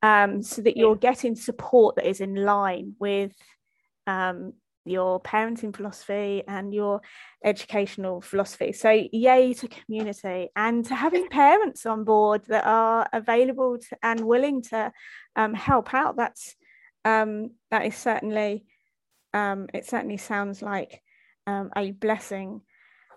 Um, 0.03 0.43
so 0.43 0.61
that 0.61 0.77
you're 0.77 0.95
getting 0.95 1.35
support 1.35 1.95
that 1.95 2.07
is 2.07 2.21
in 2.21 2.35
line 2.35 2.93
with 2.99 3.33
um, 4.05 4.53
your 4.89 5.21
parenting 5.21 5.75
philosophy 5.75 6.43
and 6.47 6.73
your 6.73 7.01
educational 7.43 8.21
philosophy. 8.21 8.71
So, 8.71 8.89
yay 9.11 9.53
to 9.53 9.67
community 9.67 10.49
and 10.55 10.85
to 10.85 10.95
having 10.95 11.27
parents 11.29 11.85
on 11.85 12.03
board 12.03 12.45
that 12.47 12.65
are 12.65 13.07
available 13.13 13.77
to, 13.77 13.97
and 14.03 14.21
willing 14.21 14.61
to 14.63 14.91
um, 15.35 15.53
help 15.53 15.93
out. 15.93 16.15
That's 16.17 16.55
um, 17.05 17.51
that 17.71 17.85
is 17.85 17.95
certainly 17.95 18.65
um, 19.33 19.67
it. 19.73 19.85
Certainly 19.85 20.17
sounds 20.17 20.61
like 20.61 21.01
um, 21.45 21.71
a 21.75 21.91
blessing 21.91 22.61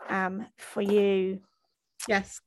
um, 0.08 0.46
for 0.58 0.82
you. 0.82 1.40
Yes. 2.08 2.40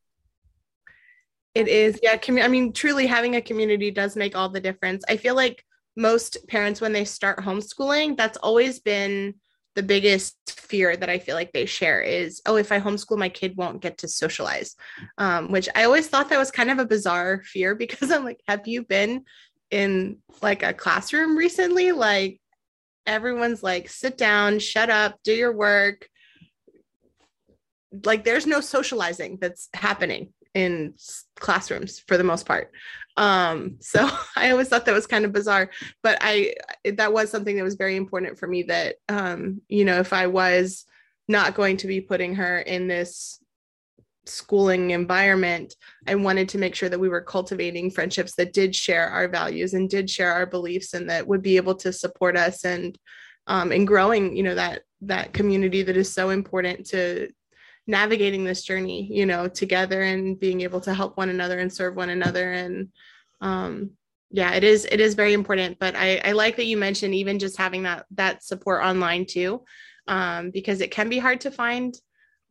It 1.55 1.67
is. 1.67 1.99
Yeah. 2.01 2.17
I 2.27 2.47
mean, 2.47 2.73
truly 2.73 3.05
having 3.05 3.35
a 3.35 3.41
community 3.41 3.91
does 3.91 4.15
make 4.15 4.35
all 4.35 4.49
the 4.49 4.59
difference. 4.59 5.03
I 5.07 5.17
feel 5.17 5.35
like 5.35 5.63
most 5.95 6.37
parents, 6.47 6.81
when 6.81 6.93
they 6.93 7.05
start 7.05 7.39
homeschooling, 7.39 8.17
that's 8.17 8.37
always 8.37 8.79
been 8.79 9.35
the 9.75 9.83
biggest 9.83 10.37
fear 10.59 10.95
that 10.95 11.09
I 11.09 11.19
feel 11.19 11.35
like 11.35 11.51
they 11.51 11.65
share 11.65 12.01
is, 12.01 12.41
oh, 12.45 12.57
if 12.57 12.71
I 12.71 12.79
homeschool, 12.79 13.17
my 13.17 13.29
kid 13.29 13.57
won't 13.57 13.81
get 13.81 13.99
to 13.99 14.07
socialize. 14.07 14.75
Um, 15.17 15.51
which 15.51 15.67
I 15.75 15.83
always 15.83 16.07
thought 16.07 16.29
that 16.29 16.37
was 16.37 16.51
kind 16.51 16.69
of 16.69 16.79
a 16.79 16.85
bizarre 16.85 17.41
fear 17.43 17.75
because 17.83 18.11
I'm 18.11 18.23
like, 18.23 18.41
have 18.47 18.67
you 18.67 18.83
been 18.83 19.25
in 19.71 20.17
like 20.41 20.63
a 20.63 20.73
classroom 20.73 21.37
recently? 21.37 21.91
Like 21.91 22.39
everyone's 23.05 23.63
like, 23.63 23.89
sit 23.89 24.17
down, 24.17 24.59
shut 24.59 24.89
up, 24.89 25.17
do 25.23 25.33
your 25.33 25.55
work. 25.55 26.07
Like 28.05 28.23
there's 28.23 28.47
no 28.47 28.59
socializing 28.59 29.37
that's 29.39 29.69
happening 29.73 30.33
in 30.53 30.93
classrooms 31.35 31.99
for 31.99 32.17
the 32.17 32.23
most 32.23 32.45
part. 32.45 32.71
Um, 33.17 33.77
so 33.79 34.09
I 34.35 34.51
always 34.51 34.69
thought 34.69 34.85
that 34.85 34.93
was 34.93 35.07
kind 35.07 35.25
of 35.25 35.31
bizarre, 35.31 35.69
but 36.01 36.17
I 36.21 36.55
that 36.95 37.13
was 37.13 37.29
something 37.29 37.55
that 37.55 37.63
was 37.63 37.75
very 37.75 37.95
important 37.95 38.37
for 38.37 38.47
me 38.47 38.63
that 38.63 38.95
um, 39.09 39.61
you 39.67 39.85
know, 39.85 39.99
if 39.99 40.13
I 40.13 40.27
was 40.27 40.85
not 41.27 41.55
going 41.55 41.77
to 41.77 41.87
be 41.87 42.01
putting 42.01 42.35
her 42.35 42.59
in 42.59 42.87
this 42.87 43.39
schooling 44.25 44.91
environment, 44.91 45.75
I 46.07 46.15
wanted 46.15 46.49
to 46.49 46.57
make 46.57 46.75
sure 46.75 46.89
that 46.89 46.99
we 46.99 47.09
were 47.09 47.21
cultivating 47.21 47.91
friendships 47.91 48.35
that 48.35 48.53
did 48.53 48.75
share 48.75 49.09
our 49.09 49.27
values 49.27 49.73
and 49.73 49.89
did 49.89 50.09
share 50.09 50.31
our 50.31 50.45
beliefs 50.45 50.93
and 50.93 51.09
that 51.09 51.27
would 51.27 51.41
be 51.41 51.57
able 51.57 51.75
to 51.75 51.91
support 51.91 52.37
us 52.37 52.63
and 52.65 52.97
um, 53.47 53.73
and 53.73 53.85
growing, 53.85 54.35
you 54.35 54.43
know, 54.43 54.55
that 54.55 54.83
that 55.01 55.33
community 55.33 55.83
that 55.83 55.97
is 55.97 56.11
so 56.11 56.29
important 56.29 56.85
to 56.87 57.29
navigating 57.85 58.43
this 58.43 58.63
journey 58.63 59.07
you 59.11 59.25
know 59.25 59.47
together 59.47 60.01
and 60.01 60.39
being 60.39 60.61
able 60.61 60.79
to 60.81 60.93
help 60.93 61.17
one 61.17 61.29
another 61.29 61.59
and 61.59 61.71
serve 61.71 61.95
one 61.95 62.09
another. 62.09 62.51
And 62.51 62.89
um 63.41 63.91
yeah 64.31 64.53
it 64.53 64.63
is 64.63 64.85
it 64.89 64.99
is 64.99 65.15
very 65.15 65.33
important. 65.33 65.79
But 65.79 65.95
i 65.95 66.21
i 66.23 66.31
like 66.31 66.55
that 66.57 66.65
you 66.65 66.77
mentioned 66.77 67.13
even 67.13 67.39
just 67.39 67.57
having 67.57 67.83
that 67.83 68.05
that 68.11 68.43
support 68.43 68.83
online 68.83 69.25
too 69.25 69.63
um 70.07 70.51
because 70.51 70.81
it 70.81 70.91
can 70.91 71.09
be 71.09 71.19
hard 71.19 71.41
to 71.41 71.51
find 71.51 71.95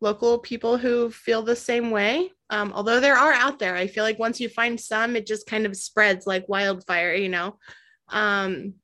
local 0.01 0.39
people 0.39 0.77
who 0.79 1.11
feel 1.11 1.43
the 1.43 1.57
same 1.57 1.91
way 1.91 2.31
um 2.51 2.73
although 2.75 3.01
there 3.01 3.17
are 3.17 3.33
out 3.33 3.59
there. 3.59 3.77
I 3.77 3.87
feel 3.87 4.05
like 4.05 4.19
once 4.19 4.41
you 4.41 4.49
find 4.49 4.79
some 4.79 5.17
it 5.17 5.27
just 5.27 5.47
kind 5.47 5.65
of 5.67 5.77
spreads 5.77 6.27
like 6.27 6.49
wildfire 6.49 7.15
you 7.15 7.29
know? 7.29 7.59
Um 8.09 8.75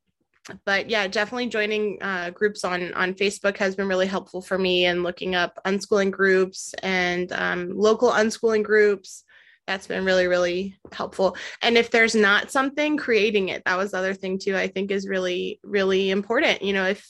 but 0.64 0.88
yeah, 0.88 1.07
definitely 1.07 1.49
joining 1.49 1.99
uh, 2.03 2.30
groups 2.30 2.64
on 2.64 2.92
on 2.94 3.14
Facebook 3.14 3.57
has 3.59 3.76
been 3.76 3.88
really 3.88 4.07
helpful 4.07 4.40
for 4.40 4.59
me, 4.59 4.86
and 4.86 5.03
looking 5.03 5.34
up 5.34 5.59
unschooling 5.66 6.11
groups 6.11 6.74
and 6.82 7.32
um, 7.32 7.70
local 7.76 8.11
unschooling 8.11 8.62
groups. 8.62 9.24
That's 9.66 9.86
been 9.86 10.05
really 10.05 10.26
really 10.26 10.78
helpful. 10.92 11.36
And 11.61 11.76
if 11.76 11.90
there's 11.90 12.14
not 12.14 12.51
something, 12.51 12.96
creating 12.96 13.51
it. 13.51 13.62
That 13.66 13.76
was 13.76 13.90
the 13.90 13.99
other 13.99 14.14
thing 14.14 14.38
too. 14.38 14.57
I 14.57 14.68
think 14.68 14.90
is 14.90 15.09
really 15.09 15.61
really 15.62 16.11
important. 16.11 16.62
You 16.62 16.72
know, 16.72 16.86
if 16.86 17.07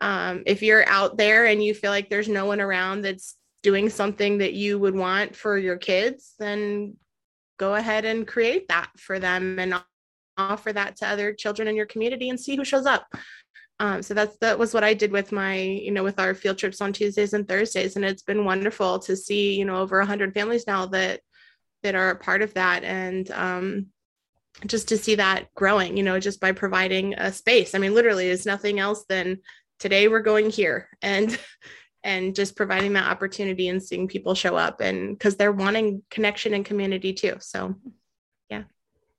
um, 0.00 0.42
if 0.46 0.62
you're 0.62 0.88
out 0.88 1.16
there 1.16 1.46
and 1.46 1.62
you 1.62 1.74
feel 1.74 1.90
like 1.90 2.08
there's 2.08 2.28
no 2.28 2.46
one 2.46 2.60
around 2.60 3.02
that's 3.02 3.36
doing 3.62 3.90
something 3.90 4.38
that 4.38 4.54
you 4.54 4.78
would 4.78 4.94
want 4.94 5.36
for 5.36 5.58
your 5.58 5.76
kids, 5.76 6.34
then 6.38 6.96
go 7.58 7.74
ahead 7.74 8.06
and 8.06 8.26
create 8.26 8.68
that 8.68 8.90
for 8.96 9.18
them 9.18 9.58
and 9.58 9.74
offer 10.40 10.72
that 10.72 10.96
to 10.96 11.08
other 11.08 11.32
children 11.32 11.68
in 11.68 11.76
your 11.76 11.86
community 11.86 12.30
and 12.30 12.38
see 12.38 12.56
who 12.56 12.64
shows 12.64 12.86
up. 12.86 13.06
Um, 13.80 14.02
so 14.02 14.12
that's 14.12 14.36
that 14.38 14.58
was 14.58 14.74
what 14.74 14.84
I 14.84 14.92
did 14.92 15.10
with 15.10 15.32
my, 15.32 15.56
you 15.56 15.90
know, 15.90 16.04
with 16.04 16.20
our 16.20 16.34
field 16.34 16.58
trips 16.58 16.82
on 16.82 16.92
Tuesdays 16.92 17.32
and 17.32 17.48
Thursdays, 17.48 17.96
and 17.96 18.04
it's 18.04 18.22
been 18.22 18.44
wonderful 18.44 18.98
to 19.00 19.16
see, 19.16 19.54
you 19.54 19.64
know, 19.64 19.76
over 19.76 20.00
a 20.00 20.06
hundred 20.06 20.34
families 20.34 20.66
now 20.66 20.84
that 20.86 21.20
that 21.82 21.94
are 21.94 22.10
a 22.10 22.16
part 22.16 22.42
of 22.42 22.52
that, 22.54 22.84
and 22.84 23.30
um, 23.30 23.86
just 24.66 24.88
to 24.88 24.98
see 24.98 25.14
that 25.14 25.46
growing, 25.54 25.96
you 25.96 26.02
know, 26.02 26.20
just 26.20 26.40
by 26.40 26.52
providing 26.52 27.14
a 27.14 27.32
space. 27.32 27.74
I 27.74 27.78
mean, 27.78 27.94
literally, 27.94 28.28
it's 28.28 28.44
nothing 28.44 28.78
else 28.78 29.06
than 29.08 29.38
today 29.78 30.08
we're 30.08 30.20
going 30.20 30.50
here, 30.50 30.90
and 31.00 31.38
and 32.04 32.34
just 32.34 32.56
providing 32.56 32.92
that 32.94 33.10
opportunity 33.10 33.68
and 33.68 33.82
seeing 33.82 34.08
people 34.08 34.34
show 34.34 34.56
up, 34.56 34.82
and 34.82 35.16
because 35.16 35.36
they're 35.36 35.52
wanting 35.52 36.02
connection 36.10 36.52
and 36.52 36.66
community 36.66 37.14
too. 37.14 37.36
So, 37.40 37.76
yeah, 38.50 38.64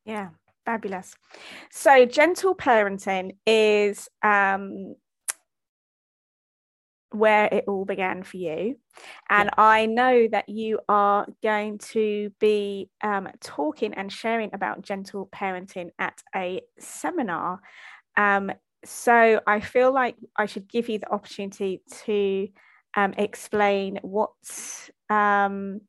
yeah, 0.06 0.30
Fabulous. 0.66 1.16
So, 1.72 2.06
gentle 2.06 2.56
parenting 2.56 3.38
is 3.48 4.08
um, 4.22 4.96
where 7.10 7.50
it 7.52 7.66
all 7.68 7.84
began 7.84 8.22
for 8.22 8.38
you. 8.38 8.76
And 9.30 9.50
yeah. 9.50 9.64
I 9.64 9.86
know 9.88 10.28
that 10.32 10.50
you 10.50 10.80
are 10.88 11.26
going 11.42 11.80
to 11.94 12.32
be 12.40 12.90
um, 13.04 13.30
talking 13.42 13.96
and 13.96 14.12
sharing 14.12 14.52
about 14.54 14.84
gentle 14.84 15.30
parenting 15.34 15.90
at 15.98 16.22
a 16.36 16.62
seminar. 16.80 17.60
Um, 18.16 18.52
so, 18.86 19.42
I 19.48 19.62
feel 19.62 19.92
like 19.92 20.16
I 20.38 20.46
should 20.46 20.70
give 20.70 20.90
you 20.90 21.00
the 21.00 21.12
opportunity 21.12 21.82
to 22.06 22.48
um, 22.96 23.14
explain 23.18 23.98
what 24.04 24.30
um, 25.10 25.82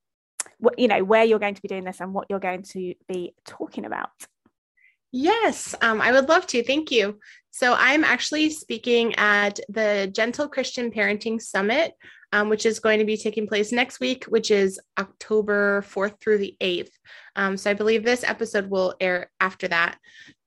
what 0.59 0.79
you 0.79 0.89
know 0.89 1.05
where 1.05 1.25
you're 1.25 1.39
going 1.39 1.57
to 1.57 1.63
be 1.63 1.69
doing 1.69 1.85
this 1.85 2.01
and 2.01 2.15
what 2.15 2.27
you're 2.31 2.41
going 2.41 2.63
to 2.63 2.95
be 3.07 3.35
talking 3.45 3.85
about 3.85 4.11
Yes, 5.13 5.75
um, 5.83 6.01
I 6.01 6.11
would 6.11 6.29
love 6.29 6.47
to. 6.49 6.65
Thank 6.65 6.91
you. 6.91 7.19
So, 7.51 7.75
I'm 7.79 8.03
actually 8.03 8.49
speaking 8.51 9.15
at 9.17 9.61
the 9.69 10.11
Gentle 10.11 10.49
Christian 10.49 10.91
Parenting 10.91 11.41
Summit, 11.41 11.93
um, 12.33 12.49
which 12.49 12.67
is 12.67 12.81
going 12.81 12.99
to 12.99 13.05
be 13.05 13.17
taking 13.17 13.47
place 13.47 13.73
next 13.73 14.01
week, 14.01 14.25
which 14.25 14.51
is 14.51 14.81
October 14.99 15.83
4th 15.83 16.21
through 16.21 16.39
the 16.39 16.57
8th. 16.61 16.91
Um, 17.37 17.57
so, 17.57 17.71
I 17.71 17.75
believe 17.75 18.05
this 18.05 18.25
episode 18.25 18.69
will 18.69 18.95
air 19.01 19.31
after 19.41 19.69
that. 19.69 19.99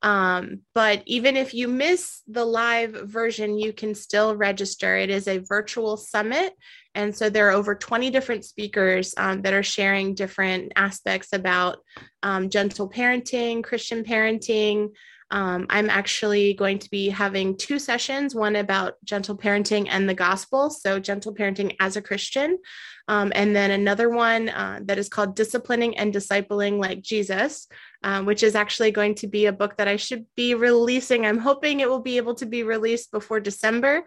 Um, 0.05 0.61
but 0.75 1.01
even 1.07 1.36
if 1.36 1.55
you 1.55 1.67
miss 1.67 2.21
the 2.27 2.45
live 2.45 2.91
version, 2.91 3.57
you 3.57 3.73
can 3.73 3.95
still 3.95 4.36
register. 4.36 4.95
It 4.95 5.09
is 5.09 5.27
a 5.27 5.39
virtual 5.39 5.97
summit. 5.97 6.53
And 6.93 7.15
so 7.15 7.29
there 7.29 7.47
are 7.49 7.51
over 7.51 7.73
20 7.73 8.11
different 8.11 8.45
speakers 8.45 9.15
um, 9.17 9.41
that 9.41 9.53
are 9.53 9.63
sharing 9.63 10.13
different 10.13 10.73
aspects 10.75 11.29
about 11.33 11.79
um, 12.21 12.49
gentle 12.51 12.88
parenting, 12.88 13.63
Christian 13.63 14.03
parenting. 14.03 14.89
Um, 15.32 15.65
I'm 15.69 15.89
actually 15.89 16.53
going 16.53 16.80
to 16.80 16.89
be 16.89 17.09
having 17.09 17.57
two 17.57 17.80
sessions 17.80 18.36
one 18.36 18.55
about 18.55 18.93
gentle 19.03 19.36
parenting 19.36 19.88
and 19.89 20.07
the 20.07 20.13
gospel, 20.13 20.69
so 20.69 20.99
gentle 20.99 21.34
parenting 21.34 21.76
as 21.80 21.95
a 21.95 22.01
Christian, 22.01 22.59
um, 23.07 23.32
and 23.36 23.55
then 23.55 23.71
another 23.71 24.09
one 24.09 24.49
uh, 24.49 24.80
that 24.84 24.97
is 24.97 25.09
called 25.09 25.36
Disciplining 25.36 25.97
and 25.97 26.13
Discipling 26.13 26.80
Like 26.80 27.01
Jesus, 27.01 27.67
uh, 28.03 28.21
which 28.23 28.43
is 28.43 28.55
actually 28.55 28.91
going 28.91 29.15
to 29.15 29.28
be 29.28 29.47
a 29.47 29.53
book 29.53 29.78
that 29.78 29.88
I 29.88 29.95
should 29.95 30.26
be 30.36 30.53
releasing. 30.53 31.26
I'm 31.26 31.39
hoping 31.39 31.80
it 31.80 31.89
will 31.89 32.01
be 32.01 32.17
able 32.17 32.36
to 32.36 32.45
be 32.45 32.63
released 32.63 33.11
before 33.11 33.39
December. 33.39 34.03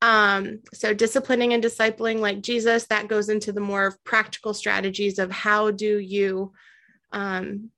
Um, 0.00 0.60
so 0.72 0.94
disciplining 0.94 1.52
and 1.54 1.62
discipling 1.62 2.18
like 2.18 2.40
Jesus, 2.40 2.86
that 2.86 3.08
goes 3.08 3.28
into 3.28 3.52
the 3.52 3.60
more 3.60 3.96
practical 4.04 4.54
strategies 4.54 5.18
of 5.20 5.30
how 5.30 5.70
do 5.70 5.98
you 5.98 6.52
um, 7.12 7.70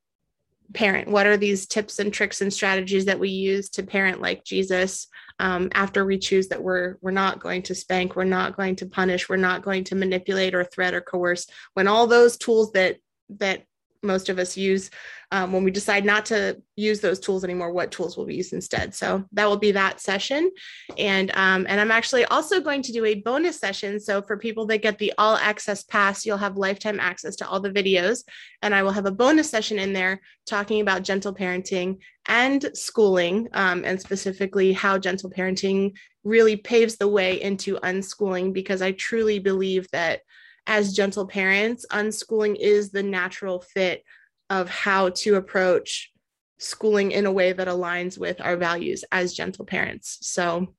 parent? 0.72 1.08
What 1.08 1.26
are 1.26 1.36
these 1.36 1.66
tips 1.66 1.98
and 1.98 2.12
tricks 2.12 2.40
and 2.40 2.52
strategies 2.52 3.04
that 3.04 3.18
we 3.18 3.28
use 3.28 3.68
to 3.70 3.82
parent 3.82 4.20
like 4.20 4.44
Jesus 4.44 5.08
um, 5.38 5.68
after 5.74 6.04
we 6.04 6.18
choose 6.18 6.48
that 6.48 6.62
we're 6.62 6.96
we're 7.00 7.10
not 7.10 7.40
going 7.40 7.62
to 7.62 7.74
spank, 7.74 8.16
we're 8.16 8.24
not 8.24 8.56
going 8.56 8.76
to 8.76 8.86
punish, 8.86 9.28
we're 9.28 9.36
not 9.36 9.62
going 9.62 9.84
to 9.84 9.94
manipulate 9.94 10.54
or 10.54 10.64
threat 10.64 10.94
or 10.94 11.00
coerce. 11.00 11.46
When 11.74 11.88
all 11.88 12.06
those 12.06 12.36
tools 12.36 12.72
that 12.72 12.96
that 13.38 13.64
most 14.04 14.28
of 14.28 14.38
us 14.38 14.56
use 14.56 14.90
um, 15.32 15.52
when 15.52 15.64
we 15.64 15.70
decide 15.70 16.04
not 16.04 16.26
to 16.26 16.62
use 16.76 17.00
those 17.00 17.18
tools 17.18 17.42
anymore 17.42 17.72
what 17.72 17.90
tools 17.90 18.16
will 18.16 18.26
we 18.26 18.36
use 18.36 18.52
instead? 18.52 18.94
So 18.94 19.24
that 19.32 19.48
will 19.48 19.56
be 19.56 19.72
that 19.72 20.00
session. 20.00 20.50
And 20.96 21.30
um, 21.34 21.66
and 21.68 21.80
i'm 21.80 21.90
actually 21.90 22.24
also 22.26 22.60
going 22.60 22.82
to 22.82 22.92
do 22.92 23.04
a 23.04 23.16
bonus 23.16 23.58
session. 23.58 23.98
So 23.98 24.22
for 24.22 24.36
people 24.36 24.66
that 24.66 24.82
get 24.82 24.98
the 24.98 25.12
all 25.18 25.36
access 25.36 25.82
pass 25.82 26.24
you'll 26.24 26.36
have 26.36 26.56
lifetime 26.56 27.00
access 27.00 27.36
to 27.36 27.48
all 27.48 27.60
the 27.60 27.70
videos. 27.70 28.22
And 28.62 28.74
i 28.74 28.82
will 28.82 28.92
have 28.92 29.06
a 29.06 29.10
bonus 29.12 29.50
session 29.50 29.78
in 29.78 29.92
there 29.92 30.20
talking 30.46 30.80
about 30.80 31.02
gentle 31.02 31.34
parenting 31.34 31.98
and 32.26 32.70
schooling 32.74 33.48
um, 33.52 33.84
and 33.84 34.00
specifically 34.00 34.72
how 34.72 34.98
gentle 34.98 35.30
parenting 35.30 35.94
really 36.22 36.56
paves 36.56 36.96
the 36.96 37.08
way 37.08 37.40
into 37.42 37.76
unschooling 37.76 38.52
because 38.52 38.80
i 38.80 38.92
truly 38.92 39.38
believe 39.38 39.86
that 39.92 40.20
as 40.66 40.94
gentle 40.94 41.26
parents, 41.26 41.84
unschooling 41.90 42.56
is 42.58 42.90
the 42.90 43.02
natural 43.02 43.60
fit 43.60 44.02
of 44.50 44.68
how 44.68 45.10
to 45.10 45.36
approach 45.36 46.10
schooling 46.58 47.12
in 47.12 47.26
a 47.26 47.32
way 47.32 47.52
that 47.52 47.68
aligns 47.68 48.18
with 48.18 48.40
our 48.40 48.56
values 48.56 49.04
as 49.12 49.34
gentle 49.34 49.64
parents. 49.64 50.18
So 50.22 50.74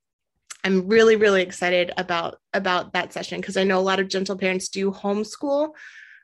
I'm 0.64 0.88
really 0.88 1.16
really 1.16 1.44
excited 1.44 1.92
about 1.96 2.38
about 2.54 2.94
that 2.94 3.14
session 3.14 3.40
because 3.40 3.58
I 3.58 3.64
know 3.64 3.80
a 3.80 3.82
lot 3.82 4.00
of 4.00 4.08
gentle 4.08 4.38
parents 4.38 4.70
do 4.70 4.92
homeschool 4.92 5.74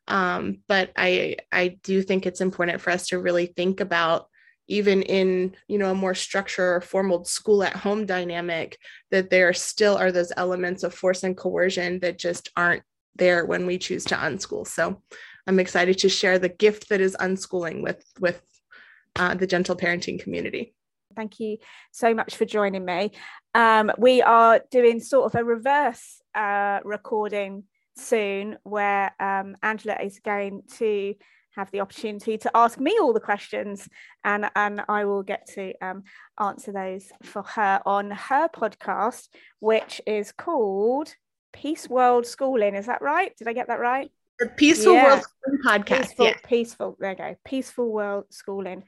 um, 0.07 0.59
but 0.67 0.91
I 0.95 1.37
I 1.51 1.79
do 1.83 2.01
think 2.01 2.25
it's 2.25 2.41
important 2.41 2.81
for 2.81 2.91
us 2.91 3.07
to 3.07 3.19
really 3.19 3.47
think 3.47 3.79
about 3.79 4.27
even 4.67 5.01
in 5.03 5.55
you 5.67 5.77
know 5.77 5.91
a 5.91 5.95
more 5.95 6.15
structure 6.15 6.75
or 6.75 6.81
formal 6.81 7.23
school 7.23 7.63
at 7.63 7.75
home 7.75 8.05
dynamic 8.05 8.77
that 9.11 9.29
there 9.29 9.53
still 9.53 9.97
are 9.97 10.11
those 10.11 10.31
elements 10.35 10.83
of 10.83 10.93
force 10.93 11.23
and 11.23 11.37
coercion 11.37 11.99
that 11.99 12.17
just 12.17 12.49
aren't 12.55 12.83
there 13.15 13.45
when 13.45 13.65
we 13.65 13.77
choose 13.77 14.05
to 14.05 14.15
unschool. 14.15 14.67
So 14.67 15.01
i'm 15.47 15.59
excited 15.59 15.97
to 15.97 16.09
share 16.09 16.37
the 16.37 16.49
gift 16.49 16.89
that 16.89 17.01
is 17.01 17.15
unschooling 17.19 17.81
with 17.81 18.03
with 18.19 18.41
uh, 19.15 19.33
the 19.35 19.47
gentle 19.47 19.75
parenting 19.75 20.21
community. 20.21 20.73
Thank 21.15 21.39
you 21.39 21.57
so 21.91 22.13
much 22.13 22.35
for 22.35 22.45
joining 22.45 22.85
me. 22.85 23.11
Um, 23.53 23.91
we 23.97 24.21
are 24.21 24.61
doing 24.71 25.01
sort 25.01 25.25
of 25.25 25.39
a 25.39 25.43
reverse 25.43 26.21
uh, 26.33 26.79
recording 26.85 27.65
soon 27.97 28.57
where 28.63 29.13
um, 29.19 29.57
angela 29.61 29.97
is 30.01 30.21
going 30.23 30.61
to 30.77 31.13
have 31.55 31.69
the 31.71 31.81
opportunity 31.81 32.37
to 32.37 32.51
ask 32.55 32.79
me 32.79 32.97
all 33.01 33.11
the 33.11 33.19
questions 33.19 33.89
and, 34.23 34.49
and 34.55 34.81
I 34.87 35.03
will 35.03 35.23
get 35.23 35.45
to 35.55 35.73
um, 35.81 36.03
answer 36.39 36.71
those 36.71 37.11
for 37.23 37.43
her 37.43 37.81
on 37.85 38.11
her 38.11 38.47
podcast, 38.47 39.27
which 39.59 39.99
is 40.07 40.31
called 40.31 41.13
Peace 41.53 41.89
World 41.89 42.25
Schooling. 42.25 42.75
Is 42.75 42.85
that 42.87 43.01
right? 43.01 43.35
Did 43.37 43.47
I 43.47 43.53
get 43.53 43.67
that 43.67 43.79
right? 43.79 44.11
The 44.39 44.47
Peaceful 44.47 44.93
yeah. 44.93 45.05
World 45.05 45.25
Podcast. 45.65 45.85
Peaceful, 45.85 46.25
yeah. 46.25 46.33
peaceful, 46.43 46.97
there 46.99 47.11
you 47.11 47.17
go. 47.17 47.35
Peaceful 47.45 47.91
World 47.91 48.25
Schooling 48.29 48.83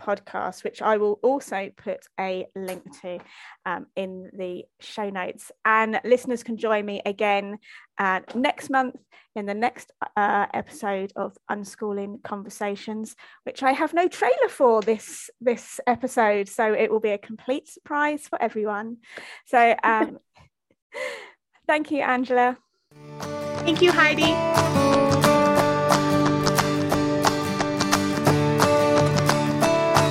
podcast, 0.00 0.64
which 0.64 0.82
I 0.82 0.96
will 0.96 1.18
also 1.22 1.70
put 1.76 2.00
a 2.18 2.46
link 2.54 2.82
to 3.02 3.18
um, 3.64 3.86
in 3.96 4.30
the 4.36 4.64
show 4.80 5.10
notes. 5.10 5.52
And 5.64 6.00
listeners 6.04 6.42
can 6.42 6.56
join 6.56 6.84
me 6.84 7.02
again 7.04 7.58
uh, 7.98 8.20
next 8.34 8.70
month 8.70 8.96
in 9.36 9.46
the 9.46 9.54
next 9.54 9.92
uh, 10.16 10.46
episode 10.54 11.12
of 11.16 11.36
Unschooling 11.50 12.22
Conversations, 12.22 13.16
which 13.44 13.62
I 13.62 13.72
have 13.72 13.94
no 13.94 14.08
trailer 14.08 14.48
for 14.48 14.80
this 14.82 15.30
this 15.40 15.80
episode, 15.86 16.48
so 16.48 16.72
it 16.72 16.90
will 16.90 17.00
be 17.00 17.10
a 17.10 17.18
complete 17.18 17.68
surprise 17.68 18.26
for 18.28 18.40
everyone. 18.40 18.98
So, 19.46 19.74
um, 19.82 20.18
thank 21.66 21.90
you, 21.90 22.02
Angela. 22.02 22.56
Thank 23.64 23.80
you, 23.80 23.92
Heidi. 23.92 25.23